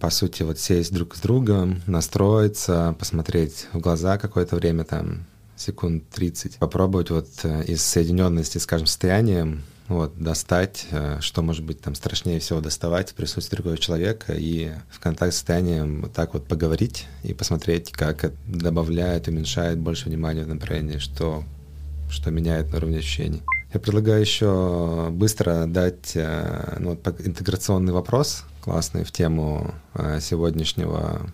по 0.00 0.10
сути, 0.10 0.42
вот 0.42 0.58
сесть 0.58 0.92
друг 0.92 1.16
с 1.16 1.20
другом, 1.20 1.82
настроиться, 1.86 2.94
посмотреть 2.98 3.66
в 3.72 3.80
глаза 3.80 4.18
какое-то 4.18 4.56
время 4.56 4.84
там, 4.84 5.26
секунд 5.56 6.04
30, 6.10 6.56
попробовать 6.56 7.10
вот 7.10 7.28
э, 7.44 7.64
из 7.64 7.82
соединенности, 7.82 8.58
скажем, 8.58 8.86
состоянием 8.86 9.62
вот, 9.88 10.16
достать, 10.18 10.86
э, 10.90 11.18
что 11.20 11.42
может 11.42 11.64
быть 11.64 11.80
там 11.80 11.94
страшнее 11.94 12.40
всего 12.40 12.60
доставать 12.60 13.10
в 13.10 13.14
присутствии 13.14 13.56
другого 13.56 13.78
человека 13.78 14.32
и 14.32 14.72
в 14.90 15.00
контакт 15.00 15.32
с 15.32 15.36
состоянием 15.36 16.02
вот 16.02 16.12
так 16.12 16.34
вот 16.34 16.46
поговорить 16.46 17.06
и 17.22 17.34
посмотреть, 17.34 17.92
как 17.92 18.24
это 18.24 18.36
добавляет, 18.46 19.28
уменьшает 19.28 19.78
больше 19.78 20.08
внимания 20.08 20.44
в 20.44 20.48
направлении, 20.48 20.98
что, 20.98 21.44
что 22.10 22.30
меняет 22.30 22.70
на 22.72 22.78
уровне 22.78 22.98
ощущений. 22.98 23.42
Я 23.72 23.80
предлагаю 23.80 24.20
еще 24.20 25.08
быстро 25.10 25.66
дать 25.66 26.12
э, 26.14 26.76
ну, 26.78 26.94
интеграционный 26.94 27.92
вопрос, 27.92 28.44
классный 28.64 29.04
в 29.04 29.12
тему 29.12 29.74
э, 29.92 30.20
сегодняшнего 30.20 31.30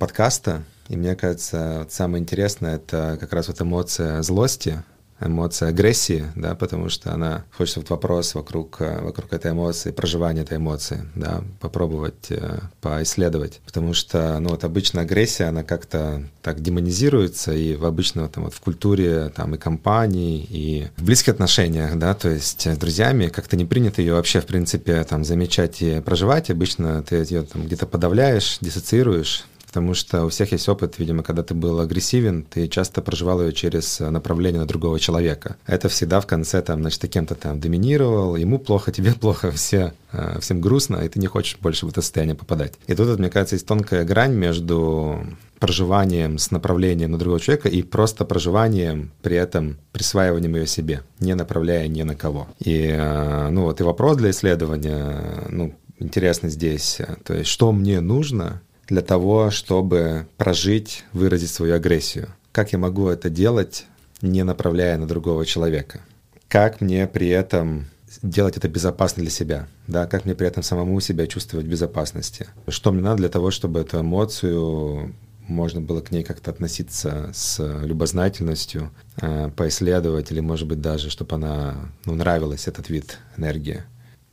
подкаста. 0.00 0.64
И 0.88 0.96
мне 0.96 1.14
кажется, 1.14 1.80
вот 1.80 1.92
самое 1.92 2.22
интересное— 2.22 2.74
это 2.76 3.18
как 3.20 3.32
раз 3.32 3.46
вот 3.46 3.60
эмоция 3.60 4.22
злости, 4.22 4.82
эмоция 5.20 5.68
агрессии, 5.68 6.26
да, 6.34 6.54
потому 6.54 6.88
что 6.88 7.12
она 7.12 7.44
хочется 7.56 7.80
вот 7.80 7.90
вопрос 7.90 8.34
вокруг, 8.34 8.76
э, 8.80 9.00
вокруг 9.02 9.32
этой 9.32 9.52
эмоции, 9.52 9.90
проживания 9.90 10.42
этой 10.42 10.58
эмоции, 10.58 11.08
да, 11.14 11.42
попробовать 11.60 12.30
э, 12.30 12.58
поисследовать, 12.80 13.60
потому 13.64 13.94
что, 13.94 14.38
ну, 14.40 14.50
вот 14.50 14.64
обычно 14.64 15.02
агрессия, 15.02 15.44
она 15.44 15.62
как-то 15.62 16.22
так 16.42 16.60
демонизируется, 16.60 17.52
и 17.52 17.74
в 17.76 17.86
обычно 17.86 18.28
там 18.28 18.44
вот 18.44 18.54
в 18.54 18.60
культуре 18.60 19.30
там 19.34 19.54
и 19.54 19.58
компаний, 19.58 20.46
и 20.48 20.88
в 20.96 21.04
близких 21.04 21.34
отношениях, 21.34 21.96
да, 21.96 22.14
то 22.14 22.28
есть 22.28 22.66
с 22.66 22.76
друзьями 22.76 23.28
как-то 23.28 23.56
не 23.56 23.64
принято 23.64 24.02
ее 24.02 24.14
вообще, 24.14 24.40
в 24.40 24.46
принципе, 24.46 25.02
там 25.04 25.24
замечать 25.24 25.80
и 25.82 26.00
проживать, 26.00 26.50
обычно 26.50 27.02
ты 27.02 27.16
ее 27.16 27.42
там 27.42 27.64
где-то 27.64 27.86
подавляешь, 27.86 28.58
диссоциируешь, 28.60 29.44
потому 29.76 29.92
что 29.92 30.24
у 30.24 30.30
всех 30.30 30.52
есть 30.52 30.66
опыт, 30.70 30.98
видимо, 30.98 31.22
когда 31.22 31.42
ты 31.42 31.52
был 31.52 31.80
агрессивен, 31.80 32.44
ты 32.44 32.66
часто 32.66 33.02
проживал 33.02 33.42
ее 33.42 33.52
через 33.52 34.00
направление 34.00 34.62
на 34.62 34.66
другого 34.66 34.98
человека. 34.98 35.56
Это 35.66 35.90
всегда 35.90 36.20
в 36.22 36.26
конце, 36.26 36.62
там, 36.62 36.80
значит, 36.80 37.02
ты 37.02 37.08
кем-то 37.08 37.34
там 37.34 37.60
доминировал, 37.60 38.36
ему 38.36 38.58
плохо, 38.58 38.90
тебе 38.96 39.12
плохо, 39.12 39.50
все, 39.50 39.92
э, 40.12 40.38
всем 40.40 40.62
грустно, 40.62 40.96
и 41.04 41.08
ты 41.10 41.18
не 41.18 41.26
хочешь 41.26 41.58
больше 41.60 41.84
в 41.84 41.90
это 41.90 42.00
состояние 42.00 42.34
попадать. 42.34 42.72
И 42.86 42.94
тут, 42.94 43.18
мне 43.18 43.28
кажется, 43.28 43.56
есть 43.56 43.66
тонкая 43.66 44.04
грань 44.04 44.32
между 44.32 45.26
проживанием 45.58 46.38
с 46.38 46.50
направлением 46.50 47.10
на 47.10 47.18
другого 47.18 47.38
человека 47.38 47.68
и 47.68 47.82
просто 47.82 48.24
проживанием, 48.24 49.10
при 49.20 49.36
этом 49.36 49.76
присваиванием 49.92 50.56
ее 50.56 50.66
себе, 50.66 51.02
не 51.20 51.34
направляя 51.34 51.86
ни 51.86 52.02
на 52.02 52.14
кого. 52.14 52.48
И, 52.60 52.86
э, 52.88 53.50
ну, 53.50 53.64
вот 53.64 53.78
и 53.82 53.84
вопрос 53.84 54.16
для 54.16 54.30
исследования, 54.30 55.44
ну, 55.50 55.74
интересно 55.98 56.48
здесь, 56.48 57.00
то 57.24 57.34
есть 57.34 57.50
что 57.50 57.72
мне 57.72 58.00
нужно, 58.00 58.62
для 58.86 59.02
того, 59.02 59.50
чтобы 59.50 60.26
прожить, 60.36 61.04
выразить 61.12 61.50
свою 61.50 61.74
агрессию? 61.74 62.28
Как 62.52 62.72
я 62.72 62.78
могу 62.78 63.08
это 63.08 63.30
делать, 63.30 63.86
не 64.22 64.42
направляя 64.44 64.96
на 64.98 65.06
другого 65.06 65.44
человека? 65.44 66.00
Как 66.48 66.80
мне 66.80 67.06
при 67.06 67.28
этом 67.28 67.86
делать 68.22 68.56
это 68.56 68.68
безопасно 68.68 69.22
для 69.22 69.30
себя? 69.30 69.68
Да, 69.86 70.06
как 70.06 70.24
мне 70.24 70.34
при 70.34 70.46
этом 70.46 70.62
самому 70.62 71.00
себя 71.00 71.26
чувствовать 71.26 71.66
в 71.66 71.70
безопасности? 71.70 72.46
Что 72.68 72.92
мне 72.92 73.02
надо 73.02 73.18
для 73.18 73.28
того, 73.28 73.50
чтобы 73.50 73.80
эту 73.80 74.00
эмоцию 74.00 75.14
можно 75.48 75.80
было 75.80 76.00
к 76.00 76.10
ней 76.10 76.24
как-то 76.24 76.50
относиться 76.50 77.30
с 77.32 77.62
любознательностью, 77.84 78.90
э, 79.20 79.50
поисследовать, 79.54 80.32
или, 80.32 80.40
может 80.40 80.66
быть, 80.66 80.80
даже, 80.80 81.10
чтобы 81.10 81.36
она 81.36 81.90
ну, 82.04 82.14
нравилась, 82.14 82.66
этот 82.66 82.90
вид 82.90 83.18
энергии. 83.36 83.84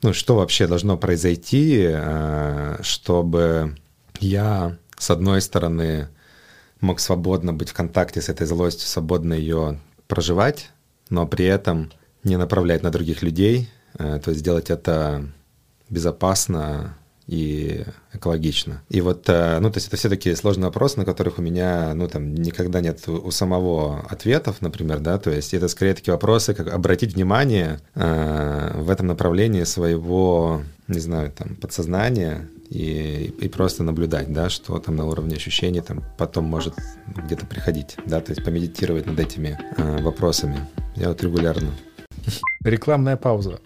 Ну, 0.01 0.13
что 0.13 0.35
вообще 0.35 0.67
должно 0.67 0.97
произойти, 0.97 1.85
э, 1.87 2.77
чтобы 2.81 3.75
я, 4.19 4.77
с 4.97 5.09
одной 5.09 5.41
стороны, 5.41 6.07
мог 6.81 6.99
свободно 6.99 7.53
быть 7.53 7.69
в 7.69 7.73
контакте 7.73 8.21
с 8.21 8.29
этой 8.29 8.45
злостью, 8.45 8.87
свободно 8.87 9.33
ее 9.33 9.79
проживать, 10.07 10.69
но 11.09 11.25
при 11.25 11.45
этом 11.45 11.91
не 12.23 12.37
направлять 12.37 12.83
на 12.83 12.91
других 12.91 13.21
людей, 13.21 13.69
э, 13.97 14.19
то 14.23 14.29
есть 14.29 14.41
сделать 14.41 14.69
это 14.69 15.25
безопасно 15.89 16.95
и 17.27 17.85
экологично. 18.11 18.83
И 18.89 19.01
вот, 19.01 19.29
э, 19.29 19.59
ну, 19.59 19.71
то 19.71 19.77
есть 19.77 19.87
это 19.87 19.97
все 19.97 20.09
такие 20.09 20.35
сложные 20.35 20.65
вопросы, 20.65 20.99
на 20.99 21.05
которых 21.05 21.39
у 21.39 21.41
меня, 21.41 21.93
ну, 21.93 22.07
там, 22.07 22.35
никогда 22.35 22.81
нет 22.81 23.07
у 23.07 23.31
самого 23.31 24.01
ответов, 24.09 24.61
например, 24.61 24.99
да, 24.99 25.17
то 25.17 25.31
есть 25.31 25.53
это 25.53 25.67
скорее 25.69 25.93
такие 25.93 26.13
вопросы, 26.13 26.53
как 26.53 26.67
обратить 26.73 27.15
внимание 27.15 27.79
э, 27.95 28.71
в 28.75 28.89
этом 28.89 29.07
направлении 29.07 29.63
своего, 29.63 30.61
не 30.87 30.99
знаю, 30.99 31.31
там, 31.31 31.55
подсознания, 31.55 32.47
и, 32.73 33.31
и 33.39 33.49
просто 33.49 33.83
наблюдать, 33.83 34.33
да, 34.33 34.49
что 34.49 34.79
там 34.79 34.95
на 34.95 35.05
уровне 35.05 35.35
ощущений 35.35 35.81
там 35.81 36.03
потом 36.17 36.45
может 36.45 36.73
где-то 37.15 37.45
приходить, 37.45 37.97
да, 38.07 38.19
то 38.19 38.31
есть 38.31 38.43
помедитировать 38.43 39.05
над 39.05 39.19
этими 39.19 39.59
э, 39.77 40.01
вопросами. 40.01 40.67
Я 40.95 41.09
вот 41.09 41.21
регулярно. 41.21 41.69
Рекламная 42.63 43.15
пауза. 43.15 43.59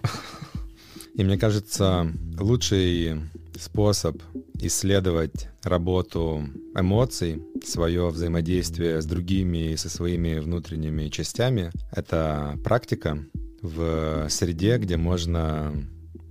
И 1.16 1.24
мне 1.24 1.38
кажется, 1.38 2.12
лучший 2.38 3.22
способ 3.58 4.22
исследовать 4.56 5.48
работу 5.64 6.44
эмоций, 6.76 7.42
свое 7.66 8.10
взаимодействие 8.10 9.02
с 9.02 9.06
другими 9.06 9.72
и 9.72 9.78
со 9.78 9.90
своими 9.90 10.40
внутренними 10.40 11.08
частями, 11.08 11.72
это 11.92 12.60
практика 12.64 13.20
в 13.62 14.28
среде, 14.30 14.78
где 14.78 14.98
можно 14.98 15.74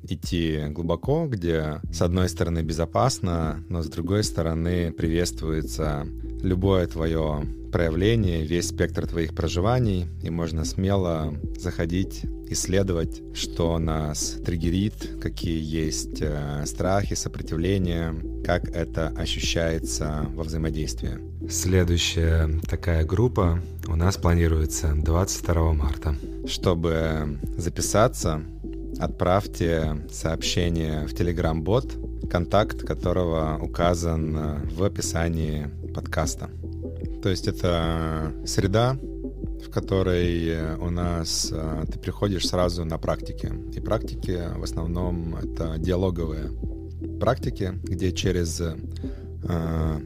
идти 0.09 0.65
глубоко, 0.71 1.27
где 1.27 1.81
с 1.93 2.03
одной 2.03 2.29
стороны 2.29 2.63
безопасно, 2.63 3.65
но 3.69 3.83
с 3.83 3.89
другой 3.89 4.25
стороны 4.25 4.93
приветствуется 4.93 6.07
любое 6.43 6.87
твое 6.87 7.43
проявление, 7.73 8.45
весь 8.45 8.69
спектр 8.69 9.07
твоих 9.07 9.35
проживаний, 9.35 10.07
и 10.23 10.31
можно 10.31 10.65
смело 10.65 11.35
заходить, 11.59 12.23
исследовать, 12.49 13.23
что 13.35 13.79
нас 13.79 14.39
триггерит, 14.45 15.19
какие 15.21 15.63
есть 15.63 16.19
э, 16.21 16.65
страхи, 16.65 17.15
сопротивления, 17.15 18.15
как 18.45 18.69
это 18.69 19.09
ощущается 19.09 20.27
во 20.33 20.45
взаимодействии. 20.45 21.19
Следующая 21.51 22.49
такая 22.69 23.05
группа 23.05 23.61
у 23.89 23.97
нас 23.97 24.17
планируется 24.17 24.95
22 24.95 25.73
марта. 25.73 26.17
Чтобы 26.47 27.39
записаться, 27.57 28.43
отправьте 28.99 30.05
сообщение 30.11 31.07
в 31.07 31.13
Telegram-бот, 31.13 32.29
контакт 32.31 32.83
которого 32.83 33.59
указан 33.63 34.37
э, 34.37 34.69
в 34.71 34.83
описании 34.83 35.69
подкаста. 35.95 36.51
То 37.23 37.29
есть 37.29 37.49
это 37.49 38.33
среда, 38.45 38.97
в 39.65 39.71
которой 39.71 40.49
э, 40.49 40.77
у 40.77 40.91
нас 40.91 41.51
э, 41.53 41.85
ты 41.93 41.99
приходишь 41.99 42.49
сразу 42.49 42.85
на 42.85 42.99
практики. 42.99 43.53
И 43.75 43.81
практики 43.81 44.41
в 44.57 44.63
основном 44.63 45.37
это 45.37 45.77
диалоговые 45.79 46.51
практики, 47.21 47.73
где 47.85 48.13
через 48.13 48.61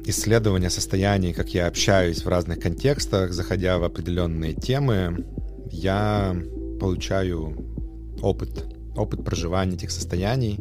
исследование 0.05 0.68
состояний, 0.68 1.32
как 1.32 1.55
я 1.55 1.66
общаюсь 1.66 2.24
в 2.24 2.28
разных 2.28 2.61
контекстах, 2.61 3.32
заходя 3.32 3.78
в 3.78 3.84
определенные 3.84 4.53
темы, 4.53 5.24
я 5.70 6.36
получаю 6.78 7.57
опыт 8.20 8.66
опыт 9.01 9.24
проживания 9.24 9.74
этих 9.74 9.90
состояний, 9.90 10.61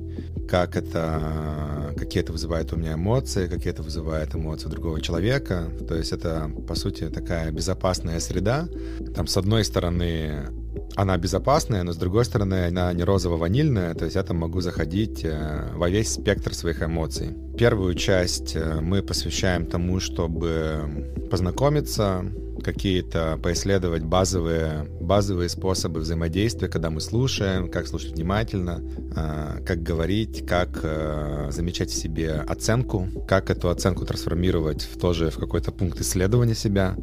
как 0.50 0.76
это, 0.76 1.94
какие 1.98 2.24
это 2.24 2.32
вызывает 2.32 2.74
у 2.74 2.78
меня 2.78 2.94
эмоции, 2.94 3.48
какие 3.48 3.72
это 3.72 3.84
вызывает 3.84 4.36
эмоции 4.36 4.68
другого 4.68 5.02
человека. 5.02 5.70
То 5.88 5.96
есть 5.96 6.12
это, 6.12 6.50
по 6.68 6.76
сути, 6.76 7.10
такая 7.10 7.52
безопасная 7.52 8.20
среда. 8.20 8.68
Там, 9.16 9.28
с 9.28 9.38
одной 9.38 9.64
стороны, 9.64 10.48
она 10.96 11.18
безопасная, 11.18 11.84
но 11.84 11.94
с 11.94 11.98
другой 11.98 12.26
стороны, 12.26 12.68
она 12.68 12.94
не 12.94 13.04
розово-ванильная, 13.04 13.94
то 13.94 14.06
есть 14.06 14.16
я 14.16 14.24
там 14.24 14.38
могу 14.38 14.62
заходить 14.62 15.24
э, 15.24 15.72
во 15.76 15.90
весь 15.90 16.14
спектр 16.14 16.54
своих 16.54 16.82
эмоций. 16.84 17.36
Первую 17.58 17.94
часть 17.96 18.56
э, 18.56 18.80
мы 18.82 19.02
посвящаем 19.02 19.66
тому, 19.66 20.00
чтобы 20.00 21.16
познакомиться, 21.30 22.26
какие-то 22.62 23.40
поисследовать 23.42 24.04
базовые, 24.04 24.88
базовые 25.00 25.50
способы 25.50 26.00
взаимодействия, 26.00 26.68
когда 26.68 26.90
мы 26.90 27.02
слушаем, 27.02 27.70
как 27.70 27.88
слушать 27.88 28.14
внимательно, 28.14 28.82
а, 29.16 29.62
как 29.66 29.84
говорить, 29.84 30.46
как 30.46 30.80
э, 30.84 31.50
замечать 31.52 31.90
в 31.90 31.96
себе 31.96 32.34
оценку, 32.48 33.08
как 33.28 33.50
эту 33.50 33.70
оценку 33.70 34.06
трансформировать 34.06 34.84
в 34.84 35.00
тоже 35.00 35.30
в 35.30 35.38
какой-то 35.38 35.72
пункт 35.72 36.00
исследования 36.02 36.56
себя, 36.56 36.96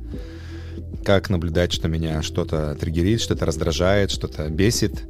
как 1.04 1.30
наблюдать, 1.30 1.72
что 1.72 1.88
меня 1.88 2.22
что-то 2.22 2.74
триггерит, 2.74 3.20
что-то 3.20 3.46
раздражает, 3.46 4.11
что-то 4.11 4.48
бесит, 4.48 5.04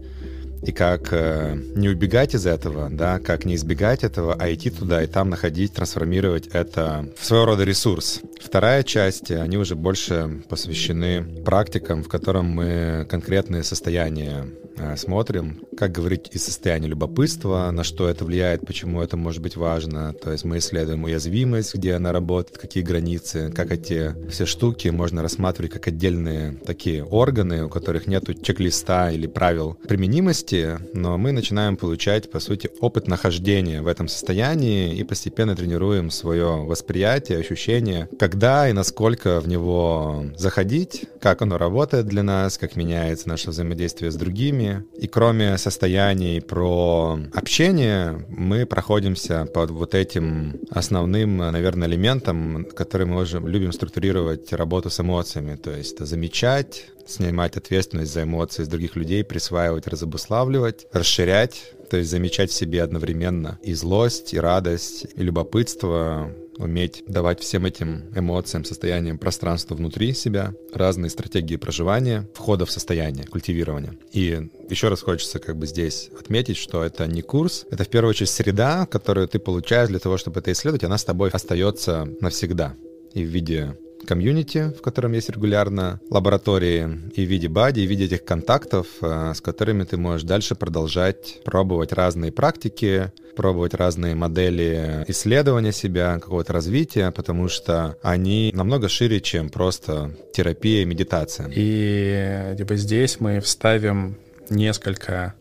и 0.63 0.73
как 0.73 1.13
э, 1.13 1.57
не 1.75 1.89
убегать 1.89 2.35
из 2.35 2.47
этого, 2.47 2.89
да, 2.91 3.19
как 3.19 3.45
не 3.45 3.55
избегать 3.55 4.05
этого, 4.05 4.35
а 4.39 4.53
идти 4.53 4.71
туда 4.71 5.03
и 5.03 5.07
там 5.07 5.31
находить, 5.31 5.75
трансформировать 5.75 6.49
это 6.49 7.09
в 7.19 7.25
своего 7.25 7.47
рода 7.47 7.65
ресурс. 7.65 8.21
Вторая 8.41 8.83
часть, 8.83 9.31
э, 9.31 9.41
они 9.41 9.57
уже 9.57 9.75
больше 9.75 10.43
посвящены 10.49 11.43
практикам, 11.45 12.03
в 12.03 12.09
котором 12.09 12.47
мы 12.47 13.07
конкретные 13.09 13.63
состояния 13.63 14.47
э, 14.77 14.97
смотрим, 14.97 15.63
как 15.77 15.93
говорить 15.93 16.31
из 16.33 16.45
состояния 16.45 16.89
любопытства, 16.89 17.71
на 17.71 17.85
что 17.85 18.09
это 18.09 18.25
влияет, 18.25 18.67
почему 18.67 19.03
это 19.03 19.17
может 19.17 19.43
быть 19.43 19.57
важно. 19.57 20.13
То 20.13 20.33
есть 20.33 20.45
мы 20.45 20.59
исследуем 20.59 21.05
уязвимость, 21.05 21.75
где 21.75 21.95
она 21.95 22.13
работает, 22.13 22.59
какие 22.59 22.83
границы, 22.83 23.53
как 23.55 23.73
эти 23.73 24.15
все 24.31 24.47
штуки 24.47 24.89
можно 24.89 25.23
рассматривать 25.23 25.73
как 25.73 25.89
отдельные 25.89 26.53
такие 26.53 27.05
органы, 27.05 27.65
у 27.65 27.69
которых 27.69 28.07
нет 28.07 28.25
чек-листа 28.43 29.11
или 29.11 29.27
правил 29.27 29.75
применимости, 29.87 30.46
но 30.93 31.19
мы 31.19 31.33
начинаем 31.33 31.77
получать, 31.77 32.31
по 32.31 32.41
сути, 32.41 32.71
опыт 32.81 33.09
нахождения 33.09 33.83
в 33.83 33.87
этом 33.87 34.09
состоянии 34.09 34.95
и 34.95 35.05
постепенно 35.05 35.57
тренируем 35.57 36.11
свое 36.11 36.65
восприятие, 36.65 37.39
ощущение, 37.39 38.09
когда 38.19 38.69
и 38.69 38.73
насколько 38.73 39.41
в 39.41 39.49
него 39.49 40.27
заходить, 40.37 41.07
как 41.21 41.43
оно 41.43 41.59
работает 41.59 42.07
для 42.07 42.23
нас, 42.23 42.59
как 42.59 42.77
меняется 42.77 43.29
наше 43.29 43.51
взаимодействие 43.51 44.11
с 44.11 44.17
другими. 44.17 44.85
И 44.99 45.07
кроме 45.07 45.59
состояний 45.59 46.41
про 46.41 47.19
общение, 47.35 48.25
мы 48.29 48.67
проходимся 48.67 49.47
под 49.47 49.71
вот 49.71 49.95
этим 49.95 50.61
основным, 50.71 51.39
наверное, 51.39 51.89
элементом, 51.89 52.67
который 52.77 53.07
мы 53.07 53.23
уже 53.23 53.41
любим 53.41 53.73
структурировать 53.73 54.53
работу 54.53 54.91
с 54.91 55.01
эмоциями. 55.01 55.57
То 55.57 55.71
есть 55.71 55.99
замечать, 55.99 56.87
снимать 57.07 57.57
ответственность 57.57 58.13
за 58.13 58.25
эмоции 58.25 58.65
с 58.65 58.69
других 58.69 58.97
людей, 58.97 59.25
присваивать, 59.25 59.87
разобуславливать, 59.87 60.87
расширять, 60.93 61.73
то 61.89 61.97
есть 61.97 62.11
замечать 62.11 62.51
в 62.51 62.55
себе 62.55 62.83
одновременно 62.83 63.59
и 63.63 63.75
злость, 63.75 64.35
и 64.35 64.41
радость, 64.41 65.07
и 65.15 65.23
любопытство, 65.23 66.33
уметь 66.59 67.05
давать 67.07 67.41
всем 67.41 67.67
этим 67.67 68.05
эмоциям, 68.15 68.65
состояниям 68.65 69.19
пространства 69.19 69.75
внутри 69.75 70.13
себя, 70.15 70.55
разные 70.73 71.11
стратегии 71.11 71.57
проживания, 71.57 72.29
входа 72.35 72.67
в 72.67 72.71
состояние, 72.71 73.27
культивирования. 73.27 73.95
И 74.13 74.49
еще 74.69 74.89
раз 74.89 75.03
хочется 75.03 75.39
как 75.39 75.57
бы 75.57 75.67
здесь 75.67 76.11
отметить, 76.19 76.57
что 76.57 76.83
это 76.83 77.07
не 77.07 77.23
курс, 77.23 77.67
это 77.71 77.85
в 77.85 77.89
первую 77.89 78.11
очередь 78.11 78.31
среда, 78.31 78.87
которую 78.87 79.29
ты 79.29 79.39
получаешь 79.39 79.89
для 79.89 79.99
того, 79.99 80.17
чтобы 80.17 80.41
это 80.41 80.53
исследовать, 80.53 80.85
она 80.85 80.99
с 80.99 81.05
тобой 81.05 81.31
остается 81.31 82.09
навсегда 82.21 82.75
и 83.15 83.23
в 83.25 83.29
виде 83.29 83.77
комьюнити, 84.07 84.73
в 84.77 84.81
котором 84.81 85.13
есть 85.13 85.29
регулярно 85.29 86.01
лаборатории, 86.11 86.89
и 87.15 87.25
в 87.25 87.29
виде 87.29 87.49
бади, 87.49 87.81
и 87.81 87.87
в 87.87 87.91
виде 87.91 88.07
этих 88.07 88.25
контактов, 88.25 88.87
э, 89.03 89.33
с 89.35 89.41
которыми 89.41 89.85
ты 89.85 89.97
можешь 89.97 90.23
дальше 90.23 90.55
продолжать 90.55 91.43
пробовать 91.45 91.93
разные 91.93 92.33
практики, 92.33 93.13
пробовать 93.37 93.75
разные 93.75 94.15
модели 94.15 95.05
исследования 95.09 95.73
себя, 95.73 96.19
какого-то 96.19 96.53
развития, 96.53 97.11
потому 97.11 97.49
что 97.49 97.97
они 98.03 98.51
намного 98.55 98.89
шире, 98.89 99.21
чем 99.21 99.51
просто 99.51 100.17
терапия 100.33 100.83
и 100.83 100.87
медитация. 100.87 101.51
И 101.55 102.55
типа 102.57 102.77
здесь 102.77 103.21
мы 103.21 103.41
вставим 103.41 104.17
несколько 104.49 105.35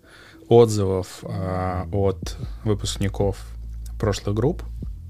отзывов 0.50 1.24
э, 1.24 1.84
от 1.92 2.38
выпускников 2.64 3.38
прошлых 4.00 4.36
групп, 4.36 4.64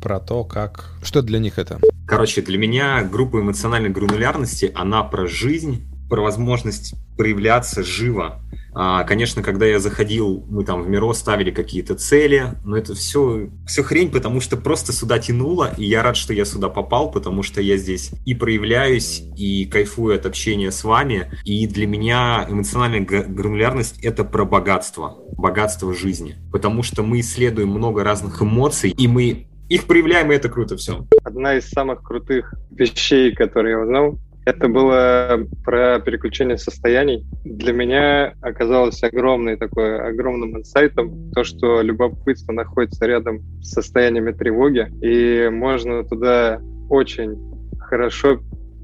про 0.06 0.20
то, 0.20 0.44
как... 0.44 0.92
Что 1.02 1.24
для 1.24 1.40
них 1.40 1.58
это? 1.58 1.80
Короче, 2.06 2.44
для 2.44 2.60
меня 2.60 3.02
группа 3.02 3.42
эмоциональной 3.42 3.90
гранулярности, 3.90 4.72
она 4.76 5.02
про 5.02 5.26
жизнь, 5.26 5.82
про 6.08 6.22
возможность 6.22 6.94
проявляться 7.18 7.84
живо. 7.84 8.40
А, 8.76 9.04
конечно, 9.04 9.42
когда 9.42 9.66
я 9.66 9.80
заходил, 9.80 10.46
мы 10.48 10.64
там 10.64 10.84
в 10.84 10.88
Миро 10.88 11.12
ставили 11.14 11.50
какие-то 11.50 11.96
цели, 11.96 12.54
но 12.64 12.78
это 12.78 12.94
все, 12.94 13.50
все 13.66 13.82
хрень, 13.82 14.12
потому 14.12 14.42
что 14.42 14.58
просто 14.58 14.94
сюда 14.94 15.18
тянуло, 15.18 15.74
и 15.76 15.86
я 15.86 16.04
рад, 16.04 16.18
что 16.18 16.34
я 16.34 16.46
сюда 16.46 16.70
попал, 16.70 17.10
потому 17.10 17.42
что 17.42 17.60
я 17.60 17.76
здесь 17.76 18.12
и 18.28 18.36
проявляюсь, 18.36 19.24
и 19.36 19.66
кайфую 19.66 20.16
от 20.16 20.28
общения 20.28 20.72
с 20.72 20.84
вами, 20.84 21.32
и 21.46 21.66
для 21.66 21.88
меня 21.88 22.46
эмоциональная 22.48 23.00
гранулярность— 23.00 23.98
это 24.04 24.24
про 24.24 24.46
богатство, 24.46 25.18
богатство 25.36 25.96
жизни, 25.96 26.36
потому 26.52 26.84
что 26.84 27.02
мы 27.02 27.22
исследуем 27.22 27.70
много 27.70 28.04
разных 28.04 28.44
эмоций, 28.44 28.92
и 28.92 29.08
мы 29.08 29.48
их 29.70 29.86
проявляем, 29.86 30.32
и 30.32 30.36
это 30.36 30.50
круто 30.50 30.78
все. 30.78 31.06
Одна 31.24 31.56
из 31.56 31.70
самых 31.70 32.04
крутых 32.04 32.54
вещей, 32.72 33.34
которые 33.34 33.72
я 33.72 33.80
узнал, 33.80 34.20
это 34.46 34.68
было 34.68 35.40
про 35.64 36.00
переключение 36.00 36.58
состояний. 36.58 37.26
Для 37.44 37.74
меня 37.74 38.36
оказалось 38.42 39.02
огромный 39.02 39.58
такой, 39.58 40.00
огромным 40.08 40.60
инсайтом 40.60 41.32
то, 41.32 41.44
что 41.44 41.82
любопытство 41.82 42.54
находится 42.54 43.08
рядом 43.08 43.40
с 43.62 43.72
состояниями 43.72 44.32
тревоги, 44.32 44.88
и 45.02 45.50
можно 45.50 46.04
туда 46.04 46.62
очень 46.90 47.38
хорошо 47.80 48.40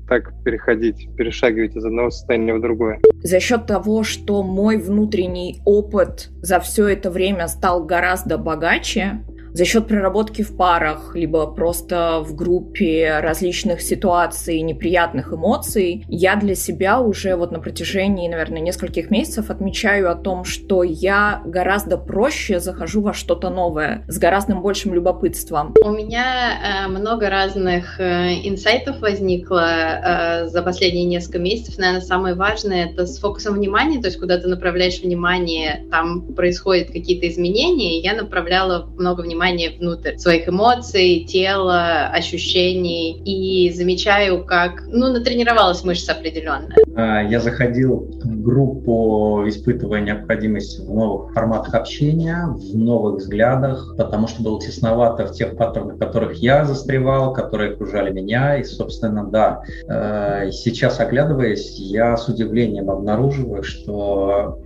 так 0.10 0.34
переходить, 0.44 1.08
перешагивать 1.16 1.76
из 1.76 1.86
одного 1.86 2.10
состояния 2.10 2.56
в 2.56 2.62
другое. 2.62 3.00
За 3.24 3.40
счет 3.40 3.68
того, 3.68 4.04
что 4.04 4.44
мой 4.44 4.78
внутренний 4.78 5.62
опыт 5.64 6.32
за 6.42 6.60
все 6.60 6.88
это 6.88 7.12
время 7.12 7.48
стал 7.48 7.86
гораздо 7.86 8.38
богаче, 8.38 9.24
за 9.54 9.66
счет 9.66 9.88
проработки 9.88 10.42
в 10.42 10.56
парах, 10.56 11.16
либо 11.16 11.46
просто 11.48 12.24
в 12.26 12.36
группе 12.36 13.20
различных 13.20 13.82
ситуаций, 13.82 14.62
неприятных 14.62 15.34
эмоций, 15.34 16.06
я 16.08 16.36
для 16.36 16.56
себя 16.56 17.00
уже 17.00 17.36
вот 17.36 17.52
на 17.52 17.60
протяжении, 17.60 18.30
наверное, 18.30 18.62
нескольких 18.62 19.12
месяцев 19.12 19.50
отмечаю 19.50 20.10
о 20.10 20.16
том, 20.16 20.46
что 20.46 20.84
я 20.84 21.42
гораздо 21.46 21.98
проще 21.98 22.60
захожу 22.60 23.02
во 23.02 23.14
что-то 23.14 23.50
новое, 23.50 24.06
с 24.08 24.18
гораздо 24.18 24.56
большим 24.56 24.94
любопытством. 24.94 25.76
У 25.84 25.92
меня 25.92 26.86
э, 26.86 26.88
много 26.88 27.30
разных 27.30 28.00
э, 28.00 28.34
инсайтов 28.44 29.02
возникло 29.02 29.66
э, 29.66 30.48
за 30.48 30.62
последние 30.62 31.06
несколько 31.06 31.40
месяцев. 31.40 31.78
Наверное, 31.78 32.02
самое 32.02 32.36
важное— 32.36 32.86
это 32.92 33.06
с 33.06 33.20
фокусом 33.20 33.56
внимания, 33.56 34.00
то 34.00 34.08
есть 34.08 34.20
куда 34.20 34.38
ты 34.38 34.48
направляешь 34.48 35.02
внимание, 35.02 35.86
там 35.92 36.22
происходят 36.34 36.88
какие-то 36.88 37.28
изменения, 37.28 38.00
я 38.00 38.14
направляла 38.14 38.86
много 38.98 39.22
внимания 39.22 39.41
внимание 39.42 39.72
внутрь 39.72 40.18
своих 40.18 40.48
эмоций, 40.48 41.26
тела, 41.28 42.08
ощущений 42.14 43.14
и 43.26 43.72
замечаю, 43.72 44.46
как, 44.46 44.84
ну, 44.88 45.12
натренировалась 45.12 45.84
мышца 45.84 46.12
определенная. 46.12 46.78
А, 46.96 47.22
я 47.22 47.40
заходил 47.40 48.10
в 48.24 48.42
группу, 48.42 49.44
испытывая 49.48 50.02
необходимость 50.02 50.80
в 50.80 50.94
новых 50.94 51.34
форматах 51.34 51.74
общения, 51.74 52.48
в 52.48 52.78
новых 52.78 53.18
взглядах, 53.18 53.96
потому 53.98 54.28
что 54.28 54.44
было 54.44 54.60
тесновато 54.60 55.28
в 55.28 55.32
тех 55.32 55.56
паттернах, 55.56 55.96
в 55.96 56.00
которых 56.00 56.36
я 56.36 56.66
застревал, 56.66 57.34
которые 57.34 57.74
окружали 57.74 58.12
меня. 58.12 58.58
И, 58.58 58.64
собственно, 58.64 59.26
да, 59.26 59.64
э, 59.88 60.52
сейчас 60.52 61.00
оглядываясь, 61.00 61.78
я 61.80 62.18
с 62.18 62.28
удивлением 62.28 62.90
обнаруживаю, 62.90 63.64
что 63.64 64.60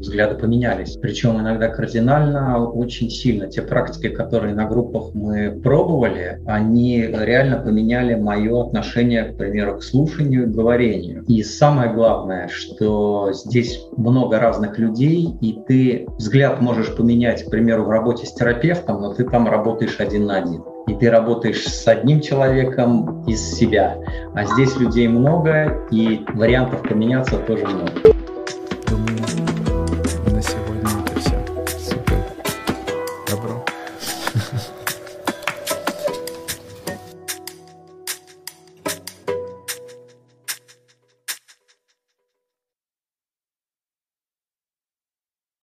взгляды 0.00 0.34
поменялись. 0.34 0.96
Причем 1.00 1.40
иногда 1.40 1.68
кардинально, 1.68 2.66
очень 2.66 3.10
сильно. 3.10 3.48
Те 3.48 3.62
практики, 3.62 4.08
которые 4.08 4.54
на 4.54 4.66
группах 4.66 5.14
мы 5.14 5.60
пробовали, 5.62 6.40
они 6.46 7.02
реально 7.02 7.58
поменяли 7.58 8.14
мое 8.14 8.66
отношение, 8.66 9.24
к 9.24 9.36
примеру, 9.36 9.78
к 9.78 9.82
слушанию 9.82 10.44
и 10.44 10.46
говорению. 10.46 11.24
И 11.28 11.42
самое 11.60 11.92
главное, 11.92 12.48
что 12.48 13.32
здесь 13.34 13.86
много 13.94 14.40
разных 14.40 14.78
людей, 14.78 15.28
и 15.42 15.60
ты 15.68 16.08
взгляд 16.16 16.62
можешь 16.62 16.96
поменять, 16.96 17.44
к 17.44 17.50
примеру, 17.50 17.84
в 17.84 17.90
работе 17.90 18.24
с 18.24 18.32
терапевтом, 18.32 19.02
но 19.02 19.12
ты 19.12 19.24
там 19.24 19.46
работаешь 19.46 20.00
один 20.00 20.24
на 20.24 20.38
один 20.38 20.64
и 20.86 20.94
ты 20.94 21.08
работаешь 21.08 21.62
с 21.62 21.86
одним 21.86 22.20
человеком 22.20 23.24
из 23.24 23.40
себя. 23.52 23.96
А 24.34 24.44
здесь 24.44 24.76
людей 24.76 25.06
много, 25.06 25.86
и 25.92 26.24
вариантов 26.34 26.82
поменяться 26.82 27.36
тоже 27.38 27.64
много. 27.66 28.19